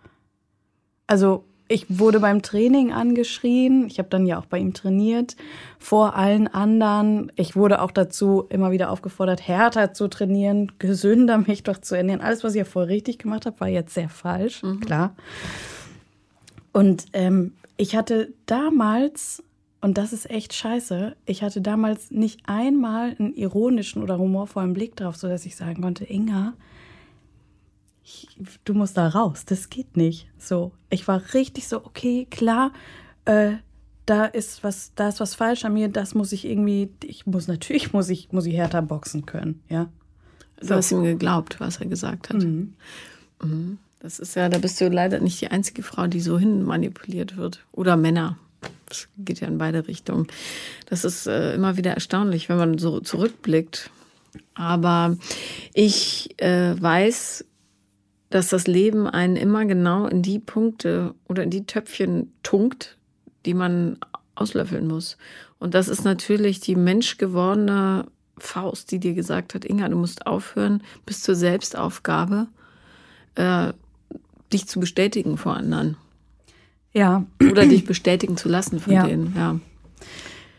Also 1.07 1.45
ich 1.67 1.87
wurde 1.89 2.21
beim 2.21 2.43
Training 2.43 2.93
angeschrien. 2.93 3.87
Ich 3.87 3.99
habe 3.99 4.09
dann 4.09 4.27
ja 4.27 4.39
auch 4.39 4.47
bei 4.47 4.59
ihm 4.59 4.75
trainiert, 4.75 5.37
vor 5.79 6.17
allen 6.17 6.49
anderen. 6.49 7.31
Ich 7.37 7.57
wurde 7.57 7.81
auch 7.81 7.91
dazu 7.91 8.45
immer 8.49 8.71
wieder 8.71 8.91
aufgefordert, 8.91 9.47
härter 9.47 9.93
zu 9.93 10.09
trainieren, 10.09 10.73
gesünder 10.79 11.39
mich 11.39 11.63
doch 11.65 11.79
zu 11.79 11.97
ernähren. 11.97 12.21
Alles, 12.21 12.43
was 12.43 12.55
ich 12.55 12.59
ja 12.59 12.65
vorher 12.65 12.91
richtig 12.91 13.19
gemacht 13.19 13.47
habe, 13.47 13.59
war 13.61 13.69
jetzt 13.69 13.95
sehr 13.95 14.09
falsch, 14.09 14.63
mhm. 14.63 14.81
klar. 14.81 15.15
Und 16.73 17.07
ähm, 17.13 17.55
ich 17.77 17.97
hatte 17.97 18.33
damals, 18.47 19.43
und 19.81 19.97
das 19.97 20.13
ist 20.13 20.29
echt 20.31 20.53
scheiße, 20.53 21.17
ich 21.27 21.43
hatte 21.43 21.61
damals 21.61 22.11
nicht 22.11 22.41
einmal 22.45 23.17
einen 23.19 23.35
ironischen 23.35 24.03
oder 24.03 24.19
humorvollen 24.19 24.75
Blick 24.75 24.97
drauf, 24.97 25.17
sodass 25.17 25.47
ich 25.47 25.57
sagen 25.57 25.83
konnte, 25.83 26.05
Inga, 26.05 26.55
du 28.65 28.75
musst 28.75 28.97
da 28.97 29.09
raus, 29.09 29.45
das 29.47 29.71
geht 29.71 29.97
nicht. 29.97 30.29
So, 30.39 30.73
ich 30.91 31.09
war 31.09 31.23
richtig 31.35 31.69
so, 31.69 31.79
okay, 31.85 32.27
klar, 32.31 32.73
äh, 33.25 33.53
da 34.07 34.25
ist 34.25 34.65
was, 34.65 34.93
da 34.97 35.09
ist 35.09 35.21
was 35.21 35.35
falsch 35.35 35.65
an 35.65 35.75
mir, 35.75 35.89
das 35.89 36.15
muss 36.15 36.33
ich 36.33 36.45
irgendwie, 36.45 36.91
ich 37.05 37.27
muss 37.27 37.49
natürlich, 37.49 37.93
muss 37.93 38.09
ich, 38.09 38.33
muss 38.33 38.47
ich 38.47 38.57
härter 38.57 38.83
boxen 38.83 39.25
können, 39.25 39.63
ja. 39.69 39.89
So. 40.61 40.69
Du 40.69 40.75
hast 40.75 40.93
ihm 40.93 41.05
geglaubt, 41.05 41.59
was 41.59 41.79
er 41.79 41.87
gesagt 41.87 42.29
hat. 42.29 42.43
Mhm. 42.43 42.75
Mhm. 43.43 43.79
Das 44.01 44.19
ist 44.19 44.35
ja, 44.35 44.49
da 44.49 44.59
bist 44.59 44.81
du 44.81 44.89
leider 44.89 45.21
nicht 45.21 45.41
die 45.41 45.49
einzige 45.49 45.83
Frau, 45.83 46.07
die 46.07 46.21
so 46.21 46.39
hin 46.39 46.63
manipuliert 46.65 47.37
wird. 47.37 47.65
Oder 47.73 47.97
Männer. 47.97 48.39
Das 48.91 49.09
geht 49.17 49.41
ja 49.41 49.49
in 49.49 49.57
beide 49.57 49.89
Richtungen. 49.89 50.27
Das 50.87 51.05
ist 51.05 51.27
äh, 51.27 51.55
immer 51.55 51.79
wieder 51.79 51.93
erstaunlich, 51.93 52.49
wenn 52.49 52.59
man 52.59 52.79
so 52.79 53.01
zurückblickt. 53.01 53.91
Aber 54.55 55.17
ich 55.73 56.39
äh, 56.39 56.81
weiß, 56.81 57.45
dass 58.29 58.49
das 58.49 58.67
Leben 58.67 59.07
einen 59.07 59.37
immer 59.37 59.65
genau 59.65 60.07
in 60.07 60.23
die 60.23 60.39
Punkte 60.39 61.15
oder 61.27 61.43
in 61.43 61.51
die 61.51 61.67
Töpfchen 61.67 62.33
tunkt, 62.43 62.99
die 63.45 63.55
man 63.55 63.99
auslöffeln 64.35 64.87
muss. 64.87 65.17
Und 65.59 65.75
das 65.75 65.89
ist 65.89 66.05
natürlich 66.05 66.61
die 66.61 66.77
menschgewordene 66.77 68.07
Faust, 68.39 68.91
die 68.91 68.99
dir 68.99 69.15
gesagt 69.15 69.55
hat, 69.55 69.65
Inga, 69.65 69.89
du 69.89 69.97
musst 69.97 70.27
aufhören 70.27 70.83
bis 71.07 71.23
zur 71.23 71.35
Selbstaufgabe, 71.35 72.49
äh, 73.35 73.73
dich 74.53 74.67
zu 74.67 74.81
bestätigen 74.81 75.37
vor 75.37 75.55
anderen. 75.55 75.97
Ja. 76.93 77.25
Oder 77.41 77.67
dich 77.67 77.85
bestätigen 77.85 78.37
zu 78.37 78.49
lassen 78.49 78.81
von 78.81 78.93
ja. 78.93 79.07
denen, 79.07 79.35
ja. 79.37 79.59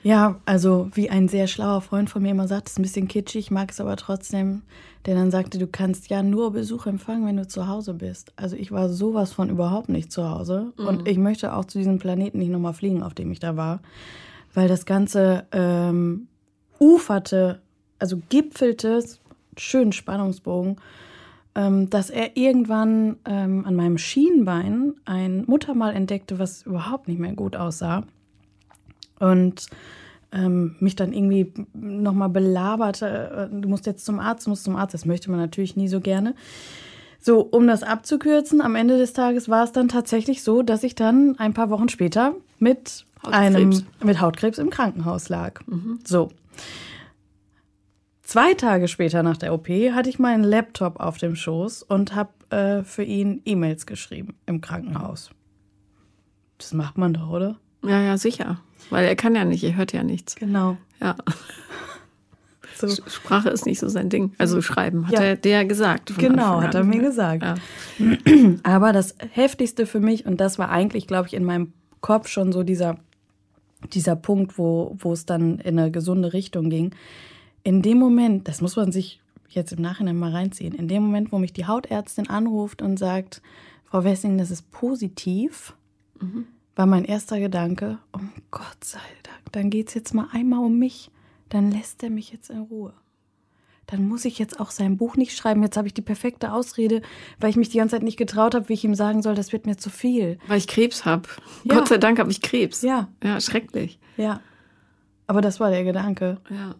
Ja, 0.03 0.39
also 0.45 0.89
wie 0.95 1.11
ein 1.11 1.27
sehr 1.27 1.45
schlauer 1.45 1.81
Freund 1.81 2.09
von 2.09 2.23
mir 2.23 2.31
immer 2.31 2.47
sagt, 2.47 2.69
ist 2.69 2.79
ein 2.79 2.81
bisschen 2.81 3.07
kitschig, 3.07 3.51
mag 3.51 3.69
es 3.69 3.79
aber 3.79 3.95
trotzdem, 3.97 4.63
der 5.05 5.13
dann 5.13 5.29
sagte, 5.29 5.59
du 5.59 5.67
kannst 5.67 6.09
ja 6.09 6.23
nur 6.23 6.53
Besuch 6.53 6.87
empfangen, 6.87 7.27
wenn 7.27 7.37
du 7.37 7.47
zu 7.47 7.67
Hause 7.67 7.93
bist. 7.93 8.33
Also 8.35 8.55
ich 8.55 8.71
war 8.71 8.89
sowas 8.89 9.31
von 9.31 9.49
überhaupt 9.49 9.89
nicht 9.89 10.11
zu 10.11 10.27
Hause 10.27 10.73
mhm. 10.77 10.87
und 10.87 11.07
ich 11.07 11.17
möchte 11.17 11.53
auch 11.53 11.65
zu 11.65 11.77
diesem 11.77 11.99
Planeten 11.99 12.39
nicht 12.39 12.49
nochmal 12.49 12.73
fliegen, 12.73 13.03
auf 13.03 13.13
dem 13.13 13.31
ich 13.31 13.39
da 13.39 13.55
war, 13.57 13.81
weil 14.55 14.67
das 14.67 14.85
Ganze 14.85 15.45
ähm, 15.51 16.27
uferte, 16.79 17.61
also 17.99 18.19
gipfelte, 18.29 19.03
schönen 19.55 19.91
Spannungsbogen, 19.91 20.77
dass 21.53 22.09
er 22.09 22.37
irgendwann 22.37 23.17
ähm, 23.25 23.65
an 23.65 23.75
meinem 23.75 23.97
Schienbein 23.97 24.93
ein 25.03 25.43
Muttermal 25.47 25.93
entdeckte, 25.93 26.39
was 26.39 26.63
überhaupt 26.63 27.09
nicht 27.09 27.19
mehr 27.19 27.33
gut 27.33 27.57
aussah 27.57 28.05
und 29.19 29.67
ähm, 30.31 30.75
mich 30.79 30.95
dann 30.95 31.13
irgendwie 31.13 31.53
nochmal 31.73 32.29
belaberte, 32.29 33.49
äh, 33.51 33.61
du 33.61 33.67
musst 33.67 33.85
jetzt 33.85 34.05
zum 34.05 34.19
Arzt, 34.19 34.45
du 34.45 34.51
musst 34.51 34.63
zum 34.63 34.75
Arzt. 34.75 34.93
Das 34.93 35.05
möchte 35.05 35.29
man 35.29 35.39
natürlich 35.39 35.75
nie 35.75 35.87
so 35.87 35.99
gerne. 35.99 36.35
So, 37.19 37.41
um 37.41 37.67
das 37.67 37.83
abzukürzen, 37.83 38.61
am 38.61 38.75
Ende 38.75 38.97
des 38.97 39.13
Tages 39.13 39.47
war 39.47 39.63
es 39.63 39.71
dann 39.71 39.89
tatsächlich 39.89 40.41
so, 40.41 40.63
dass 40.63 40.83
ich 40.83 40.95
dann 40.95 41.37
ein 41.37 41.53
paar 41.53 41.69
Wochen 41.69 41.89
später 41.89 42.33
mit 42.57 43.05
Hautkrebs. 43.23 43.35
einem 43.35 43.83
mit 44.03 44.21
Hautkrebs 44.21 44.57
im 44.57 44.69
Krankenhaus 44.69 45.29
lag. 45.29 45.61
Mhm. 45.67 45.99
So. 46.03 46.29
Zwei 48.31 48.53
Tage 48.53 48.87
später 48.87 49.23
nach 49.23 49.35
der 49.35 49.53
OP 49.53 49.67
hatte 49.67 50.09
ich 50.09 50.17
meinen 50.17 50.45
Laptop 50.45 51.01
auf 51.01 51.17
dem 51.17 51.35
Schoß 51.35 51.83
und 51.83 52.15
habe 52.15 52.29
äh, 52.49 52.81
für 52.81 53.03
ihn 53.03 53.41
E-Mails 53.43 53.85
geschrieben 53.85 54.35
im 54.45 54.61
Krankenhaus. 54.61 55.31
Das 56.57 56.71
macht 56.71 56.97
man 56.97 57.13
doch, 57.13 57.29
oder? 57.29 57.57
Ja, 57.83 57.99
ja, 57.99 58.17
sicher. 58.17 58.61
Weil 58.89 59.05
er 59.05 59.17
kann 59.17 59.35
ja 59.35 59.43
nicht, 59.43 59.65
er 59.65 59.75
hört 59.75 59.91
ja 59.91 60.03
nichts. 60.03 60.35
Genau. 60.35 60.77
Ja. 61.01 61.17
So. 62.77 62.87
Sprache 62.87 63.49
ist 63.49 63.67
nicht 63.67 63.79
so 63.79 63.89
sein 63.89 64.09
Ding. 64.09 64.33
Also 64.39 64.59
schreiben, 64.63 65.05
hat 65.05 65.13
ja. 65.13 65.21
er 65.21 65.35
dir 65.35 65.65
gesagt. 65.65 66.17
Genau, 66.17 66.61
hat 66.61 66.73
er 66.73 66.83
mir 66.83 66.99
gesagt. 66.99 67.43
Ja. 67.43 67.55
Aber 68.63 68.91
das 68.91 69.13
Heftigste 69.29 69.85
für 69.85 69.99
mich, 69.99 70.25
und 70.25 70.41
das 70.41 70.57
war 70.57 70.69
eigentlich, 70.69 71.05
glaube 71.05 71.27
ich, 71.27 71.35
in 71.35 71.43
meinem 71.43 71.73
Kopf 71.99 72.27
schon 72.27 72.51
so 72.51 72.63
dieser, 72.63 72.97
dieser 73.93 74.15
Punkt, 74.15 74.57
wo, 74.57 74.95
wo 74.97 75.13
es 75.13 75.27
dann 75.27 75.59
in 75.59 75.77
eine 75.77 75.91
gesunde 75.91 76.33
Richtung 76.33 76.71
ging. 76.71 76.95
In 77.63 77.81
dem 77.81 77.97
Moment, 77.97 78.47
das 78.47 78.61
muss 78.61 78.75
man 78.75 78.91
sich 78.91 79.21
jetzt 79.49 79.73
im 79.73 79.81
Nachhinein 79.81 80.17
mal 80.17 80.31
reinziehen, 80.31 80.73
in 80.73 80.87
dem 80.87 81.03
Moment, 81.03 81.31
wo 81.31 81.37
mich 81.37 81.53
die 81.53 81.67
Hautärztin 81.67 82.29
anruft 82.29 82.81
und 82.81 82.97
sagt, 82.97 83.41
Frau 83.83 84.03
Wessing, 84.03 84.37
das 84.37 84.51
ist 84.51 84.71
positiv, 84.71 85.75
mhm 86.19 86.47
war 86.75 86.85
mein 86.85 87.05
erster 87.05 87.39
Gedanke, 87.39 87.99
um 88.11 88.31
Gott 88.49 88.83
sei 88.83 88.99
Dank, 89.23 89.51
dann 89.51 89.69
geht 89.69 89.89
es 89.89 89.93
jetzt 89.93 90.13
mal 90.13 90.27
einmal 90.31 90.63
um 90.63 90.79
mich. 90.79 91.11
Dann 91.49 91.69
lässt 91.69 92.01
er 92.01 92.09
mich 92.09 92.31
jetzt 92.31 92.49
in 92.49 92.61
Ruhe. 92.61 92.93
Dann 93.87 94.07
muss 94.07 94.23
ich 94.23 94.39
jetzt 94.39 94.59
auch 94.59 94.71
sein 94.71 94.95
Buch 94.95 95.17
nicht 95.17 95.35
schreiben. 95.35 95.61
Jetzt 95.63 95.75
habe 95.75 95.87
ich 95.87 95.93
die 95.93 96.01
perfekte 96.01 96.53
Ausrede, 96.53 97.01
weil 97.39 97.49
ich 97.49 97.57
mich 97.57 97.69
die 97.69 97.77
ganze 97.77 97.97
Zeit 97.97 98.03
nicht 98.03 98.17
getraut 98.17 98.55
habe, 98.55 98.69
wie 98.69 98.73
ich 98.73 98.85
ihm 98.85 98.95
sagen 98.95 99.21
soll, 99.21 99.35
das 99.35 99.51
wird 99.51 99.65
mir 99.65 99.75
zu 99.75 99.89
viel. 99.89 100.39
Weil 100.47 100.59
ich 100.59 100.67
Krebs 100.67 101.03
habe. 101.03 101.27
Ja. 101.65 101.75
Gott 101.75 101.89
sei 101.89 101.97
Dank 101.97 102.19
habe 102.19 102.31
ich 102.31 102.41
Krebs. 102.41 102.83
Ja. 102.83 103.09
Ja, 103.21 103.41
schrecklich. 103.41 103.99
Ja. 104.15 104.39
Aber 105.27 105.41
das 105.41 105.59
war 105.59 105.71
der 105.71 105.83
Gedanke. 105.83 106.39
Ja. 106.49 106.75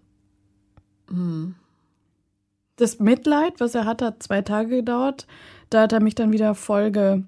Das 2.76 3.00
Mitleid, 3.00 3.60
was 3.60 3.76
er 3.76 3.86
hat, 3.86 4.02
hat 4.02 4.24
zwei 4.24 4.42
Tage 4.42 4.78
gedauert. 4.78 5.28
Da 5.70 5.82
hat 5.82 5.94
er 5.94 6.02
mich 6.02 6.16
dann 6.16 6.32
wieder 6.32 6.56
Folge 6.56 7.24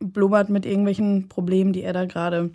blubbert 0.00 0.48
mit 0.48 0.64
irgendwelchen 0.64 1.28
Problemen, 1.28 1.72
die 1.72 1.82
er 1.82 1.92
da 1.92 2.04
gerade 2.04 2.50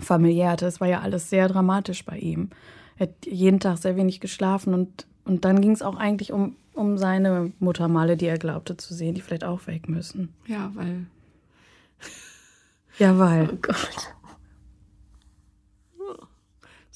familiär 0.00 0.50
hatte. 0.50 0.66
Es 0.66 0.80
war 0.80 0.88
ja 0.88 1.00
alles 1.00 1.30
sehr 1.30 1.48
dramatisch 1.48 2.04
bei 2.04 2.18
ihm. 2.18 2.50
Er 2.96 3.08
hat 3.08 3.26
jeden 3.26 3.60
Tag 3.60 3.78
sehr 3.78 3.96
wenig 3.96 4.20
geschlafen 4.20 4.74
und, 4.74 5.06
und 5.24 5.44
dann 5.44 5.60
ging 5.60 5.72
es 5.72 5.82
auch 5.82 5.96
eigentlich 5.96 6.32
um, 6.32 6.56
um 6.74 6.98
seine 6.98 7.52
Muttermale, 7.58 8.16
die 8.16 8.26
er 8.26 8.38
glaubte 8.38 8.76
zu 8.76 8.94
sehen, 8.94 9.14
die 9.14 9.20
vielleicht 9.20 9.44
auch 9.44 9.66
weg 9.66 9.88
müssen. 9.88 10.30
Ja, 10.46 10.70
weil. 10.74 11.06
Ja, 12.98 13.18
weil. 13.18 13.50
Oh 13.52 13.58
Gott. 13.60 14.14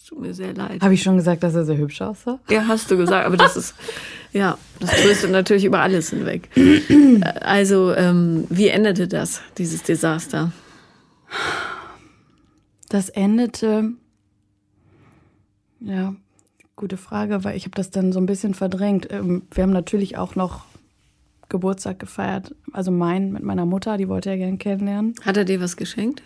Tut 0.07 0.21
mir 0.21 0.35
sehr 0.35 0.55
leid. 0.55 0.83
Habe 0.83 0.95
ich 0.95 1.03
schon 1.03 1.17
gesagt, 1.17 1.43
dass 1.43 1.57
er 1.57 1.65
sehr 1.65 1.79
hübsch 1.79 2.01
aussah? 2.01 2.39
Ja, 2.49 2.69
hast 2.69 2.89
du 2.91 2.97
gesagt, 2.97 3.27
aber 3.27 3.37
das 3.37 3.57
ist. 3.57 3.75
Ja, 4.33 4.59
das 4.81 4.91
tröstet 4.91 5.31
natürlich 5.31 5.65
über 5.65 5.81
alles 5.81 6.11
hinweg. 6.11 6.51
Also, 7.41 7.95
ähm, 7.95 8.45
wie 8.51 8.69
endete 8.69 9.09
das, 9.09 9.41
dieses 9.57 9.83
Desaster? 9.83 10.53
Das 12.91 13.09
endete, 13.09 13.93
ja, 15.81 16.15
gute 16.75 16.99
Frage, 16.99 17.45
weil 17.45 17.57
ich 17.57 17.65
habe 17.65 17.75
das 17.75 17.91
dann 17.91 18.13
so 18.13 18.21
ein 18.21 18.27
bisschen 18.27 18.53
verdrängt. 18.53 19.11
Ähm, 19.11 19.43
wir 19.53 19.63
haben 19.63 19.73
natürlich 19.73 20.19
auch 20.19 20.35
noch 20.35 20.67
Geburtstag 21.49 21.99
gefeiert, 21.99 22.55
also 22.73 22.91
mein 22.91 23.33
mit 23.33 23.43
meiner 23.43 23.65
Mutter, 23.65 23.97
die 23.97 24.09
wollte 24.09 24.29
er 24.29 24.37
gerne 24.37 24.59
kennenlernen. 24.59 25.15
Hat 25.25 25.39
er 25.39 25.45
dir 25.45 25.61
was 25.61 25.77
geschenkt? 25.77 26.23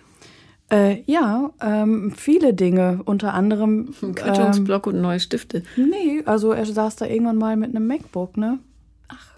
Äh, 0.71 1.03
ja, 1.07 1.51
ähm, 1.61 2.12
viele 2.12 2.55
Dinge, 2.55 3.01
unter 3.05 3.35
anderem. 3.35 3.93
Ein 4.03 4.14
Quittungsblock 4.14 4.87
ähm, 4.87 4.95
und 4.95 5.01
neue 5.01 5.21
Stifte. 5.21 5.64
Nee, 5.77 6.23
also 6.27 6.53
er 6.53 6.64
saß 6.64 6.97
da 6.97 7.07
irgendwann 7.07 7.39
mal 7.39 7.57
mit 7.57 7.75
einem 7.75 7.87
MacBook, 7.87 8.37
ne? 8.37 8.61
Ach. 9.09 9.35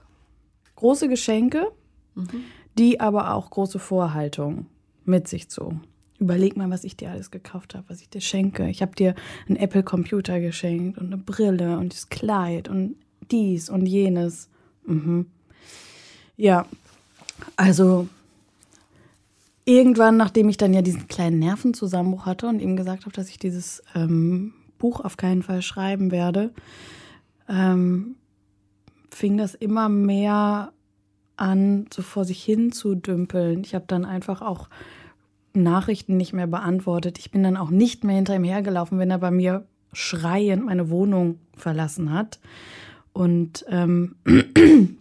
Große 0.76 1.08
Geschenke, 1.08 1.68
mhm. 2.14 2.44
die 2.78 3.00
aber 3.00 3.34
auch 3.34 3.50
große 3.50 3.78
Vorhaltungen 3.78 4.66
mit 5.04 5.26
sich 5.26 5.48
zogen. 5.48 5.82
Überleg 6.18 6.56
mal, 6.56 6.70
was 6.70 6.84
ich 6.84 6.96
dir 6.96 7.10
alles 7.10 7.30
gekauft 7.30 7.74
habe, 7.74 7.88
was 7.88 8.00
ich 8.00 8.10
dir 8.10 8.20
schenke. 8.20 8.68
Ich 8.68 8.82
habe 8.82 8.94
dir 8.94 9.14
einen 9.48 9.56
Apple-Computer 9.56 10.38
geschenkt 10.38 10.98
und 10.98 11.06
eine 11.06 11.16
Brille 11.16 11.78
und 11.78 11.94
das 11.94 12.10
Kleid 12.10 12.68
und 12.68 12.96
dies 13.30 13.70
und 13.70 13.86
jenes. 13.86 14.48
Mhm. 14.86 15.26
Ja, 16.36 16.66
also 17.56 18.06
irgendwann, 19.64 20.16
nachdem 20.16 20.48
ich 20.48 20.56
dann 20.56 20.74
ja 20.74 20.82
diesen 20.82 21.08
kleinen 21.08 21.38
Nervenzusammenbruch 21.38 22.26
hatte 22.26 22.48
und 22.48 22.60
ihm 22.60 22.76
gesagt 22.76 23.02
habe, 23.02 23.14
dass 23.14 23.28
ich 23.28 23.38
dieses 23.38 23.82
ähm, 23.94 24.54
Buch 24.78 25.00
auf 25.00 25.16
keinen 25.16 25.42
Fall 25.42 25.62
schreiben 25.62 26.10
werde, 26.10 26.52
ähm, 27.48 28.16
fing 29.10 29.36
das 29.36 29.54
immer 29.54 29.88
mehr 29.88 30.72
an, 31.36 31.86
so 31.92 32.02
vor 32.02 32.24
sich 32.24 32.42
hin 32.42 32.72
zu 32.72 32.94
dümpeln. 32.94 33.62
Ich 33.64 33.74
habe 33.74 33.84
dann 33.86 34.04
einfach 34.04 34.42
auch 34.42 34.68
Nachrichten 35.54 36.16
nicht 36.16 36.32
mehr 36.32 36.46
beantwortet. 36.46 37.18
Ich 37.18 37.30
bin 37.30 37.42
dann 37.42 37.56
auch 37.56 37.70
nicht 37.70 38.04
mehr 38.04 38.16
hinter 38.16 38.36
ihm 38.36 38.44
hergelaufen, 38.44 38.98
wenn 38.98 39.10
er 39.10 39.18
bei 39.18 39.30
mir 39.30 39.66
schreiend 39.92 40.64
meine 40.64 40.88
Wohnung 40.90 41.38
verlassen 41.56 42.12
hat. 42.12 42.40
Und 43.12 43.64
ähm, 43.68 44.16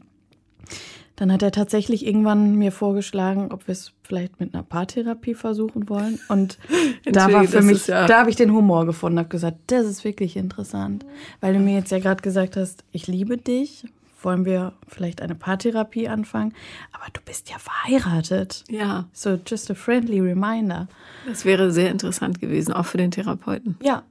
dann 1.16 1.32
hat 1.32 1.42
er 1.42 1.52
tatsächlich 1.52 2.06
irgendwann 2.06 2.56
mir 2.56 2.72
vorgeschlagen, 2.72 3.52
ob 3.52 3.68
wir 3.68 3.74
es 3.74 3.94
vielleicht 4.12 4.42
mit 4.42 4.54
einer 4.54 4.64
Paartherapie 4.64 5.36
versuchen 5.36 5.88
wollen. 5.88 6.20
Und 6.28 6.60
da 7.06 7.32
war 7.32 7.46
für 7.46 7.62
mich, 7.62 7.88
ja 7.88 8.08
da 8.08 8.20
habe 8.20 8.30
ich 8.30 8.36
den 8.36 8.52
Humor 8.52 8.86
gefunden, 8.86 9.20
habe 9.20 9.30
gesagt, 9.30 9.58
das 9.68 9.86
ist 9.86 10.04
wirklich 10.04 10.36
interessant, 10.36 11.06
weil 11.40 11.54
du 11.54 11.60
mir 11.60 11.76
jetzt 11.76 11.92
ja 11.92 12.00
gerade 12.00 12.22
gesagt 12.22 12.58
hast, 12.58 12.84
ich 12.92 13.08
liebe 13.08 13.38
dich. 13.38 13.86
Wollen 14.24 14.46
wir 14.46 14.74
vielleicht 14.88 15.20
eine 15.22 15.34
Paartherapie 15.34 16.08
anfangen? 16.08 16.54
Aber 16.92 17.06
du 17.12 17.22
bist 17.26 17.50
ja 17.50 17.56
verheiratet. 17.58 18.66
Ja. 18.70 19.06
So 19.14 19.40
just 19.48 19.72
a 19.72 19.74
friendly 19.74 20.20
reminder. 20.20 20.88
Das 21.26 21.44
wäre 21.44 21.72
sehr 21.72 21.90
interessant 21.90 22.40
gewesen, 22.40 22.72
auch 22.72 22.86
für 22.86 22.98
den 22.98 23.10
Therapeuten. 23.10 23.78
Ja, 23.82 24.04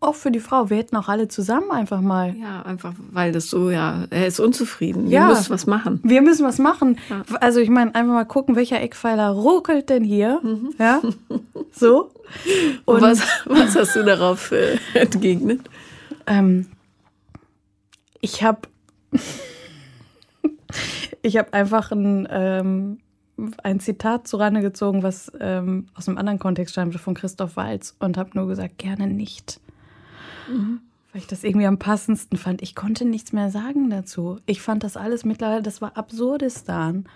auch 0.00 0.14
für 0.14 0.30
die 0.30 0.40
Frau. 0.40 0.70
Wir 0.70 0.76
hätten 0.76 0.96
auch 0.96 1.08
alle 1.08 1.28
zusammen 1.28 1.70
einfach 1.70 2.00
mal. 2.00 2.36
Ja, 2.36 2.62
einfach, 2.62 2.94
weil 3.10 3.32
das 3.32 3.50
so, 3.50 3.70
ja, 3.70 4.04
er 4.10 4.26
ist 4.26 4.38
unzufrieden. 4.38 5.08
Ja, 5.08 5.28
wir 5.28 5.34
müssen 5.34 5.50
was 5.50 5.66
machen. 5.66 6.00
Wir 6.04 6.22
müssen 6.22 6.46
was 6.46 6.58
machen. 6.58 6.98
Ja. 7.10 7.22
Also 7.40 7.60
ich 7.60 7.68
meine, 7.68 7.94
einfach 7.94 8.14
mal 8.14 8.24
gucken, 8.24 8.54
welcher 8.54 8.80
Eckpfeiler 8.80 9.30
ruckelt 9.30 9.90
denn 9.90 10.04
hier. 10.04 10.40
Mhm. 10.42 10.74
Ja, 10.78 11.00
so. 11.72 12.12
Und, 12.84 13.02
was, 13.02 13.22
was 13.46 13.74
hast 13.74 13.96
du 13.96 14.04
darauf 14.04 14.52
äh, 14.52 14.78
entgegnet? 14.94 15.62
Ähm, 16.26 16.66
ich 18.20 18.42
habe 18.42 18.60
ich 21.22 21.36
habe 21.36 21.52
einfach 21.52 21.90
ein, 21.92 22.28
ähm, 22.30 22.98
ein 23.62 23.80
Zitat 23.80 24.26
zurande 24.28 24.60
gezogen, 24.60 25.02
was 25.02 25.32
ähm, 25.40 25.88
aus 25.94 26.08
einem 26.08 26.18
anderen 26.18 26.38
Kontext 26.38 26.72
stammte 26.72 26.98
von 26.98 27.14
Christoph 27.14 27.56
Walz 27.56 27.96
und 27.98 28.16
habe 28.16 28.30
nur 28.34 28.48
gesagt, 28.48 28.78
gerne 28.78 29.06
nicht. 29.06 29.60
Mhm. 30.48 30.80
Weil 31.12 31.22
ich 31.22 31.26
das 31.26 31.44
irgendwie 31.44 31.66
am 31.66 31.78
passendsten 31.78 32.38
fand. 32.38 32.60
Ich 32.62 32.74
konnte 32.74 33.04
nichts 33.04 33.32
mehr 33.32 33.50
sagen 33.50 33.88
dazu. 33.90 34.38
Ich 34.46 34.60
fand 34.60 34.84
das 34.84 34.96
alles 34.96 35.24
mittlerweile, 35.24 35.62
das 35.62 35.80
war 35.80 35.96
Absurdistan. 35.96 37.06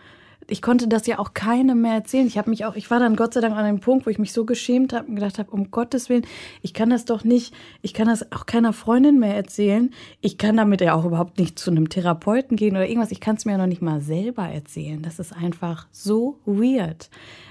Ich 0.49 0.61
konnte 0.61 0.89
das 0.89 1.07
ja 1.07 1.19
auch 1.19 1.35
keinem 1.35 1.83
mehr 1.83 1.95
erzählen. 1.95 2.27
Ich 2.27 2.37
habe 2.37 2.51
mich 2.51 2.65
auch, 2.65 2.75
ich 2.75 2.91
war 2.91 2.99
dann 2.99 3.17
Gott 3.17 3.35
sei 3.35 3.41
Dank 3.41 3.55
an 3.55 3.65
einem 3.65 3.81
Punkt, 3.81 4.07
wo 4.07 4.11
ich 4.11 4.19
mich 4.19 4.33
so 4.33 4.45
geschämt 4.45 4.93
habe 4.93 5.07
und 5.07 5.15
gedacht 5.15 5.39
habe, 5.39 5.51
um 5.51 5.71
Gottes 5.71 6.09
Willen, 6.09 6.27
ich 6.63 6.75
kann 6.75 6.91
das 6.91 7.05
doch 7.05 7.23
nicht, 7.23 7.55
ich 7.81 7.95
kann 7.95 8.09
das 8.09 8.33
auch 8.33 8.47
keiner 8.47 8.73
Freundin 8.73 9.19
mehr 9.19 9.37
erzählen. 9.37 9.91
Ich 10.21 10.39
kann 10.39 10.57
damit 10.57 10.81
ja 10.81 10.95
auch 10.95 11.05
überhaupt 11.05 11.39
nicht 11.39 11.59
zu 11.59 11.71
einem 11.71 11.89
Therapeuten 11.89 12.57
gehen 12.57 12.75
oder 12.75 12.89
irgendwas. 12.89 13.13
Ich 13.13 13.21
kann 13.21 13.37
es 13.37 13.45
mir 13.45 13.53
ja 13.53 13.59
noch 13.59 13.67
nicht 13.67 13.83
mal 13.83 14.01
selber 14.01 14.49
erzählen. 14.49 15.01
Das 15.03 15.19
ist 15.19 15.33
einfach 15.33 15.87
so 15.93 16.39
weird. 16.45 17.09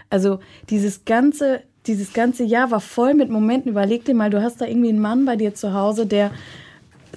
Also 0.10 0.40
dieses 0.70 1.06
ganze, 1.06 1.64
dieses 1.88 2.14
ganze 2.14 2.44
Jahr 2.44 2.72
war 2.72 2.80
voll 2.80 3.14
mit 3.14 3.30
Momenten. 3.30 3.72
Überleg 3.72 4.06
dir 4.06 4.14
mal, 4.14 4.30
du 4.30 4.42
hast 4.42 4.62
da 4.62 4.66
irgendwie 4.66 4.90
einen 4.90 5.00
Mann 5.00 5.26
bei 5.26 5.36
dir 5.36 5.56
zu 5.56 5.74
Hause, 5.74 6.06
der 6.06 6.32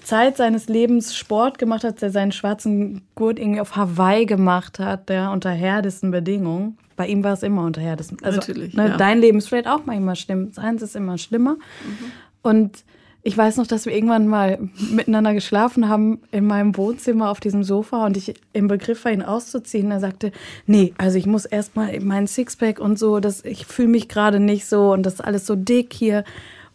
Zeit 0.03 0.37
seines 0.37 0.69
Lebens 0.69 1.17
Sport 1.17 1.59
gemacht 1.59 1.85
hat, 1.85 2.03
der 2.03 2.11
seinen 2.11 2.33
schwarzen 2.33 3.03
Gurt 3.15 3.39
irgendwie 3.39 3.61
auf 3.61 3.77
Hawaii 3.77 4.27
gemacht 4.27 4.79
hat, 4.79 5.09
der 5.09 5.31
unter 5.31 5.51
härtesten 5.51 6.11
Bedingungen. 6.11 6.79
Bei 6.97 7.07
ihm 7.07 7.25
war 7.25 7.33
es 7.33 7.43
immer 7.43 7.65
unter 7.65 7.81
härtesten. 7.81 8.19
Also, 8.23 8.39
Natürlich. 8.39 8.75
Ne, 8.75 8.89
ja. 8.89 8.97
Dein 8.97 9.21
Leben 9.21 9.39
ist 9.39 9.49
vielleicht 9.49 9.69
auch 9.69 9.85
manchmal 9.85 10.17
schlimm. 10.17 10.53
Seins 10.53 10.83
ist 10.83 10.95
immer 10.95 11.19
schlimmer. 11.19 11.55
Mhm. 11.55 12.13
Und 12.43 12.85
ich 13.27 13.37
weiß 13.39 13.57
noch, 13.57 13.67
dass 13.67 13.87
wir 13.87 13.95
irgendwann 13.95 14.29
mal 14.29 14.59
miteinander 14.91 15.33
geschlafen 15.33 15.89
haben 15.89 16.21
in 16.31 16.45
meinem 16.47 16.77
Wohnzimmer 16.77 17.31
auf 17.31 17.41
diesem 17.41 17.65
Sofa 17.65 18.05
und 18.05 18.19
ich 18.19 18.35
im 18.53 18.69
Begriff 18.69 19.07
war, 19.07 19.13
ihn 19.13 19.23
auszuziehen. 19.23 19.91
Er 19.91 19.99
sagte, 19.99 20.31
nee, 20.67 20.93
also 20.99 21.17
ich 21.17 21.25
muss 21.25 21.47
erstmal 21.47 21.99
meinen 22.01 22.27
Sixpack 22.27 22.79
und 22.79 22.99
so, 22.99 23.21
das, 23.21 23.43
ich 23.43 23.65
fühle 23.65 23.89
mich 23.89 24.09
gerade 24.09 24.41
nicht 24.41 24.67
so 24.67 24.93
und 24.93 25.05
das 25.05 25.15
ist 25.15 25.21
alles 25.23 25.47
so 25.47 25.57
dick 25.57 25.95
hier. 25.95 26.23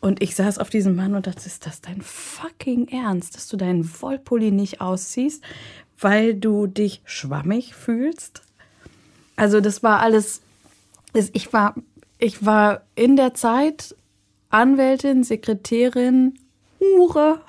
Und 0.01 0.23
ich 0.23 0.35
saß 0.35 0.57
auf 0.57 0.71
diesem 0.71 0.95
Mann 0.95 1.13
und 1.13 1.27
dachte, 1.27 1.45
ist 1.45 1.67
das 1.67 1.81
dein 1.81 2.01
fucking 2.01 2.87
Ernst, 2.87 3.35
dass 3.35 3.47
du 3.47 3.55
deinen 3.55 3.87
Wollpulli 4.01 4.49
nicht 4.49 4.81
ausziehst, 4.81 5.43
weil 5.99 6.33
du 6.33 6.65
dich 6.65 7.01
schwammig 7.05 7.75
fühlst? 7.75 8.41
Also 9.35 9.61
das 9.61 9.83
war 9.83 9.99
alles, 9.99 10.41
ich 11.13 11.53
war, 11.53 11.75
ich 12.17 12.43
war 12.43 12.81
in 12.95 13.17
der 13.17 13.35
Zeit 13.35 13.95
Anwältin, 14.49 15.23
Sekretärin, 15.23 16.33
Hure 16.79 17.41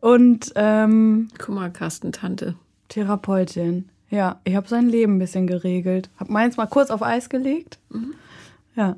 und 0.00 0.52
ähm, 0.54 1.28
Kummerkastentante. 1.38 2.56
Therapeutin. 2.88 3.88
Ja, 4.08 4.40
ich 4.44 4.54
habe 4.54 4.68
sein 4.68 4.88
Leben 4.88 5.16
ein 5.16 5.18
bisschen 5.18 5.46
geregelt. 5.46 6.08
Hab 6.16 6.30
meins 6.30 6.56
mal 6.56 6.66
kurz 6.66 6.90
auf 6.90 7.02
Eis 7.02 7.28
gelegt. 7.28 7.78
Mhm. 7.90 8.14
Ja. 8.76 8.96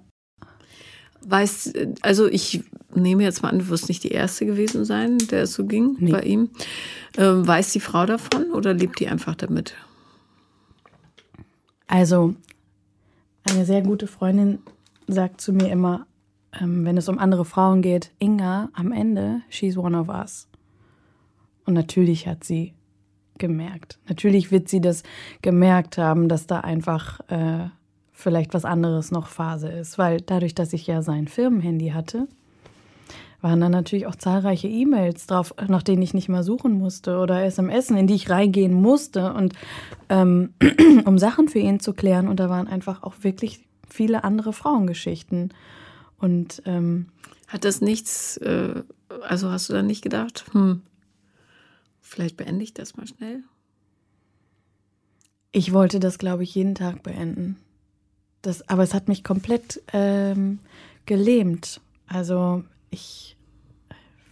Weißt, 1.22 1.76
also 2.02 2.26
ich 2.26 2.62
nehme 2.94 3.22
jetzt 3.22 3.42
mal 3.42 3.48
an, 3.48 3.58
du 3.58 3.68
wirst 3.68 3.88
nicht 3.88 4.04
die 4.04 4.12
erste 4.12 4.46
gewesen 4.46 4.84
sein, 4.84 5.18
der 5.18 5.42
es 5.42 5.54
so 5.54 5.64
ging 5.64 5.96
nee. 5.98 6.12
bei 6.12 6.20
ihm. 6.20 6.50
Ähm, 7.16 7.46
weiß 7.46 7.72
die 7.72 7.80
Frau 7.80 8.06
davon 8.06 8.52
oder 8.52 8.72
lebt 8.74 9.00
die 9.00 9.08
einfach 9.08 9.34
damit? 9.34 9.74
Also, 11.86 12.34
eine 13.44 13.64
sehr 13.64 13.82
gute 13.82 14.06
Freundin 14.06 14.58
sagt 15.08 15.40
zu 15.40 15.52
mir 15.52 15.70
immer, 15.70 16.06
ähm, 16.60 16.84
wenn 16.84 16.96
es 16.96 17.08
um 17.08 17.18
andere 17.18 17.44
Frauen 17.44 17.82
geht, 17.82 18.12
Inga, 18.18 18.70
am 18.72 18.92
Ende, 18.92 19.42
she's 19.48 19.76
one 19.76 19.98
of 19.98 20.08
us. 20.08 20.48
Und 21.64 21.74
natürlich 21.74 22.26
hat 22.26 22.44
sie 22.44 22.74
gemerkt. 23.38 23.98
Natürlich 24.08 24.50
wird 24.50 24.68
sie 24.68 24.80
das 24.80 25.02
gemerkt 25.42 25.98
haben, 25.98 26.28
dass 26.28 26.46
da 26.46 26.60
einfach 26.60 27.20
äh, 27.28 27.68
vielleicht 28.12 28.54
was 28.54 28.64
anderes 28.64 29.10
noch 29.10 29.28
Phase 29.28 29.68
ist. 29.68 29.98
Weil 29.98 30.20
dadurch, 30.20 30.54
dass 30.54 30.72
ich 30.72 30.86
ja 30.86 31.02
sein 31.02 31.28
Firmenhandy 31.28 31.90
hatte, 31.90 32.26
waren 33.40 33.60
dann 33.60 33.70
natürlich 33.70 34.06
auch 34.06 34.16
zahlreiche 34.16 34.66
E-Mails 34.66 35.26
drauf, 35.26 35.54
nach 35.68 35.84
denen 35.84 36.02
ich 36.02 36.14
nicht 36.14 36.28
mal 36.28 36.42
suchen 36.42 36.72
musste 36.72 37.18
oder 37.18 37.44
SMS, 37.44 37.90
in 37.90 38.08
die 38.08 38.16
ich 38.16 38.28
reingehen 38.28 38.74
musste 38.74 39.32
und 39.32 39.52
ähm, 40.08 40.54
um 41.04 41.18
Sachen 41.18 41.48
für 41.48 41.60
ihn 41.60 41.78
zu 41.78 41.92
klären. 41.92 42.26
Und 42.26 42.40
da 42.40 42.50
waren 42.50 42.66
einfach 42.66 43.04
auch 43.04 43.14
wirklich 43.22 43.67
viele 43.90 44.24
andere 44.24 44.52
Frauengeschichten. 44.52 45.52
Und 46.18 46.62
ähm, 46.66 47.06
hat 47.46 47.64
das 47.64 47.80
nichts, 47.80 48.36
äh, 48.38 48.82
also 49.22 49.50
hast 49.50 49.68
du 49.68 49.72
dann 49.72 49.86
nicht 49.86 50.02
gedacht, 50.02 50.44
hm, 50.52 50.82
vielleicht 52.00 52.36
beende 52.36 52.64
ich 52.64 52.74
das 52.74 52.96
mal 52.96 53.06
schnell? 53.06 53.42
Ich 55.52 55.72
wollte 55.72 56.00
das, 56.00 56.18
glaube 56.18 56.42
ich, 56.42 56.54
jeden 56.54 56.74
Tag 56.74 57.02
beenden. 57.02 57.56
Das, 58.42 58.68
aber 58.68 58.82
es 58.82 58.94
hat 58.94 59.08
mich 59.08 59.24
komplett 59.24 59.82
ähm, 59.92 60.58
gelähmt. 61.06 61.80
Also 62.06 62.64
ich, 62.90 63.36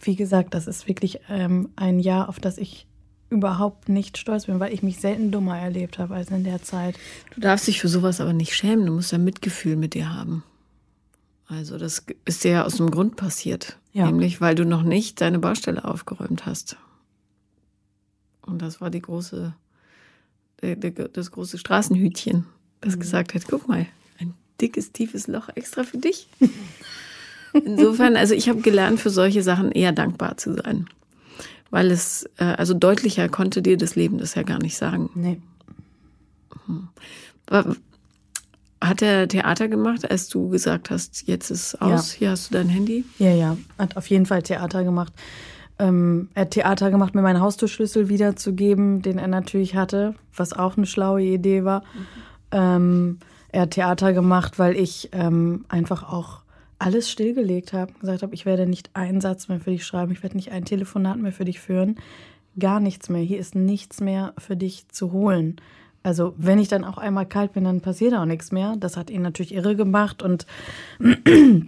wie 0.01 0.15
gesagt, 0.15 0.53
das 0.53 0.67
ist 0.67 0.87
wirklich 0.87 1.19
ähm, 1.29 1.69
ein 1.75 1.99
Jahr, 1.99 2.29
auf 2.29 2.39
das 2.39 2.57
ich 2.57 2.87
überhaupt 3.29 3.89
nicht 3.89 4.17
stolz 4.17 4.45
bin, 4.45 4.59
weil 4.59 4.73
ich 4.73 4.83
mich 4.83 4.99
selten 4.99 5.31
dummer 5.31 5.57
erlebt 5.57 5.99
habe 5.99 6.15
als 6.15 6.29
in 6.29 6.43
der 6.43 6.61
Zeit. 6.61 6.97
Du 7.33 7.41
darfst 7.41 7.67
dich 7.67 7.81
für 7.81 7.87
sowas 7.87 8.21
aber 8.21 8.33
nicht 8.33 8.55
schämen. 8.55 8.85
Du 8.85 8.93
musst 8.93 9.11
ja 9.11 9.17
Mitgefühl 9.17 9.75
mit 9.75 9.93
dir 9.93 10.13
haben. 10.13 10.43
Also 11.47 11.77
das 11.77 12.05
ist 12.25 12.43
dir 12.43 12.51
ja 12.51 12.65
aus 12.65 12.75
dem 12.75 12.91
Grund 12.91 13.15
passiert. 13.15 13.77
Ja. 13.93 14.05
Nämlich, 14.05 14.41
weil 14.41 14.55
du 14.55 14.65
noch 14.65 14.83
nicht 14.83 15.21
deine 15.21 15.39
Baustelle 15.39 15.83
aufgeräumt 15.83 16.45
hast. 16.45 16.77
Und 18.41 18.61
das 18.61 18.79
war 18.79 18.89
die 18.89 19.01
große, 19.01 19.53
das 21.13 21.31
große 21.31 21.57
Straßenhütchen, 21.57 22.45
das 22.81 22.95
mhm. 22.95 22.99
gesagt 22.99 23.33
hat, 23.33 23.43
guck 23.47 23.67
mal, 23.67 23.85
ein 24.19 24.33
dickes, 24.61 24.91
tiefes 24.91 25.27
Loch 25.27 25.49
extra 25.55 25.83
für 25.83 25.97
dich. 25.97 26.27
Insofern, 27.53 28.15
also 28.15 28.33
ich 28.33 28.49
habe 28.49 28.61
gelernt, 28.61 28.99
für 28.99 29.09
solche 29.09 29.43
Sachen 29.43 29.71
eher 29.71 29.91
dankbar 29.91 30.37
zu 30.37 30.53
sein. 30.53 30.87
Weil 31.69 31.91
es, 31.91 32.29
äh, 32.37 32.43
also 32.43 32.73
deutlicher 32.73 33.29
konnte 33.29 33.61
dir 33.61 33.77
das 33.77 33.95
Leben 33.95 34.17
das 34.17 34.35
ja 34.35 34.43
gar 34.43 34.59
nicht 34.59 34.77
sagen. 34.77 35.09
Nee. 35.15 35.41
Hm. 36.65 36.87
Hat 38.79 39.01
er 39.01 39.27
Theater 39.27 39.67
gemacht, 39.67 40.09
als 40.09 40.29
du 40.29 40.49
gesagt 40.49 40.89
hast, 40.89 41.27
jetzt 41.27 41.49
ist 41.49 41.81
aus, 41.81 42.13
ja. 42.13 42.19
hier 42.19 42.29
hast 42.31 42.49
du 42.49 42.53
dein 42.53 42.69
Handy? 42.69 43.05
Ja, 43.17 43.33
ja, 43.33 43.57
hat 43.79 43.97
auf 43.97 44.07
jeden 44.09 44.25
Fall 44.25 44.43
Theater 44.43 44.83
gemacht. 44.83 45.13
Ähm, 45.79 46.29
er 46.33 46.43
hat 46.43 46.51
Theater 46.51 46.91
gemacht, 46.91 47.15
mir 47.15 47.21
meinen 47.21 47.41
Haustürschlüssel 47.41 48.09
wiederzugeben, 48.09 49.01
den 49.01 49.17
er 49.17 49.27
natürlich 49.27 49.75
hatte, 49.75 50.15
was 50.35 50.53
auch 50.53 50.77
eine 50.77 50.85
schlaue 50.85 51.23
Idee 51.23 51.63
war. 51.63 51.81
Mhm. 51.81 52.05
Ähm, 52.51 53.19
er 53.49 53.61
hat 53.61 53.71
Theater 53.71 54.13
gemacht, 54.13 54.59
weil 54.59 54.75
ich 54.75 55.09
ähm, 55.11 55.65
einfach 55.69 56.03
auch 56.03 56.41
alles 56.79 57.09
stillgelegt 57.09 57.73
habe, 57.73 57.93
gesagt 57.99 58.23
habe, 58.23 58.33
ich 58.33 58.45
werde 58.45 58.67
nicht 58.67 58.91
einen 58.93 59.21
Satz 59.21 59.47
mehr 59.47 59.59
für 59.59 59.71
dich 59.71 59.85
schreiben, 59.85 60.11
ich 60.11 60.23
werde 60.23 60.35
nicht 60.35 60.51
ein 60.51 60.65
Telefonat 60.65 61.17
mehr 61.17 61.31
für 61.31 61.45
dich 61.45 61.59
führen. 61.59 61.97
gar 62.59 62.79
nichts 62.79 63.09
mehr. 63.09 63.21
Hier 63.21 63.37
ist 63.37 63.53
nichts 63.53 64.01
mehr 64.01 64.33
für 64.39 64.55
dich 64.55 64.87
zu 64.89 65.11
holen. 65.11 65.57
Also, 66.01 66.33
wenn 66.37 66.57
ich 66.57 66.69
dann 66.69 66.83
auch 66.83 66.97
einmal 66.97 67.27
kalt 67.27 67.53
bin, 67.53 67.65
dann 67.65 67.81
passiert 67.81 68.13
auch 68.13 68.25
nichts 68.25 68.51
mehr. 68.51 68.75
Das 68.79 68.97
hat 68.97 69.09
ihn 69.09 69.21
natürlich 69.21 69.53
irre 69.53 69.75
gemacht 69.75 70.23
und 70.23 70.47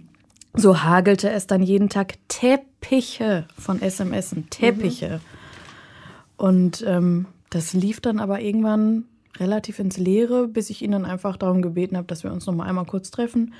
so 0.54 0.82
hagelte 0.82 1.30
es 1.30 1.46
dann 1.46 1.62
jeden 1.62 1.88
Tag 1.90 2.14
Teppiche 2.28 3.46
von 3.56 3.80
SMS, 3.80 4.34
Teppiche. 4.50 5.20
Mhm. 5.22 6.44
Und 6.44 6.84
ähm, 6.86 7.26
das 7.50 7.72
lief 7.74 8.00
dann 8.00 8.18
aber 8.18 8.40
irgendwann 8.40 9.04
relativ 9.38 9.78
ins 9.78 9.96
Leere, 9.98 10.48
bis 10.48 10.70
ich 10.70 10.82
ihn 10.82 10.92
dann 10.92 11.04
einfach 11.04 11.36
darum 11.36 11.62
gebeten 11.62 11.96
habe, 11.96 12.06
dass 12.06 12.24
wir 12.24 12.32
uns 12.32 12.46
noch 12.46 12.54
mal 12.54 12.64
einmal 12.64 12.86
kurz 12.86 13.10
treffen 13.10 13.52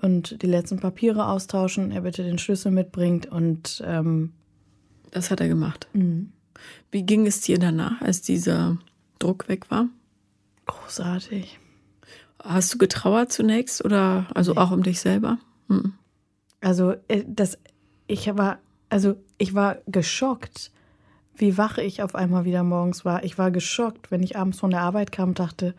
und 0.00 0.42
die 0.42 0.46
letzten 0.46 0.78
Papiere 0.78 1.26
austauschen, 1.26 1.90
er 1.90 2.02
bitte 2.02 2.22
den 2.22 2.38
Schlüssel 2.38 2.72
mitbringt 2.72 3.26
und 3.26 3.82
ähm, 3.84 4.32
das 5.10 5.30
hat 5.30 5.40
er 5.40 5.48
gemacht. 5.48 5.88
Mhm. 5.92 6.32
Wie 6.90 7.02
ging 7.02 7.26
es 7.26 7.40
dir 7.40 7.58
danach, 7.58 8.00
als 8.02 8.22
dieser 8.22 8.78
Druck 9.18 9.48
weg 9.48 9.70
war? 9.70 9.88
Großartig. 10.66 11.58
Hast 12.42 12.74
du 12.74 12.78
getrauert 12.78 13.32
zunächst 13.32 13.84
oder 13.84 14.26
also 14.34 14.52
nee. 14.52 14.58
auch 14.58 14.70
um 14.70 14.82
dich 14.82 15.00
selber? 15.00 15.38
Mhm. 15.68 15.94
Also 16.60 16.94
äh, 17.08 17.24
das, 17.26 17.58
ich 18.06 18.26
war, 18.36 18.58
also 18.88 19.16
ich 19.38 19.54
war 19.54 19.78
geschockt, 19.86 20.70
wie 21.36 21.56
wach 21.56 21.78
ich 21.78 22.02
auf 22.02 22.14
einmal 22.14 22.44
wieder 22.44 22.64
morgens 22.64 23.04
war. 23.04 23.24
Ich 23.24 23.38
war 23.38 23.50
geschockt, 23.50 24.10
wenn 24.10 24.22
ich 24.22 24.36
abends 24.36 24.58
von 24.58 24.70
der 24.70 24.80
Arbeit 24.80 25.12
kam 25.12 25.30
und 25.30 25.38
dachte, 25.38 25.74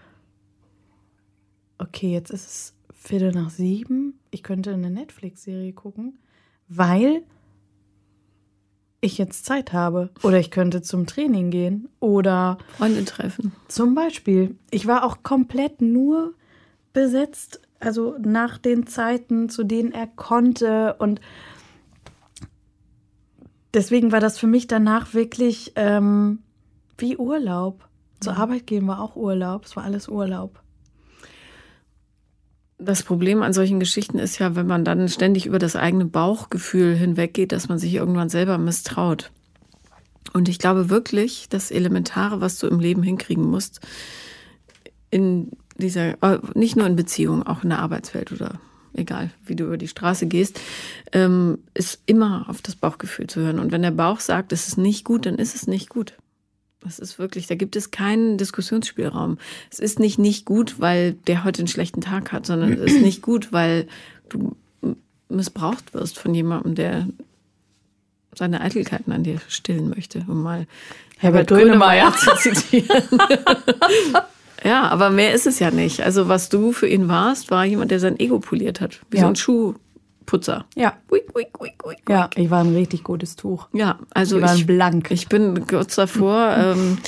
okay, 1.77 2.11
jetzt 2.13 2.31
ist 2.31 2.47
es 2.47 2.73
Viertel 2.99 3.31
nach 3.31 3.49
sieben. 3.49 4.19
Ich 4.29 4.43
könnte 4.43 4.73
eine 4.73 4.91
Netflix-Serie 4.91 5.71
gucken, 5.71 6.19
weil 6.67 7.23
ich 8.99 9.17
jetzt 9.17 9.45
Zeit 9.45 9.71
habe. 9.71 10.09
Oder 10.21 10.37
ich 10.39 10.51
könnte 10.51 10.81
zum 10.81 11.07
Training 11.07 11.49
gehen 11.49 11.87
oder 12.01 12.57
Freunde 12.77 13.05
treffen. 13.05 13.53
Zum 13.69 13.95
Beispiel. 13.95 14.57
Ich 14.69 14.85
war 14.85 15.05
auch 15.05 15.23
komplett 15.23 15.81
nur 15.81 16.33
besetzt, 16.91 17.61
also 17.79 18.17
nach 18.19 18.57
den 18.57 18.85
Zeiten, 18.85 19.47
zu 19.47 19.63
denen 19.63 19.93
er 19.93 20.07
konnte. 20.07 20.95
Und 20.99 21.21
deswegen 23.73 24.11
war 24.11 24.19
das 24.19 24.37
für 24.37 24.47
mich 24.47 24.67
danach 24.67 25.13
wirklich 25.13 25.71
ähm, 25.77 26.39
wie 26.97 27.15
Urlaub. 27.15 27.87
Zur 28.19 28.35
Arbeit 28.35 28.67
gehen 28.67 28.87
war 28.87 29.01
auch 29.01 29.15
Urlaub. 29.15 29.63
Es 29.63 29.77
war 29.77 29.85
alles 29.85 30.09
Urlaub. 30.09 30.61
Das 32.81 33.03
Problem 33.03 33.43
an 33.43 33.51
solchen 33.51 33.81
Geschichten 33.81 34.19
ist 34.19 34.39
ja, 34.39 34.55
wenn 34.55 34.65
man 34.65 34.85
dann 34.85 35.09
ständig 35.09 35.45
über 35.45 35.59
das 35.59 35.75
eigene 35.75 36.05
Bauchgefühl 36.05 36.95
hinweggeht, 36.95 37.51
dass 37.51 37.67
man 37.67 37.77
sich 37.77 37.93
irgendwann 37.93 38.29
selber 38.29 38.57
misstraut. 38.57 39.31
Und 40.31 40.47
ich 40.47 40.59
glaube 40.59 40.89
wirklich, 40.89 41.47
das 41.49 41.71
Elementare, 41.71 42.39
was 42.39 42.57
du 42.57 42.67
im 42.67 42.79
Leben 42.79 43.03
hinkriegen 43.03 43.43
musst, 43.43 43.81
in 45.11 45.51
dieser, 45.77 46.21
äh, 46.23 46.39
nicht 46.53 46.77
nur 46.77 46.87
in 46.87 46.95
Beziehungen, 46.95 47.43
auch 47.43 47.63
in 47.63 47.69
der 47.69 47.79
Arbeitswelt 47.79 48.31
oder 48.31 48.59
egal, 48.93 49.31
wie 49.45 49.55
du 49.55 49.65
über 49.65 49.77
die 49.77 49.87
Straße 49.87 50.27
gehst, 50.27 50.59
ähm, 51.11 51.59
ist 51.73 52.01
immer 52.05 52.45
auf 52.47 52.61
das 52.61 52.75
Bauchgefühl 52.75 53.27
zu 53.27 53.41
hören. 53.41 53.59
Und 53.59 53.71
wenn 53.71 53.81
der 53.81 53.91
Bauch 53.91 54.21
sagt, 54.21 54.53
es 54.53 54.67
ist 54.67 54.77
nicht 54.77 55.03
gut, 55.03 55.25
dann 55.25 55.35
ist 55.35 55.55
es 55.55 55.67
nicht 55.67 55.89
gut. 55.89 56.13
Das 56.81 56.97
ist 56.97 57.19
wirklich, 57.19 57.47
da 57.47 57.55
gibt 57.55 57.75
es 57.75 57.91
keinen 57.91 58.37
Diskussionsspielraum. 58.37 59.37
Es 59.69 59.79
ist 59.79 59.99
nicht 59.99 60.17
nicht 60.17 60.45
gut, 60.45 60.79
weil 60.79 61.13
der 61.27 61.43
heute 61.43 61.59
einen 61.59 61.67
schlechten 61.67 62.01
Tag 62.01 62.31
hat, 62.31 62.45
sondern 62.45 62.73
es 62.73 62.93
ist 62.93 63.01
nicht 63.01 63.21
gut, 63.21 63.51
weil 63.51 63.87
du 64.29 64.55
missbraucht 65.27 65.93
wirst 65.93 66.17
von 66.17 66.33
jemandem, 66.33 66.75
der 66.75 67.07
seine 68.35 68.61
Eitelkeiten 68.61 69.11
an 69.11 69.23
dir 69.23 69.39
stillen 69.47 69.89
möchte, 69.89 70.25
um 70.27 70.41
mal 70.41 70.67
Herbert 71.17 71.47
Grönemeyer 71.47 72.13
zu 72.17 72.35
zitieren. 72.35 73.03
ja, 74.63 74.87
aber 74.87 75.09
mehr 75.09 75.33
ist 75.33 75.47
es 75.47 75.59
ja 75.59 75.71
nicht. 75.71 76.01
Also 76.01 76.27
was 76.27 76.49
du 76.49 76.71
für 76.71 76.87
ihn 76.87 77.07
warst, 77.09 77.51
war 77.51 77.65
jemand, 77.65 77.91
der 77.91 77.99
sein 77.99 78.19
Ego 78.19 78.39
poliert 78.39 78.79
hat, 78.81 78.99
wie 79.09 79.17
ja. 79.17 79.23
so 79.23 79.27
ein 79.27 79.35
Schuh. 79.35 79.75
Putzer. 80.29 80.65
Ja. 80.75 80.93
Ui, 81.11 81.21
ui, 81.33 81.47
ui, 81.59 81.95
ja, 82.07 82.29
ich 82.35 82.51
war 82.51 82.63
ein 82.63 82.75
richtig 82.75 83.03
gutes 83.03 83.35
Tuch. 83.35 83.67
Ja, 83.73 83.97
also 84.11 84.37
ich, 84.37 84.43
war 84.43 84.55
ich, 84.55 84.67
blank. 84.67 85.09
ich 85.09 85.27
bin 85.27 85.65
kurz 85.65 85.95
davor, 85.95 86.55
ähm, 86.55 86.99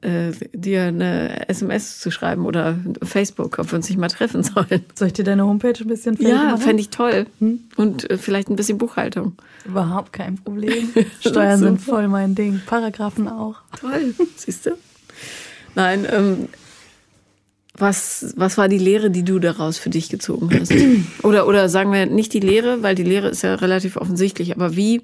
äh, 0.00 0.30
dir 0.52 0.84
eine 0.84 1.48
SMS 1.48 1.98
zu 1.98 2.12
schreiben 2.12 2.46
oder 2.46 2.78
Facebook, 3.02 3.58
ob 3.58 3.72
wir 3.72 3.76
uns 3.76 3.88
nicht 3.88 3.98
mal 3.98 4.06
treffen 4.06 4.44
sollen. 4.44 4.84
Soll 4.94 5.08
ich 5.08 5.14
dir 5.14 5.24
deine 5.24 5.44
Homepage 5.44 5.74
ein 5.80 5.88
bisschen 5.88 6.16
Ja, 6.20 6.56
fände 6.56 6.82
ich 6.82 6.90
toll. 6.90 7.26
Hm? 7.40 7.64
Und 7.74 8.08
äh, 8.08 8.16
vielleicht 8.16 8.48
ein 8.48 8.54
bisschen 8.54 8.78
Buchhaltung. 8.78 9.32
Überhaupt 9.64 10.12
kein 10.12 10.36
Problem. 10.36 10.90
Steuern 11.20 11.58
sind 11.58 11.80
voll 11.80 12.06
mein 12.06 12.36
Ding. 12.36 12.60
Paragraphen 12.64 13.26
auch. 13.26 13.56
Toll, 13.80 14.14
siehst 14.36 14.66
du? 14.66 14.78
Nein, 15.74 16.06
ähm, 16.08 16.48
was, 17.78 18.34
was 18.36 18.58
war 18.58 18.68
die 18.68 18.78
Lehre, 18.78 19.10
die 19.10 19.24
du 19.24 19.38
daraus 19.38 19.78
für 19.78 19.90
dich 19.90 20.08
gezogen 20.08 20.50
hast? 20.58 20.72
Oder, 21.22 21.46
oder 21.46 21.68
sagen 21.68 21.92
wir 21.92 22.06
nicht 22.06 22.32
die 22.32 22.40
Lehre, 22.40 22.82
weil 22.82 22.94
die 22.94 23.02
Lehre 23.02 23.28
ist 23.28 23.42
ja 23.42 23.54
relativ 23.54 23.96
offensichtlich, 23.96 24.54
aber 24.54 24.76
wie 24.76 25.02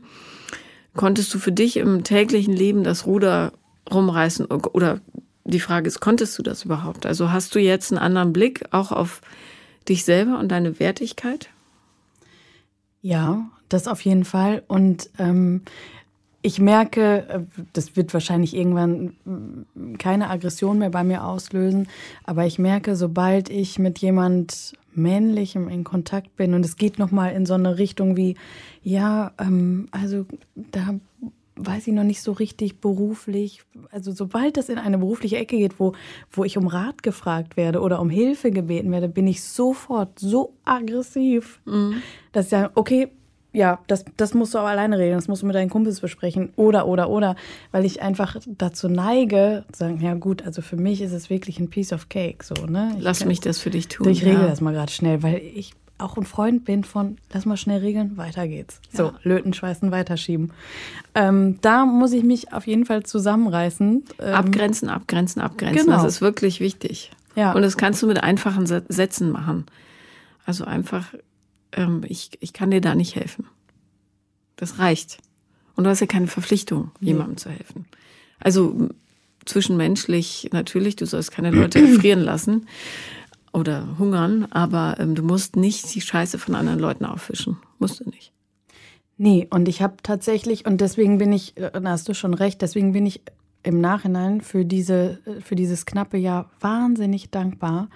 konntest 0.94 1.32
du 1.34 1.38
für 1.38 1.52
dich 1.52 1.76
im 1.76 2.04
täglichen 2.04 2.54
Leben 2.54 2.84
das 2.84 3.06
Ruder 3.06 3.52
rumreißen? 3.90 4.46
Oder 4.46 5.00
die 5.44 5.60
Frage 5.60 5.88
ist, 5.88 6.00
konntest 6.00 6.38
du 6.38 6.42
das 6.42 6.64
überhaupt? 6.64 7.06
Also 7.06 7.30
hast 7.30 7.54
du 7.54 7.58
jetzt 7.58 7.92
einen 7.92 7.98
anderen 7.98 8.32
Blick 8.32 8.64
auch 8.70 8.92
auf 8.92 9.20
dich 9.88 10.04
selber 10.04 10.38
und 10.38 10.48
deine 10.48 10.78
Wertigkeit? 10.78 11.48
Ja, 13.00 13.50
das 13.68 13.88
auf 13.88 14.00
jeden 14.02 14.24
Fall. 14.24 14.62
Und 14.68 15.10
ähm, 15.18 15.62
ich 16.42 16.60
merke, 16.60 17.28
äh, 17.28 17.40
das 17.72 17.96
wird 17.96 18.12
wahrscheinlich 18.12 18.54
irgendwann 18.54 19.14
mm, 19.24 19.96
keine 19.98 20.28
Aggression 20.28 20.78
mehr 20.78 20.90
bei 20.90 21.04
mir 21.04 21.24
auslösen, 21.24 21.88
aber 22.24 22.46
ich 22.46 22.58
merke, 22.58 22.96
sobald 22.96 23.48
ich 23.48 23.78
mit 23.78 23.98
jemand 23.98 24.74
Männlichem 24.94 25.68
in 25.68 25.84
Kontakt 25.84 26.36
bin 26.36 26.52
und 26.52 26.64
es 26.64 26.76
geht 26.76 26.98
nochmal 26.98 27.32
in 27.32 27.46
so 27.46 27.54
eine 27.54 27.78
Richtung 27.78 28.16
wie, 28.16 28.36
ja, 28.82 29.32
ähm, 29.38 29.88
also 29.90 30.26
da 30.54 30.94
weiß 31.56 31.86
ich 31.86 31.92
noch 31.92 32.04
nicht 32.04 32.22
so 32.22 32.32
richtig 32.32 32.80
beruflich. 32.80 33.62
Also 33.90 34.12
sobald 34.12 34.56
das 34.56 34.68
in 34.68 34.78
eine 34.78 34.98
berufliche 34.98 35.36
Ecke 35.36 35.56
geht, 35.56 35.78
wo, 35.78 35.92
wo 36.30 36.44
ich 36.44 36.56
um 36.56 36.66
Rat 36.66 37.02
gefragt 37.02 37.56
werde 37.56 37.80
oder 37.80 38.00
um 38.00 38.10
Hilfe 38.10 38.50
gebeten 38.50 38.90
werde, 38.90 39.08
bin 39.08 39.26
ich 39.26 39.42
sofort 39.42 40.18
so 40.18 40.54
aggressiv, 40.64 41.60
mhm. 41.66 42.02
dass 42.32 42.46
ich 42.46 42.50
sage, 42.50 42.70
okay, 42.74 43.08
ja, 43.52 43.78
das, 43.86 44.04
das 44.16 44.34
musst 44.34 44.54
du 44.54 44.58
aber 44.58 44.68
alleine 44.68 44.98
regeln, 44.98 45.18
das 45.18 45.28
musst 45.28 45.42
du 45.42 45.46
mit 45.46 45.54
deinen 45.54 45.68
Kumpels 45.68 46.00
besprechen 46.00 46.52
oder, 46.56 46.86
oder, 46.86 47.10
oder, 47.10 47.36
weil 47.70 47.84
ich 47.84 48.00
einfach 48.00 48.36
dazu 48.46 48.88
neige, 48.88 49.64
zu 49.72 49.80
sagen, 49.80 50.00
ja 50.00 50.14
gut, 50.14 50.44
also 50.44 50.62
für 50.62 50.76
mich 50.76 51.02
ist 51.02 51.12
es 51.12 51.28
wirklich 51.28 51.58
ein 51.60 51.68
Piece 51.68 51.92
of 51.92 52.08
Cake, 52.08 52.44
so, 52.44 52.54
ne? 52.66 52.94
Ich 52.96 53.04
lass 53.04 53.20
kann, 53.20 53.28
mich 53.28 53.40
das 53.40 53.58
für 53.58 53.70
dich 53.70 53.88
tun. 53.88 54.08
Ich 54.08 54.24
regle 54.24 54.42
ja. 54.42 54.48
das 54.48 54.60
mal 54.60 54.72
gerade 54.72 54.90
schnell, 54.90 55.22
weil 55.22 55.36
ich 55.36 55.74
auch 55.98 56.16
ein 56.16 56.24
Freund 56.24 56.64
bin 56.64 56.82
von, 56.82 57.18
lass 57.32 57.44
mal 57.44 57.56
schnell 57.56 57.80
regeln, 57.80 58.16
weiter 58.16 58.48
geht's. 58.48 58.80
Ja. 58.92 58.98
So, 58.98 59.12
löten, 59.22 59.52
schweißen, 59.52 59.90
weiterschieben. 59.90 60.52
Ähm, 61.14 61.58
da 61.60 61.84
muss 61.84 62.12
ich 62.12 62.24
mich 62.24 62.52
auf 62.52 62.66
jeden 62.66 62.86
Fall 62.86 63.04
zusammenreißen. 63.04 64.02
Ähm, 64.18 64.34
abgrenzen, 64.34 64.88
abgrenzen, 64.88 65.40
abgrenzen, 65.42 65.86
genau. 65.86 66.02
das 66.02 66.14
ist 66.14 66.20
wirklich 66.20 66.60
wichtig. 66.60 67.10
Ja. 67.36 67.52
Und 67.52 67.62
das 67.62 67.76
kannst 67.76 68.02
du 68.02 68.06
mit 68.06 68.22
einfachen 68.22 68.66
Sätzen 68.66 69.30
machen. 69.30 69.66
Also 70.44 70.64
einfach 70.64 71.14
ähm, 71.72 72.02
ich, 72.06 72.30
ich 72.40 72.52
kann 72.52 72.70
dir 72.70 72.80
da 72.80 72.94
nicht 72.94 73.16
helfen. 73.16 73.46
Das 74.56 74.78
reicht. 74.78 75.18
Und 75.74 75.84
du 75.84 75.90
hast 75.90 76.00
ja 76.00 76.06
keine 76.06 76.26
Verpflichtung, 76.26 76.90
jemandem 77.00 77.36
zu 77.36 77.50
helfen. 77.50 77.86
Also 78.38 78.88
zwischenmenschlich 79.44 80.50
natürlich, 80.52 80.96
du 80.96 81.06
sollst 81.06 81.32
keine 81.32 81.50
Leute 81.50 81.78
erfrieren 81.88 82.20
lassen 82.20 82.66
oder 83.52 83.98
hungern, 83.98 84.46
aber 84.50 84.96
ähm, 84.98 85.14
du 85.14 85.22
musst 85.22 85.56
nicht 85.56 85.94
die 85.94 86.00
Scheiße 86.00 86.38
von 86.38 86.54
anderen 86.54 86.78
Leuten 86.78 87.04
auffischen. 87.04 87.58
Musst 87.78 88.00
du 88.00 88.08
nicht. 88.08 88.32
Nee, 89.18 89.46
und 89.50 89.68
ich 89.68 89.82
habe 89.82 89.96
tatsächlich, 90.02 90.66
und 90.66 90.80
deswegen 90.80 91.18
bin 91.18 91.32
ich, 91.32 91.56
äh, 91.56 91.70
da 91.72 91.90
hast 91.90 92.08
du 92.08 92.14
schon 92.14 92.34
recht, 92.34 92.62
deswegen 92.62 92.92
bin 92.92 93.06
ich 93.06 93.20
im 93.62 93.80
Nachhinein 93.80 94.40
für, 94.40 94.64
diese, 94.64 95.18
äh, 95.26 95.40
für 95.40 95.54
dieses 95.54 95.86
knappe 95.86 96.16
Jahr 96.16 96.50
wahnsinnig 96.60 97.30
dankbar, 97.30 97.88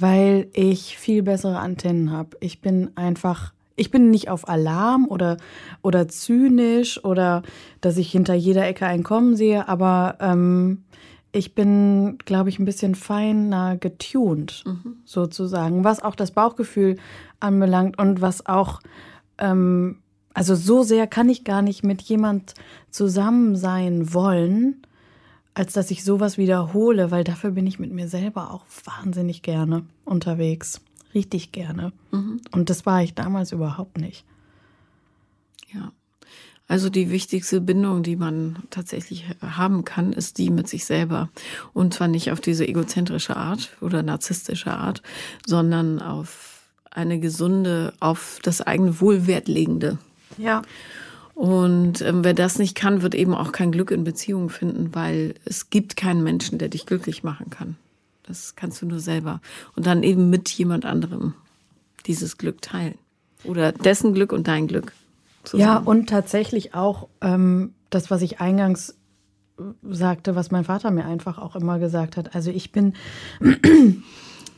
weil 0.00 0.48
ich 0.52 0.98
viel 0.98 1.22
bessere 1.22 1.58
Antennen 1.58 2.10
habe. 2.10 2.36
Ich 2.40 2.60
bin 2.60 2.90
einfach, 2.96 3.52
ich 3.76 3.90
bin 3.90 4.10
nicht 4.10 4.28
auf 4.30 4.48
Alarm 4.48 5.06
oder, 5.08 5.36
oder 5.82 6.08
zynisch 6.08 7.04
oder 7.04 7.42
dass 7.80 7.96
ich 7.98 8.10
hinter 8.10 8.34
jeder 8.34 8.66
Ecke 8.66 8.86
ein 8.86 9.02
Kommen 9.02 9.36
sehe, 9.36 9.68
aber 9.68 10.16
ähm, 10.20 10.84
ich 11.32 11.54
bin, 11.54 12.18
glaube 12.24 12.48
ich, 12.48 12.58
ein 12.58 12.64
bisschen 12.64 12.94
feiner 12.94 13.76
getuned, 13.76 14.64
mhm. 14.66 14.96
sozusagen, 15.04 15.84
was 15.84 16.02
auch 16.02 16.16
das 16.16 16.32
Bauchgefühl 16.32 16.96
anbelangt 17.38 17.98
und 17.98 18.20
was 18.20 18.46
auch, 18.46 18.80
ähm, 19.38 19.98
also 20.34 20.54
so 20.54 20.82
sehr 20.82 21.06
kann 21.06 21.28
ich 21.28 21.44
gar 21.44 21.62
nicht 21.62 21.84
mit 21.84 22.02
jemand 22.02 22.54
zusammen 22.90 23.54
sein 23.54 24.12
wollen, 24.12 24.82
als 25.54 25.72
dass 25.72 25.90
ich 25.90 26.04
sowas 26.04 26.38
wiederhole, 26.38 27.10
weil 27.10 27.24
dafür 27.24 27.50
bin 27.50 27.66
ich 27.66 27.78
mit 27.78 27.92
mir 27.92 28.08
selber 28.08 28.52
auch 28.52 28.64
wahnsinnig 28.84 29.42
gerne 29.42 29.84
unterwegs. 30.04 30.80
Richtig 31.14 31.52
gerne. 31.52 31.92
Mhm. 32.12 32.40
Und 32.52 32.70
das 32.70 32.86
war 32.86 33.02
ich 33.02 33.14
damals 33.14 33.52
überhaupt 33.52 33.98
nicht. 33.98 34.24
Ja. 35.72 35.92
Also 36.68 36.88
die 36.88 37.10
wichtigste 37.10 37.60
Bindung, 37.60 38.04
die 38.04 38.14
man 38.14 38.62
tatsächlich 38.70 39.26
haben 39.40 39.84
kann, 39.84 40.12
ist 40.12 40.38
die 40.38 40.50
mit 40.50 40.68
sich 40.68 40.84
selber. 40.84 41.28
Und 41.72 41.94
zwar 41.94 42.06
nicht 42.06 42.30
auf 42.30 42.40
diese 42.40 42.66
egozentrische 42.66 43.36
Art 43.36 43.76
oder 43.80 44.04
narzisstische 44.04 44.72
Art, 44.72 45.02
sondern 45.44 46.00
auf 46.00 46.60
eine 46.92 47.18
gesunde, 47.18 47.92
auf 47.98 48.38
das 48.44 48.60
eigene 48.60 49.00
Wohlwert 49.00 49.48
legende. 49.48 49.98
Ja. 50.38 50.62
Und 51.40 52.02
ähm, 52.02 52.22
wer 52.22 52.34
das 52.34 52.58
nicht 52.58 52.74
kann, 52.74 53.00
wird 53.00 53.14
eben 53.14 53.34
auch 53.34 53.50
kein 53.50 53.72
Glück 53.72 53.90
in 53.92 54.04
Beziehungen 54.04 54.50
finden, 54.50 54.94
weil 54.94 55.36
es 55.46 55.70
gibt 55.70 55.96
keinen 55.96 56.22
Menschen, 56.22 56.58
der 56.58 56.68
dich 56.68 56.84
glücklich 56.84 57.22
machen 57.22 57.48
kann. 57.48 57.76
Das 58.24 58.56
kannst 58.56 58.82
du 58.82 58.86
nur 58.86 59.00
selber. 59.00 59.40
Und 59.74 59.86
dann 59.86 60.02
eben 60.02 60.28
mit 60.28 60.50
jemand 60.50 60.84
anderem 60.84 61.32
dieses 62.04 62.36
Glück 62.36 62.60
teilen. 62.60 62.98
Oder 63.44 63.72
dessen 63.72 64.12
Glück 64.12 64.34
und 64.34 64.48
dein 64.48 64.66
Glück. 64.66 64.92
Zusammen. 65.44 65.62
Ja, 65.62 65.78
und 65.78 66.10
tatsächlich 66.10 66.74
auch 66.74 67.08
ähm, 67.22 67.72
das, 67.88 68.10
was 68.10 68.20
ich 68.20 68.42
eingangs 68.42 68.98
sagte, 69.80 70.36
was 70.36 70.50
mein 70.50 70.64
Vater 70.64 70.90
mir 70.90 71.06
einfach 71.06 71.38
auch 71.38 71.56
immer 71.56 71.78
gesagt 71.78 72.18
hat. 72.18 72.34
Also 72.34 72.50
ich 72.50 72.70
bin, 72.70 72.92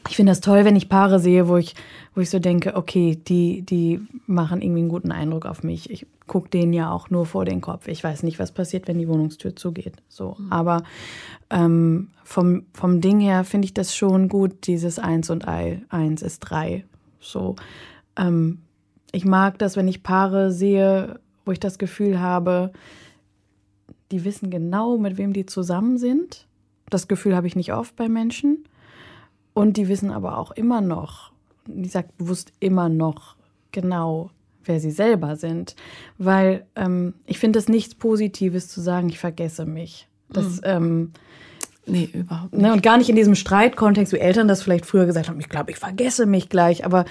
ich 0.09 0.17
finde 0.17 0.33
das 0.33 0.41
toll, 0.41 0.65
wenn 0.65 0.77
ich 0.77 0.89
Paare 0.89 1.21
sehe, 1.21 1.49
wo 1.49 1.57
ich, 1.57 1.75
wo 2.15 2.21
ich 2.21 2.31
so 2.31 2.39
denke, 2.39 2.77
okay, 2.77 3.17
die, 3.17 3.63
die 3.63 4.01
machen 4.27 4.61
irgendwie 4.61 4.81
einen 4.81 4.89
guten 4.89 5.13
Eindruck 5.13 5.47
auf 5.47 5.63
mich. 5.63 5.91
Ich 5.91 6.07
gucke 6.27 6.49
denen 6.49 6.73
ja 6.73 6.91
auch 6.91 7.11
nur 7.11 7.27
vor 7.27 7.45
den 7.45 7.61
Kopf. 7.61 7.89
Ich 7.89 8.03
weiß 8.03 8.23
nicht, 8.23 8.39
was 8.39 8.53
passiert, 8.53 8.89
wenn 8.89 8.99
die 8.99 9.09
Wohnungstür 9.09 9.55
zugeht. 9.55 9.95
So, 10.09 10.37
mhm. 10.39 10.53
aber 10.53 10.83
ähm, 11.51 12.09
vom, 12.25 12.65
vom 12.73 13.01
Ding 13.01 13.21
her 13.21 13.45
finde 13.45 13.67
ich 13.67 13.75
das 13.75 13.95
schon 13.95 14.29
gut, 14.29 14.67
dieses 14.67 14.99
Eins 14.99 15.31
und 15.31 15.47
Ei, 15.47 15.83
eins 15.89 16.23
ist 16.23 16.41
drei. 16.41 16.85
So, 17.21 17.57
ähm, 18.17 18.59
ich 19.13 19.25
mag 19.25 19.59
das, 19.59 19.77
wenn 19.77 19.89
ich 19.89 20.03
Paare 20.03 20.51
sehe, 20.51 21.21
wo 21.45 21.53
ich 21.53 21.61
das 21.61 21.79
Gefühl 21.79 22.21
habe, 22.21 22.73
die 24.11 24.25
wissen 24.25 24.51
genau, 24.51 24.99
mit 24.99 25.17
wem 25.19 25.33
die 25.33 25.47
zusammen 25.47 25.99
sind. 25.99 26.47
Das 26.91 27.09
Gefühl 27.09 27.37
habe 27.37 27.47
ich 27.47 27.57
nicht 27.57 27.73
oft 27.73 27.97
bei 27.97 28.09
Menschen. 28.09 28.65
Und 29.55 29.77
die 29.77 29.89
wissen 29.89 30.11
aber 30.11 30.39
auch 30.39 30.51
immer 30.53 30.81
noch, 30.81 31.33
ich 31.67 31.93
sage 31.93 32.09
bewusst 32.19 32.53
immer 32.61 32.89
noch 32.89 33.37
genau, 33.71 34.31
wer 34.65 34.81
sie 34.81 34.91
selber 34.91 35.37
sind. 35.37 35.77
Weil 36.19 36.67
ähm, 36.77 37.15
ich 37.27 37.39
finde 37.39 37.59
es 37.59 37.69
nichts 37.69 37.95
Positives 37.95 38.69
zu 38.69 38.81
sagen, 38.81 39.09
ich 39.09 39.19
vergesse 39.19 39.67
mich. 39.67 40.09
Das, 40.31 40.57
mhm. 40.57 40.61
ähm, 40.65 41.13
Nee, 41.85 42.09
überhaupt 42.13 42.53
nicht. 42.53 42.63
Ne, 42.63 42.73
und 42.73 42.83
gar 42.83 42.97
nicht 42.97 43.11
in 43.11 43.17
diesem 43.17 43.35
Streitkontext, 43.35 44.13
wie 44.13 44.19
Eltern 44.19 44.47
das 44.47 44.63
vielleicht 44.63 44.87
früher 44.87 45.05
gesagt 45.05 45.29
haben, 45.29 45.41
ich 45.41 45.49
glaube, 45.49 45.73
ich 45.73 45.79
vergesse 45.79 46.27
mich 46.27 46.49
gleich. 46.49 46.85
Aber 46.85 47.05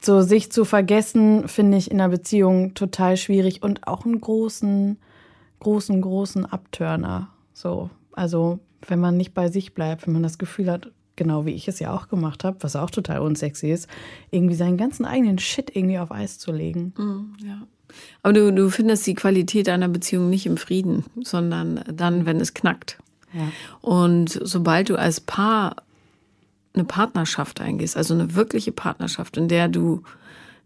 so 0.00 0.22
sich 0.22 0.50
zu 0.50 0.64
vergessen, 0.64 1.46
finde 1.46 1.78
ich 1.78 1.90
in 1.90 2.00
einer 2.00 2.10
Beziehung 2.10 2.74
total 2.74 3.16
schwierig 3.16 3.62
und 3.62 3.86
auch 3.86 4.04
einen 4.04 4.20
großen, 4.20 4.98
großen, 5.60 6.00
großen 6.00 6.46
Abturner. 6.46 7.28
So, 7.52 7.90
also 8.12 8.58
wenn 8.86 8.98
man 8.98 9.16
nicht 9.16 9.34
bei 9.34 9.48
sich 9.48 9.72
bleibt, 9.74 10.06
wenn 10.06 10.14
man 10.14 10.22
das 10.24 10.38
Gefühl 10.38 10.70
hat, 10.70 10.90
genau 11.18 11.44
wie 11.44 11.52
ich 11.52 11.68
es 11.68 11.78
ja 11.80 11.94
auch 11.94 12.08
gemacht 12.08 12.44
habe, 12.44 12.56
was 12.60 12.76
auch 12.76 12.88
total 12.88 13.18
unsexy 13.20 13.70
ist, 13.70 13.88
irgendwie 14.30 14.54
seinen 14.54 14.78
ganzen 14.78 15.04
eigenen 15.04 15.38
Shit 15.38 15.76
irgendwie 15.76 15.98
auf 15.98 16.10
Eis 16.10 16.38
zu 16.38 16.52
legen. 16.52 16.94
Mm, 16.96 17.46
ja. 17.46 17.62
Aber 18.22 18.32
du, 18.32 18.52
du 18.52 18.70
findest 18.70 19.06
die 19.06 19.14
Qualität 19.14 19.68
einer 19.68 19.88
Beziehung 19.88 20.30
nicht 20.30 20.46
im 20.46 20.56
Frieden, 20.56 21.04
sondern 21.22 21.84
dann, 21.92 22.24
wenn 22.24 22.40
es 22.40 22.54
knackt. 22.54 22.98
Ja. 23.34 23.50
Und 23.82 24.38
sobald 24.42 24.88
du 24.88 24.96
als 24.96 25.20
Paar 25.20 25.76
eine 26.74 26.84
Partnerschaft 26.84 27.60
eingehst, 27.60 27.96
also 27.96 28.14
eine 28.14 28.34
wirkliche 28.34 28.72
Partnerschaft, 28.72 29.36
in 29.36 29.48
der 29.48 29.68
du 29.68 30.02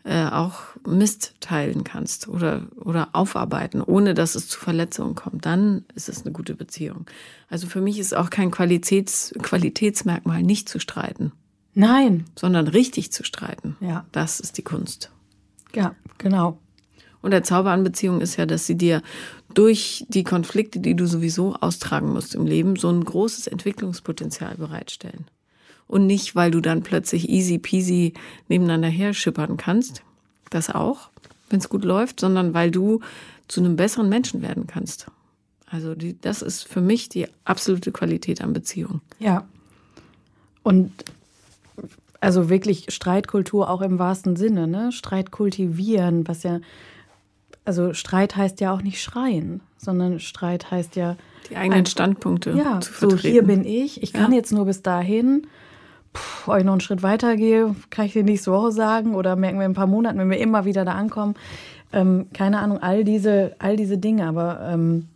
äh, 0.05 0.27
auch 0.27 0.61
Mist 0.87 1.35
teilen 1.41 1.85
kannst 1.85 2.29
oder, 2.29 2.63
oder 2.77 3.11
aufarbeiten, 3.13 3.83
ohne 3.83 4.15
dass 4.15 4.35
es 4.35 4.49
zu 4.49 4.59
Verletzungen 4.59 5.15
kommt, 5.15 5.47
dann 5.47 5.85
ist 5.95 6.09
es 6.09 6.23
eine 6.23 6.33
gute 6.33 6.55
Beziehung. 6.55 7.07
Also 7.49 7.67
für 7.67 7.81
mich 7.81 7.99
ist 7.99 8.17
auch 8.17 8.31
kein 8.31 8.51
Qualitäts, 8.51 9.33
Qualitätsmerkmal, 9.41 10.43
nicht 10.43 10.69
zu 10.69 10.81
streiten. 10.81 11.33
Nein. 11.75 12.25
Sondern 12.37 12.69
richtig 12.69 13.13
zu 13.13 13.25
streiten. 13.25 13.77
Ja. 13.81 14.05
Das 14.13 14.41
ist 14.41 14.59
die 14.59 14.63
Kunst. 14.63 15.11
Ja, 15.75 15.95
genau. 16.19 16.59
Und 17.23 17.31
der 17.31 17.45
Zauber 17.45 17.71
an 17.71 17.85
Beziehungen 17.85 18.21
ist 18.21 18.37
ja, 18.37 18.47
dass 18.47 18.67
sie 18.67 18.77
dir 18.77 19.03
durch 19.55 20.05
die 20.09 20.25
Konflikte, 20.25 20.81
die 20.81 20.97
du 20.97 21.07
sowieso 21.07 21.55
austragen 21.55 22.13
musst 22.13 22.35
im 22.35 22.47
Leben, 22.47 22.77
so 22.77 22.89
ein 22.89 23.05
großes 23.05 23.47
Entwicklungspotenzial 23.47 24.57
bereitstellen. 24.57 25.27
Und 25.87 26.07
nicht, 26.07 26.35
weil 26.35 26.51
du 26.51 26.61
dann 26.61 26.83
plötzlich 26.83 27.29
easy 27.29 27.59
peasy 27.59 28.15
nebeneinander 28.49 28.89
her 28.89 29.13
schippern 29.13 29.57
kannst, 29.57 30.03
das 30.51 30.71
auch, 30.71 31.11
wenn 31.51 31.59
es 31.59 31.69
gut 31.69 31.85
läuft, 31.85 32.21
sondern 32.21 32.55
weil 32.55 32.71
du 32.71 33.01
zu 33.49 33.61
einem 33.61 33.77
besseren 33.77 34.09
Menschen 34.09 34.43
werden 34.43 34.67
kannst. 34.67 35.07
Also 35.67 35.95
die, 35.95 36.19
das 36.21 36.43
ist 36.43 36.67
für 36.67 36.81
mich 36.81 37.09
die 37.09 37.27
absolute 37.45 37.93
Qualität 37.93 38.41
an 38.43 38.53
Beziehungen. 38.53 39.01
Ja. 39.19 39.47
Und 40.63 40.93
also 42.21 42.49
wirklich 42.49 42.87
Streitkultur 42.89 43.69
auch 43.69 43.83
im 43.83 43.99
wahrsten 43.99 44.37
Sinne, 44.37 44.67
ne? 44.67 44.93
Streit 44.93 45.31
kultivieren, 45.31 46.29
was 46.29 46.43
ja 46.43 46.61
also 47.65 47.95
Streit 47.95 48.37
heißt 48.37 48.61
ja 48.61 48.73
auch 48.73 48.83
nicht 48.83 49.01
schreien, 49.03 49.61
sondern 49.77 50.21
Streit 50.21 50.71
heißt 50.71 50.97
ja. 50.97 51.17
Die 51.49 51.57
eigenen 51.57 51.81
ein, 51.81 51.87
Standpunkte 51.87 52.51
ja, 52.53 52.81
zu 52.81 52.93
vertreten. 52.93 53.23
So, 53.23 53.29
hier 53.29 53.43
bin 53.43 53.65
ich, 53.65 54.03
ich 54.03 54.13
kann 54.13 54.33
ja. 54.33 54.39
jetzt 54.39 54.53
nur 54.53 54.65
bis 54.65 54.83
dahin. 54.83 55.47
Ob 56.47 56.59
ich 56.59 56.65
noch 56.65 56.73
einen 56.73 56.81
Schritt 56.81 57.03
weiter 57.03 57.37
gehe, 57.37 57.75
kann 57.91 58.07
ich 58.07 58.13
dir 58.13 58.25
nächste 58.25 58.53
Woche 58.53 58.73
sagen 58.73 59.15
oder 59.15 59.37
merken 59.37 59.59
wir 59.59 59.65
in 59.65 59.73
ein 59.73 59.75
paar 59.75 59.87
Monaten, 59.87 60.19
wenn 60.19 60.31
wir 60.31 60.39
immer 60.39 60.65
wieder 60.65 60.85
da 60.85 60.93
ankommen. 60.93 61.35
Ähm, 61.93 62.27
keine 62.33 62.59
Ahnung, 62.59 62.79
all 62.79 63.05
diese, 63.05 63.55
all 63.59 63.77
diese 63.77 63.99
Dinge, 63.99 64.27
aber 64.27 64.61
ähm, 64.63 65.09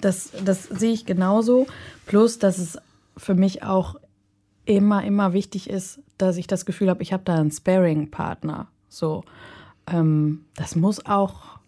das, 0.00 0.30
das 0.44 0.64
sehe 0.64 0.92
ich 0.92 1.06
genauso. 1.06 1.66
Plus, 2.06 2.38
dass 2.38 2.58
es 2.58 2.78
für 3.16 3.34
mich 3.34 3.62
auch 3.62 3.96
immer, 4.64 5.04
immer 5.04 5.32
wichtig 5.32 5.68
ist, 5.70 6.00
dass 6.18 6.36
ich 6.36 6.46
das 6.46 6.66
Gefühl 6.66 6.90
habe, 6.90 7.02
ich 7.02 7.12
habe 7.12 7.22
da 7.24 7.34
einen 7.36 7.50
Sparing-Partner. 7.50 8.66
So 8.88 9.24
ähm, 9.86 10.44
das 10.54 10.76
muss 10.76 11.04
auch 11.06 11.58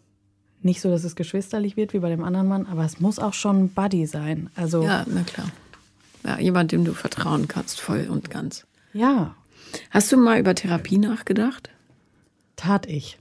nicht 0.62 0.80
so, 0.80 0.90
dass 0.90 1.04
es 1.04 1.14
geschwisterlich 1.14 1.76
wird 1.76 1.92
wie 1.92 2.00
bei 2.00 2.08
dem 2.08 2.24
anderen 2.24 2.48
Mann, 2.48 2.66
aber 2.66 2.84
es 2.84 3.00
muss 3.00 3.18
auch 3.18 3.34
schon 3.34 3.68
Buddy 3.68 4.06
sein. 4.06 4.50
Also 4.56 4.82
ja, 4.82 5.04
na 5.06 5.22
klar. 5.22 5.46
Ja, 6.28 6.38
jemand, 6.38 6.72
dem 6.72 6.84
du 6.84 6.92
vertrauen 6.92 7.48
kannst, 7.48 7.80
voll 7.80 8.06
und 8.10 8.28
ganz. 8.28 8.66
Ja. 8.92 9.34
Hast 9.90 10.12
du 10.12 10.18
mal 10.18 10.38
über 10.38 10.54
Therapie 10.54 10.98
nachgedacht? 10.98 11.70
Tat 12.56 12.84
ich. 12.86 13.18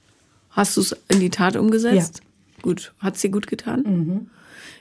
Hast 0.50 0.76
du 0.76 0.82
es 0.82 0.94
in 1.08 1.22
die 1.22 1.30
Tat 1.30 1.56
umgesetzt? 1.56 2.18
Ja. 2.18 2.62
Gut. 2.64 2.94
Hat 3.00 3.22
dir 3.24 3.30
gut 3.30 3.48
getan? 3.48 3.84
Mhm. 3.84 4.30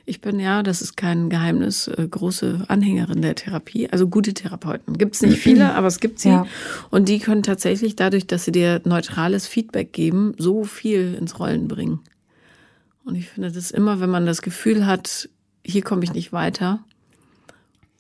Ich 0.06 0.20
bin 0.20 0.40
ja, 0.40 0.64
das 0.64 0.82
ist 0.82 0.96
kein 0.96 1.30
Geheimnis, 1.30 1.86
äh, 1.86 2.08
große 2.08 2.64
Anhängerin 2.66 3.22
der 3.22 3.36
Therapie. 3.36 3.88
Also 3.90 4.08
gute 4.08 4.34
Therapeuten. 4.34 4.98
Gibt 4.98 5.14
es 5.14 5.22
nicht 5.22 5.38
viele, 5.42 5.74
aber 5.74 5.86
es 5.86 6.00
gibt 6.00 6.18
sie. 6.18 6.30
Ja. 6.30 6.46
Und 6.90 7.08
die 7.08 7.20
können 7.20 7.44
tatsächlich 7.44 7.94
dadurch, 7.94 8.26
dass 8.26 8.44
sie 8.44 8.52
dir 8.52 8.80
neutrales 8.84 9.46
Feedback 9.46 9.92
geben, 9.92 10.34
so 10.36 10.64
viel 10.64 11.14
ins 11.14 11.38
Rollen 11.38 11.68
bringen. 11.68 12.00
Und 13.04 13.14
ich 13.14 13.28
finde 13.28 13.52
das 13.52 13.70
immer, 13.70 14.00
wenn 14.00 14.10
man 14.10 14.26
das 14.26 14.42
Gefühl 14.42 14.84
hat, 14.84 15.28
hier 15.64 15.82
komme 15.82 16.02
ich 16.02 16.12
nicht 16.12 16.32
weiter, 16.32 16.80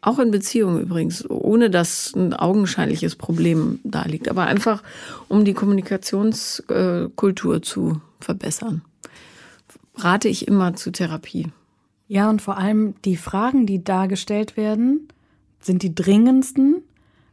auch 0.00 0.18
in 0.18 0.30
Beziehungen 0.30 0.80
übrigens, 0.80 1.28
ohne 1.28 1.70
dass 1.70 2.14
ein 2.14 2.34
augenscheinliches 2.34 3.16
Problem 3.16 3.80
da 3.82 4.04
liegt, 4.04 4.28
aber 4.28 4.44
einfach 4.44 4.82
um 5.28 5.44
die 5.44 5.54
Kommunikationskultur 5.54 7.62
zu 7.62 8.00
verbessern, 8.20 8.82
rate 9.96 10.28
ich 10.28 10.46
immer 10.46 10.74
zu 10.74 10.92
Therapie. 10.92 11.48
Ja, 12.08 12.30
und 12.30 12.40
vor 12.40 12.56
allem 12.56 12.94
die 13.04 13.16
Fragen, 13.16 13.66
die 13.66 13.82
da 13.82 14.06
gestellt 14.06 14.56
werden, 14.56 15.08
sind 15.60 15.82
die 15.82 15.94
dringendsten, 15.94 16.82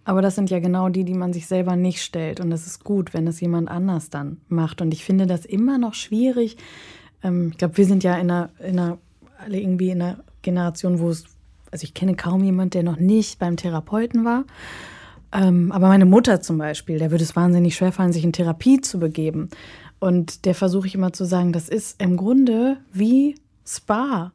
aber 0.05 0.21
das 0.21 0.35
sind 0.35 0.49
ja 0.49 0.59
genau 0.59 0.89
die, 0.89 1.03
die 1.03 1.13
man 1.13 1.31
sich 1.31 1.47
selber 1.47 1.75
nicht 1.75 2.01
stellt. 2.01 2.39
Und 2.39 2.51
es 2.51 2.67
ist 2.67 2.83
gut, 2.83 3.13
wenn 3.13 3.27
es 3.27 3.39
jemand 3.39 3.69
anders 3.69 4.09
dann 4.09 4.37
macht. 4.49 4.81
Und 4.81 4.93
ich 4.93 5.05
finde 5.05 5.27
das 5.27 5.45
immer 5.45 5.77
noch 5.77 5.93
schwierig. 5.93 6.57
Ähm, 7.23 7.49
ich 7.51 7.57
glaube, 7.57 7.77
wir 7.77 7.85
sind 7.85 8.03
ja 8.03 8.17
in 8.17 8.29
einer, 8.29 8.49
in 8.59 8.79
einer, 8.79 8.97
alle 9.37 9.59
irgendwie 9.59 9.91
in 9.91 10.01
einer 10.01 10.23
Generation, 10.41 10.99
wo 10.99 11.09
es, 11.09 11.25
also 11.73 11.83
ich 11.83 11.95
kenne 11.95 12.15
kaum 12.15 12.43
jemand, 12.43 12.75
der 12.75 12.83
noch 12.83 12.97
nicht 12.97 13.39
beim 13.39 13.57
Therapeuten 13.57 14.23
war. 14.23 14.45
Ähm, 15.33 15.71
aber 15.71 15.87
meine 15.87 16.05
Mutter 16.05 16.39
zum 16.39 16.59
Beispiel, 16.59 16.99
der 16.99 17.09
würde 17.09 17.23
es 17.23 17.35
wahnsinnig 17.35 17.75
schwerfallen, 17.75 18.13
sich 18.13 18.23
in 18.23 18.31
Therapie 18.31 18.79
zu 18.79 18.99
begeben. 18.99 19.49
Und 19.99 20.45
der 20.45 20.53
versuche 20.53 20.85
ich 20.85 20.93
immer 20.93 21.13
zu 21.13 21.25
sagen, 21.25 21.51
das 21.51 21.69
ist 21.69 21.99
im 21.99 22.15
Grunde 22.15 22.77
wie 22.93 23.35
Spa. 23.65 24.31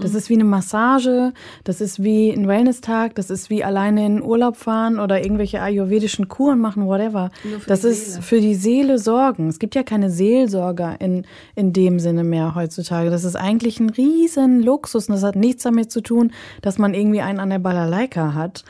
Das 0.00 0.14
ist 0.14 0.28
wie 0.28 0.34
eine 0.34 0.44
Massage, 0.44 1.32
das 1.64 1.80
ist 1.80 2.02
wie 2.02 2.30
ein 2.30 2.46
Wellness-Tag, 2.46 3.14
das 3.14 3.30
ist 3.30 3.50
wie 3.50 3.64
alleine 3.64 4.04
in 4.04 4.22
Urlaub 4.22 4.56
fahren 4.56 4.98
oder 4.98 5.22
irgendwelche 5.22 5.60
ayurvedischen 5.60 6.28
Kuren 6.28 6.60
machen, 6.60 6.86
whatever. 6.86 7.30
Das 7.66 7.84
ist 7.84 8.12
Seele. 8.12 8.22
für 8.22 8.40
die 8.40 8.54
Seele 8.54 8.98
sorgen. 8.98 9.48
Es 9.48 9.58
gibt 9.58 9.74
ja 9.74 9.82
keine 9.82 10.10
Seelsorger 10.10 11.00
in, 11.00 11.26
in 11.54 11.72
dem 11.72 11.98
Sinne 11.98 12.24
mehr 12.24 12.54
heutzutage. 12.54 13.10
Das 13.10 13.24
ist 13.24 13.36
eigentlich 13.36 13.80
ein 13.80 13.90
riesen 13.90 14.62
Luxus 14.62 15.08
und 15.08 15.14
das 15.14 15.22
hat 15.24 15.36
nichts 15.36 15.62
damit 15.62 15.90
zu 15.90 16.00
tun, 16.00 16.32
dass 16.62 16.78
man 16.78 16.94
irgendwie 16.94 17.20
einen 17.20 17.40
an 17.40 17.50
der 17.50 17.58
Balalaika 17.58 18.34
hat. 18.34 18.64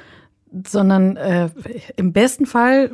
sondern 0.67 1.17
äh, 1.17 1.51
im 1.97 2.13
besten 2.13 2.47
Fall 2.47 2.93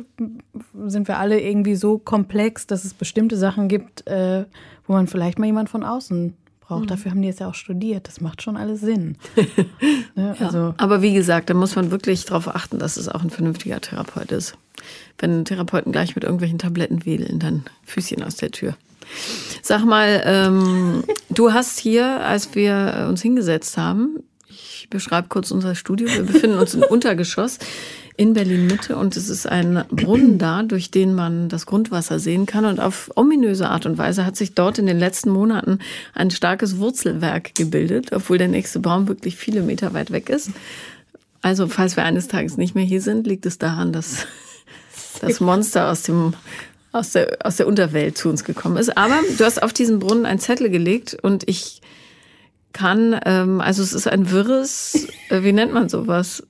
sind 0.85 1.07
wir 1.07 1.17
alle 1.19 1.39
irgendwie 1.39 1.75
so 1.75 1.97
komplex, 1.97 2.67
dass 2.67 2.83
es 2.83 2.93
bestimmte 2.93 3.37
Sachen 3.37 3.67
gibt, 3.67 4.07
äh, 4.07 4.45
wo 4.87 4.93
man 4.93 5.07
vielleicht 5.07 5.39
mal 5.39 5.45
jemand 5.45 5.69
von 5.69 5.83
außen 5.83 6.35
braucht. 6.67 6.83
Mhm. 6.83 6.87
Dafür 6.87 7.11
haben 7.11 7.21
die 7.21 7.29
es 7.29 7.39
ja 7.39 7.47
auch 7.47 7.55
studiert. 7.55 8.07
Das 8.07 8.21
macht 8.21 8.41
schon 8.41 8.57
alles 8.57 8.81
Sinn. 8.81 9.17
ne? 10.15 10.35
also. 10.39 10.57
Ja, 10.57 10.73
aber 10.77 11.01
wie 11.01 11.13
gesagt, 11.13 11.49
da 11.49 11.53
muss 11.53 11.75
man 11.75 11.91
wirklich 11.91 12.25
darauf 12.25 12.47
achten, 12.47 12.79
dass 12.79 12.97
es 12.97 13.09
auch 13.09 13.21
ein 13.21 13.29
vernünftiger 13.29 13.79
Therapeut 13.81 14.31
ist. 14.31 14.55
Wenn 15.17 15.45
Therapeuten 15.45 15.91
gleich 15.91 16.15
mit 16.15 16.23
irgendwelchen 16.23 16.59
Tabletten 16.59 17.05
wedeln, 17.05 17.39
dann 17.39 17.63
Füßchen 17.85 18.23
aus 18.23 18.35
der 18.35 18.51
Tür. 18.51 18.75
Sag 19.61 19.85
mal, 19.85 20.21
ähm, 20.25 21.03
du 21.29 21.53
hast 21.53 21.79
hier, 21.79 22.21
als 22.21 22.55
wir 22.55 23.07
uns 23.09 23.21
hingesetzt 23.21 23.77
haben, 23.77 24.23
ich 24.49 24.87
beschreibe 24.89 25.27
kurz 25.29 25.51
unser 25.51 25.75
Studio, 25.75 26.07
wir 26.09 26.23
befinden 26.23 26.57
uns 26.57 26.73
im 26.73 26.83
Untergeschoss 26.89 27.59
in 28.15 28.33
Berlin 28.33 28.67
Mitte 28.67 28.95
und 28.95 29.17
es 29.17 29.29
ist 29.29 29.47
ein 29.47 29.83
Brunnen 29.89 30.37
da, 30.37 30.63
durch 30.63 30.91
den 30.91 31.15
man 31.15 31.49
das 31.49 31.65
Grundwasser 31.65 32.19
sehen 32.19 32.45
kann 32.45 32.65
und 32.65 32.79
auf 32.79 33.11
ominöse 33.15 33.69
Art 33.69 33.85
und 33.85 33.97
Weise 33.97 34.25
hat 34.25 34.35
sich 34.35 34.53
dort 34.53 34.77
in 34.77 34.85
den 34.85 34.99
letzten 34.99 35.31
Monaten 35.31 35.79
ein 36.13 36.29
starkes 36.29 36.77
Wurzelwerk 36.77 37.55
gebildet, 37.55 38.11
obwohl 38.11 38.37
der 38.37 38.49
nächste 38.49 38.79
Baum 38.79 39.07
wirklich 39.07 39.35
viele 39.35 39.61
Meter 39.61 39.93
weit 39.93 40.11
weg 40.11 40.29
ist. 40.29 40.51
Also 41.41 41.67
falls 41.67 41.97
wir 41.97 42.03
eines 42.03 42.27
Tages 42.27 42.57
nicht 42.57 42.75
mehr 42.75 42.85
hier 42.85 43.01
sind, 43.01 43.25
liegt 43.25 43.45
es 43.45 43.57
daran, 43.57 43.91
dass 43.91 44.27
das 45.21 45.39
Monster 45.39 45.91
aus 45.91 46.03
dem 46.03 46.33
aus 46.91 47.13
der, 47.13 47.39
aus 47.43 47.55
der 47.55 47.67
Unterwelt 47.67 48.17
zu 48.17 48.29
uns 48.29 48.43
gekommen 48.43 48.77
ist. 48.77 48.95
Aber 48.95 49.19
du 49.37 49.43
hast 49.43 49.63
auf 49.63 49.73
diesen 49.73 49.97
Brunnen 49.97 50.27
einen 50.27 50.39
Zettel 50.39 50.69
gelegt 50.69 51.17
und 51.19 51.49
ich 51.49 51.81
kann, 52.73 53.19
ähm, 53.25 53.61
also 53.61 53.83
es 53.83 53.93
ist 53.93 54.07
ein 54.07 54.31
wirres, 54.31 55.07
äh, 55.29 55.43
wie 55.43 55.53
nennt 55.53 55.73
man 55.73 55.89
sowas? 55.89 56.45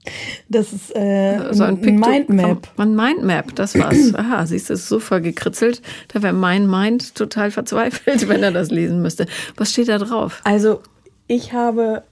Das 0.49 0.73
ist 0.73 0.95
äh, 0.95 1.53
so 1.53 1.63
ein, 1.63 1.83
ein 1.83 1.99
Mindmap. 1.99 2.69
Ein 2.77 2.95
Mindmap, 2.95 3.53
das 3.55 3.77
war's. 3.77 4.13
Aha, 4.15 4.45
siehst 4.45 4.69
du, 4.69 4.73
es 4.73 4.81
ist 4.81 4.89
so 4.89 4.99
voll 4.99 5.21
gekritzelt. 5.21 5.81
Da 6.07 6.23
wäre 6.23 6.33
mein 6.33 6.69
Mind 6.69 7.15
total 7.15 7.51
verzweifelt, 7.51 8.27
wenn 8.29 8.41
er 8.41 8.51
das 8.51 8.71
lesen 8.71 9.01
müsste. 9.01 9.27
Was 9.57 9.71
steht 9.71 9.89
da 9.89 9.97
drauf? 9.97 10.41
Also, 10.45 10.81
ich 11.27 11.53
habe 11.53 12.03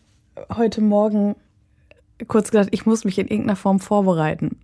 heute 0.56 0.82
Morgen 0.82 1.36
kurz 2.28 2.52
gesagt, 2.52 2.70
ich 2.72 2.86
muss 2.86 3.04
mich 3.04 3.18
in 3.18 3.28
irgendeiner 3.28 3.56
Form 3.56 3.80
vorbereiten. 3.80 4.58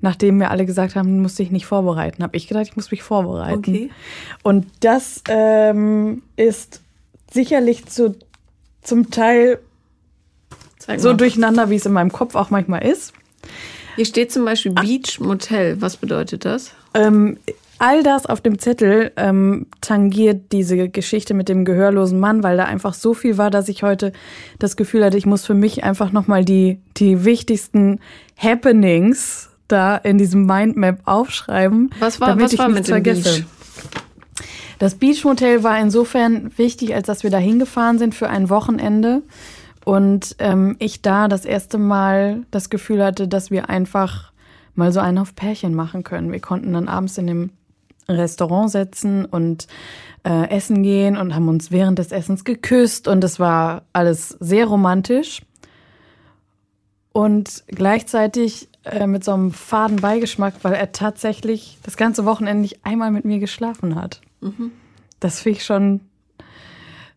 Nachdem 0.00 0.38
mir 0.38 0.50
alle 0.50 0.66
gesagt 0.66 0.96
haben, 0.96 1.16
du 1.16 1.22
musst 1.22 1.38
dich 1.38 1.50
nicht 1.50 1.66
vorbereiten, 1.66 2.22
habe 2.22 2.36
ich 2.36 2.48
gedacht, 2.48 2.66
ich 2.68 2.76
muss 2.76 2.90
mich 2.90 3.02
vorbereiten. 3.02 3.58
Okay. 3.58 3.90
Und 4.42 4.66
das 4.80 5.22
ähm, 5.28 6.22
ist 6.36 6.80
sicherlich 7.30 7.86
zu, 7.86 8.16
zum 8.82 9.10
Teil 9.10 9.58
so 10.96 11.12
durcheinander, 11.12 11.70
wie 11.70 11.76
es 11.76 11.86
in 11.86 11.92
meinem 11.92 12.12
Kopf 12.12 12.34
auch 12.34 12.50
manchmal 12.50 12.84
ist. 12.84 13.12
Hier 13.96 14.06
steht 14.06 14.32
zum 14.32 14.44
Beispiel 14.44 14.72
Beach 14.72 15.20
Motel. 15.20 15.80
Was 15.80 15.96
bedeutet 15.96 16.44
das? 16.44 16.72
Ähm, 16.94 17.38
all 17.78 18.02
das 18.02 18.26
auf 18.26 18.40
dem 18.40 18.58
Zettel 18.58 19.12
ähm, 19.16 19.66
tangiert 19.80 20.52
diese 20.52 20.88
Geschichte 20.88 21.34
mit 21.34 21.48
dem 21.48 21.64
gehörlosen 21.64 22.18
Mann, 22.18 22.42
weil 22.42 22.56
da 22.56 22.64
einfach 22.64 22.94
so 22.94 23.14
viel 23.14 23.38
war, 23.38 23.50
dass 23.50 23.68
ich 23.68 23.82
heute 23.82 24.12
das 24.58 24.76
Gefühl 24.76 25.04
hatte, 25.04 25.18
ich 25.18 25.26
muss 25.26 25.44
für 25.44 25.54
mich 25.54 25.84
einfach 25.84 26.12
nochmal 26.12 26.44
die, 26.44 26.80
die 26.96 27.24
wichtigsten 27.24 28.00
Happenings 28.36 29.50
da 29.68 29.96
in 29.96 30.18
diesem 30.18 30.46
Mindmap 30.46 31.00
aufschreiben. 31.04 31.90
Was 31.98 32.20
war, 32.20 32.28
damit 32.28 32.44
was 32.44 32.52
ich 32.52 32.58
war 32.58 32.68
mit 32.68 32.88
dem 32.88 33.02
Beach? 33.02 33.44
Das 34.78 34.94
Beachmotel 34.94 35.62
war 35.62 35.78
insofern 35.78 36.50
wichtig, 36.56 36.94
als 36.94 37.06
dass 37.06 37.22
wir 37.22 37.30
da 37.30 37.38
hingefahren 37.38 37.98
sind 37.98 38.14
für 38.14 38.28
ein 38.28 38.50
Wochenende 38.50 39.22
und 39.84 40.36
ähm, 40.38 40.76
ich 40.78 41.02
da 41.02 41.28
das 41.28 41.44
erste 41.44 41.78
Mal 41.78 42.44
das 42.50 42.70
Gefühl 42.70 43.04
hatte, 43.04 43.28
dass 43.28 43.50
wir 43.50 43.68
einfach 43.68 44.32
mal 44.74 44.92
so 44.92 45.00
einen 45.00 45.18
auf 45.18 45.34
Pärchen 45.34 45.74
machen 45.74 46.02
können. 46.02 46.32
Wir 46.32 46.40
konnten 46.40 46.72
dann 46.72 46.88
abends 46.88 47.18
in 47.18 47.26
dem 47.26 47.50
Restaurant 48.08 48.70
setzen 48.70 49.24
und 49.24 49.66
äh, 50.24 50.48
essen 50.50 50.82
gehen 50.82 51.16
und 51.16 51.34
haben 51.34 51.48
uns 51.48 51.70
während 51.70 51.98
des 51.98 52.12
Essens 52.12 52.44
geküsst 52.44 53.08
und 53.08 53.22
es 53.24 53.38
war 53.38 53.82
alles 53.92 54.30
sehr 54.40 54.66
romantisch 54.66 55.42
und 57.12 57.64
gleichzeitig 57.68 58.68
äh, 58.84 59.06
mit 59.06 59.24
so 59.24 59.32
einem 59.32 59.52
faden 59.52 59.96
Beigeschmack, 59.96 60.54
weil 60.62 60.74
er 60.74 60.92
tatsächlich 60.92 61.78
das 61.82 61.96
ganze 61.96 62.24
Wochenende 62.24 62.62
nicht 62.62 62.84
einmal 62.84 63.10
mit 63.10 63.24
mir 63.24 63.38
geschlafen 63.38 63.94
hat. 63.94 64.20
Mhm. 64.40 64.72
Das 65.20 65.40
finde 65.40 65.58
ich 65.58 65.64
schon, 65.64 66.00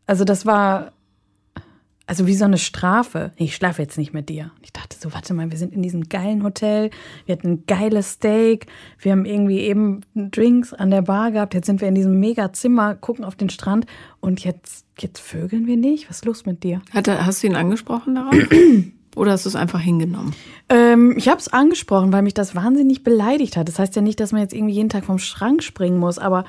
also 0.05 0.26
das 0.26 0.45
war 0.45 0.91
also 2.07 2.28
wie 2.28 2.36
so 2.36 2.45
eine 2.45 2.57
Strafe. 2.57 3.32
Ich 3.36 3.55
schlafe 3.55 3.82
jetzt 3.82 3.97
nicht 3.97 4.13
mit 4.13 4.30
dir. 4.30 4.51
Ich 4.61 4.72
dachte 4.72 4.95
so, 4.99 5.13
warte 5.13 5.34
mal, 5.34 5.49
wir 5.49 5.57
sind 5.57 5.74
in 5.74 5.82
diesem 5.82 6.07
geilen 6.07 6.43
Hotel, 6.43 6.91
wir 7.26 7.36
hatten 7.36 7.47
ein 7.47 7.63
geiles 7.66 8.13
Steak, 8.13 8.68
wir 8.99 9.11
haben 9.11 9.26
irgendwie 9.26 9.59
eben 9.59 10.01
Drinks 10.13 10.74
an 10.74 10.91
der 10.91 11.01
Bar 11.01 11.32
gehabt, 11.32 11.55
jetzt 11.55 11.66
sind 11.66 11.82
wir 11.82 11.88
in 11.88 11.95
diesem 11.95 12.20
mega 12.20 12.53
Zimmer, 12.53 12.95
gucken 12.95 13.26
auf 13.26 13.36
den 13.36 13.49
Strand 13.49 13.88
und 14.20 14.43
jetzt, 14.43 14.86
jetzt 14.99 15.20
vögeln 15.20 15.66
wir 15.66 15.78
nicht? 15.78 16.09
Was 16.09 16.18
ist 16.18 16.26
los 16.26 16.45
mit 16.45 16.63
dir? 16.63 16.82
Hat 16.93 17.07
er, 17.07 17.26
hast 17.26 17.41
du 17.41 17.47
ihn 17.47 17.55
angesprochen 17.55 18.16
darauf? 18.16 18.36
Oder 19.16 19.32
hast 19.32 19.45
du 19.45 19.49
es 19.49 19.55
einfach 19.55 19.80
hingenommen? 19.80 20.36
Ähm, 20.70 21.16
ich 21.18 21.30
habe 21.30 21.39
es 21.39 21.47
angesprochen, 21.47 22.11
weil 22.11 22.22
mich 22.22 22.34
das 22.34 22.53
wahnsinnig 22.53 23.03
beleidigt 23.03 23.55
hat. 23.57 23.68
Das 23.68 23.80
heißt 23.80 23.95
ja 23.95 24.01
nicht, 24.01 24.20
dass 24.20 24.32
man 24.32 24.41
jetzt 24.41 24.53
irgendwie 24.53 24.74
jeden 24.74 24.89
Tag 24.89 25.05
vom 25.05 25.20
Schrank 25.20 25.63
springen 25.63 25.97
muss, 25.97 26.20
aber 26.20 26.45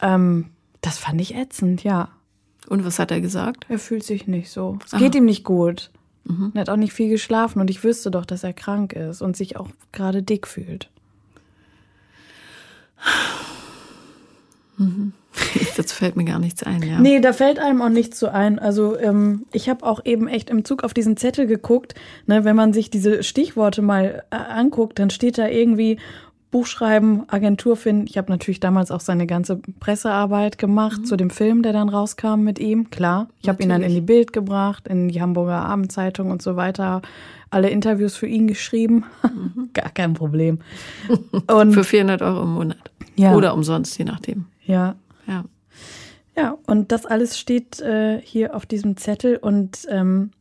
ähm, 0.00 0.46
das 0.80 0.98
fand 0.98 1.20
ich 1.20 1.34
ätzend, 1.34 1.82
ja. 1.82 2.08
Und 2.68 2.84
was 2.84 2.98
hat 2.98 3.10
er 3.10 3.20
gesagt? 3.20 3.66
Er 3.68 3.78
fühlt 3.78 4.04
sich 4.04 4.26
nicht 4.26 4.50
so. 4.50 4.78
Es 4.84 4.94
Aha. 4.94 5.00
geht 5.00 5.14
ihm 5.14 5.24
nicht 5.24 5.44
gut. 5.44 5.90
Mhm. 6.24 6.52
Er 6.54 6.62
hat 6.62 6.70
auch 6.70 6.76
nicht 6.76 6.92
viel 6.92 7.08
geschlafen 7.08 7.60
und 7.60 7.70
ich 7.70 7.82
wüsste 7.84 8.10
doch, 8.10 8.24
dass 8.24 8.44
er 8.44 8.52
krank 8.52 8.92
ist 8.92 9.22
und 9.22 9.36
sich 9.36 9.56
auch 9.56 9.68
gerade 9.92 10.22
dick 10.22 10.46
fühlt. 10.46 10.90
Mhm. 14.78 15.12
Dazu 15.76 15.94
fällt 15.94 16.16
mir 16.16 16.24
gar 16.24 16.38
nichts 16.38 16.62
ein, 16.62 16.82
ja. 16.82 16.98
Nee, 16.98 17.20
da 17.20 17.32
fällt 17.32 17.58
einem 17.58 17.82
auch 17.82 17.88
nichts 17.88 18.18
so 18.18 18.28
ein. 18.28 18.58
Also 18.58 18.98
ähm, 18.98 19.44
ich 19.52 19.68
habe 19.68 19.84
auch 19.84 20.04
eben 20.04 20.28
echt 20.28 20.50
im 20.50 20.64
Zug 20.64 20.84
auf 20.84 20.94
diesen 20.94 21.16
Zettel 21.16 21.46
geguckt. 21.46 21.94
Ne, 22.26 22.44
wenn 22.44 22.56
man 22.56 22.72
sich 22.72 22.90
diese 22.90 23.22
Stichworte 23.22 23.82
mal 23.82 24.24
äh, 24.30 24.36
anguckt, 24.36 24.98
dann 24.98 25.10
steht 25.10 25.38
da 25.38 25.48
irgendwie 25.48 25.98
Buchschreiben, 26.50 27.24
Agentur 27.28 27.76
finden. 27.76 28.06
Ich 28.08 28.16
habe 28.16 28.30
natürlich 28.30 28.60
damals 28.60 28.90
auch 28.90 29.00
seine 29.00 29.26
ganze 29.26 29.60
Pressearbeit 29.80 30.58
gemacht 30.58 31.00
mhm. 31.00 31.04
zu 31.04 31.16
dem 31.16 31.30
Film, 31.30 31.62
der 31.62 31.72
dann 31.72 31.88
rauskam 31.88 32.42
mit 32.42 32.58
ihm. 32.58 32.88
Klar, 32.90 33.28
ich 33.42 33.48
habe 33.48 33.62
ihn 33.62 33.68
dann 33.68 33.82
in 33.82 33.92
die 33.92 34.00
Bild 34.00 34.32
gebracht, 34.32 34.88
in 34.88 35.08
die 35.08 35.20
Hamburger 35.20 35.64
Abendzeitung 35.66 36.30
und 36.30 36.40
so 36.40 36.56
weiter. 36.56 37.02
Alle 37.50 37.68
Interviews 37.68 38.16
für 38.16 38.26
ihn 38.26 38.46
geschrieben. 38.46 39.04
Mhm. 39.22 39.70
Gar 39.74 39.90
kein 39.90 40.14
Problem. 40.14 40.58
Und 41.46 41.74
für 41.74 41.84
400 41.84 42.22
Euro 42.22 42.42
im 42.42 42.54
Monat. 42.54 42.90
Ja. 43.14 43.34
Oder 43.34 43.54
umsonst, 43.54 43.96
je 43.98 44.04
nachdem. 44.04 44.46
Ja. 44.64 44.96
Ja. 45.26 45.44
Ja, 46.36 46.58
und 46.66 46.92
das 46.92 47.06
alles 47.06 47.38
steht 47.38 47.80
äh, 47.80 48.20
hier 48.20 48.54
auf 48.54 48.66
diesem 48.66 48.96
Zettel. 48.98 49.36
Und 49.36 49.86
ähm, 49.88 50.32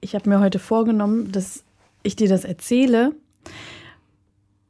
ich 0.00 0.14
habe 0.14 0.28
mir 0.28 0.40
heute 0.40 0.58
vorgenommen, 0.58 1.32
dass 1.32 1.64
ich 2.02 2.16
dir 2.16 2.28
das 2.28 2.44
erzähle 2.44 3.12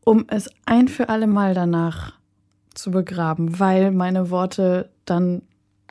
um 0.05 0.25
es 0.29 0.51
ein 0.67 0.89
für 0.89 1.09
alle 1.09 1.27
Mal 1.27 1.55
danach 1.55 2.15
zu 2.75 2.91
begraben, 2.91 3.59
weil 3.59 3.91
meine 3.91 4.31
Worte 4.31 4.91
dann 5.05 5.43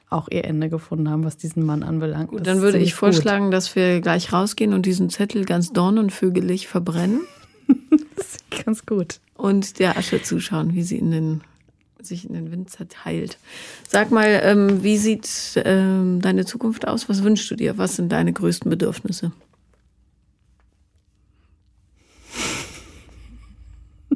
auch 0.09 0.27
ihr 0.29 0.43
Ende 0.43 0.69
gefunden 0.69 1.09
haben, 1.09 1.23
was 1.23 1.37
diesen 1.37 1.65
Mann 1.65 1.83
anbelangt. 1.83 2.31
Gut, 2.31 2.45
dann 2.45 2.61
würde 2.61 2.79
ich 2.79 2.93
vorschlagen, 2.93 3.45
gut. 3.45 3.53
dass 3.53 3.75
wir 3.75 4.01
gleich 4.01 4.33
rausgehen 4.33 4.73
und 4.73 4.85
diesen 4.85 5.09
Zettel 5.09 5.45
ganz 5.45 5.71
dornenvögelig 5.71 6.67
verbrennen. 6.67 7.21
das 8.15 8.35
ist 8.35 8.65
ganz 8.65 8.85
gut. 8.85 9.21
Und 9.35 9.79
der 9.79 9.97
Asche 9.97 10.21
zuschauen, 10.21 10.73
wie 10.73 10.83
sie 10.83 10.97
in 10.97 11.11
den, 11.11 11.41
sich 12.05 12.27
in 12.27 12.33
den 12.33 12.51
Wind 12.51 12.69
zerteilt. 12.69 13.37
Sag 13.87 14.11
mal, 14.11 14.41
ähm, 14.43 14.83
wie 14.83 14.97
sieht 14.97 15.29
ähm, 15.63 16.21
deine 16.21 16.45
Zukunft 16.45 16.87
aus? 16.87 17.09
Was 17.09 17.23
wünschst 17.23 17.49
du 17.51 17.55
dir? 17.55 17.77
Was 17.77 17.95
sind 17.95 18.11
deine 18.11 18.33
größten 18.33 18.69
Bedürfnisse? 18.69 19.31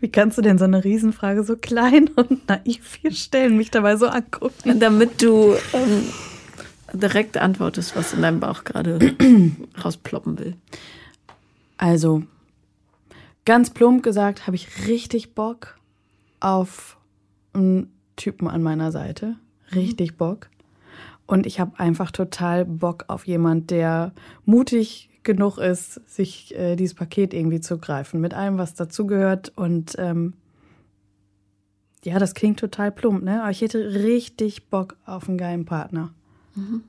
Wie 0.00 0.10
kannst 0.10 0.36
du 0.38 0.42
denn 0.42 0.58
so 0.58 0.64
eine 0.64 0.82
Riesenfrage 0.84 1.44
so 1.44 1.56
klein 1.56 2.08
und 2.16 2.48
naiv 2.48 2.98
hier 3.00 3.12
stellen, 3.12 3.56
mich 3.56 3.70
dabei 3.70 3.96
so 3.96 4.06
angucken? 4.06 4.80
Damit 4.80 5.22
du 5.22 5.54
ähm, 5.72 6.04
direkt 6.92 7.36
antwortest, 7.36 7.96
was 7.96 8.12
in 8.12 8.22
deinem 8.22 8.40
Bauch 8.40 8.64
gerade 8.64 8.98
rausploppen 9.84 10.38
will. 10.38 10.56
Also, 11.78 12.22
ganz 13.44 13.70
plump 13.70 14.02
gesagt, 14.02 14.46
habe 14.46 14.56
ich 14.56 14.86
richtig 14.86 15.34
Bock 15.34 15.76
auf 16.42 16.98
einen 17.52 17.92
Typen 18.16 18.48
an 18.48 18.62
meiner 18.62 18.92
Seite. 18.92 19.36
Richtig 19.74 20.16
Bock. 20.16 20.48
Und 21.26 21.46
ich 21.46 21.60
habe 21.60 21.78
einfach 21.78 22.10
total 22.10 22.64
Bock 22.64 23.04
auf 23.08 23.26
jemand, 23.26 23.70
der 23.70 24.12
mutig 24.44 25.10
genug 25.22 25.58
ist, 25.58 25.94
sich 26.08 26.54
äh, 26.56 26.76
dieses 26.76 26.94
Paket 26.94 27.32
irgendwie 27.32 27.60
zu 27.60 27.78
greifen, 27.78 28.20
mit 28.20 28.34
allem, 28.34 28.58
was 28.58 28.74
dazugehört. 28.74 29.52
Und 29.56 29.94
ähm, 29.98 30.34
ja, 32.04 32.18
das 32.18 32.34
klingt 32.34 32.58
total 32.58 32.90
plump, 32.90 33.22
ne? 33.22 33.42
Aber 33.42 33.50
ich 33.50 33.60
hätte 33.60 33.94
richtig 33.94 34.68
Bock 34.68 34.96
auf 35.06 35.28
einen 35.28 35.38
geilen 35.38 35.64
Partner. 35.64 36.12
Mhm. 36.54 36.82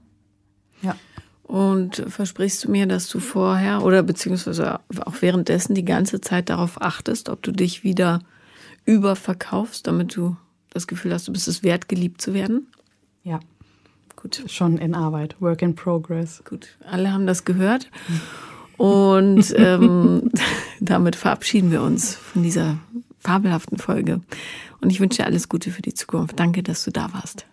Ja. 0.82 0.96
Und 1.44 2.04
versprichst 2.08 2.64
du 2.64 2.72
mir, 2.72 2.88
dass 2.88 3.08
du 3.10 3.20
vorher 3.20 3.84
oder 3.84 4.02
beziehungsweise 4.02 4.80
auch 5.06 5.22
währenddessen 5.22 5.76
die 5.76 5.86
ganze 5.86 6.20
Zeit 6.20 6.50
darauf 6.50 6.82
achtest, 6.82 7.30
ob 7.30 7.44
du 7.44 7.52
dich 7.52 7.84
wieder 7.84 8.20
überverkaufst, 8.86 9.88
damit 9.88 10.16
du 10.16 10.36
das 10.70 10.88
Gefühl 10.88 11.14
hast, 11.14 11.28
du 11.28 11.34
bist 11.34 11.48
es 11.48 11.64
wert, 11.64 11.88
geliebt 11.88 12.22
zu 12.22 12.34
werden? 12.34 12.68
Ja. 13.24 13.40
Gut. 14.16 14.44
Schon 14.48 14.78
in 14.78 14.96
Arbeit, 14.96 15.36
Work 15.40 15.62
in 15.62 15.76
Progress. 15.76 16.44
Gut, 16.48 16.70
alle 16.90 17.12
haben 17.12 17.28
das 17.28 17.46
gehört. 17.46 17.90
Und 18.78 19.54
ähm, 19.58 20.32
damit 20.80 21.16
verabschieden 21.16 21.72
wir 21.72 21.82
uns 21.82 22.16
von 22.16 22.44
dieser 22.44 22.78
fabelhaften 23.20 23.78
Folge. 23.78 24.22
Und 24.82 24.90
ich 24.90 25.00
wünsche 25.00 25.18
dir 25.18 25.26
alles 25.26 25.50
Gute 25.50 25.72
für 25.72 25.82
die 25.82 25.94
Zukunft. 25.94 26.40
Danke, 26.40 26.64
dass 26.64 26.84
du 26.84 26.92
da 26.92 27.14
warst. 27.14 27.46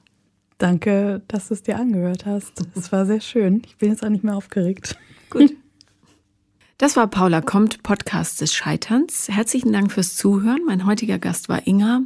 Danke, 0.58 1.22
dass 1.28 1.48
du 1.48 1.54
es 1.54 1.62
dir 1.62 1.76
angehört 1.76 2.26
hast. 2.26 2.66
Es 2.74 2.92
war 2.92 3.06
sehr 3.06 3.20
schön. 3.20 3.62
Ich 3.66 3.76
bin 3.78 3.90
jetzt 3.90 4.04
auch 4.04 4.10
nicht 4.10 4.24
mehr 4.24 4.36
aufgeregt. 4.36 4.96
Gut. 5.30 5.52
Das 6.80 6.96
war 6.96 7.08
Paula 7.08 7.42
kommt, 7.42 7.82
Podcast 7.82 8.40
des 8.40 8.54
Scheiterns. 8.54 9.28
Herzlichen 9.28 9.70
Dank 9.70 9.92
fürs 9.92 10.16
Zuhören. 10.16 10.60
Mein 10.66 10.86
heutiger 10.86 11.18
Gast 11.18 11.50
war 11.50 11.66
Inga. 11.66 12.00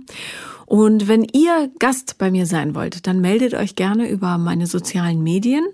Und 0.67 1.07
wenn 1.07 1.23
ihr 1.23 1.71
Gast 1.79 2.19
bei 2.19 2.33
mir 2.33 2.45
sein 2.45 2.75
wollt, 2.75 3.07
dann 3.07 3.21
meldet 3.21 3.55
euch 3.55 3.77
gerne 3.77 4.11
über 4.11 4.37
meine 4.37 4.67
sozialen 4.67 5.23
Medien. 5.23 5.65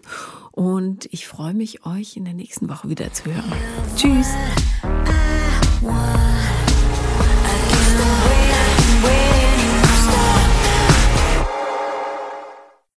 Und 0.52 1.08
ich 1.12 1.26
freue 1.26 1.54
mich, 1.54 1.86
euch 1.86 2.18
in 2.18 2.26
der 2.26 2.34
nächsten 2.34 2.68
Woche 2.68 2.90
wieder 2.90 3.10
zu 3.10 3.24
hören. 3.24 3.50
Tschüss. 3.96 4.28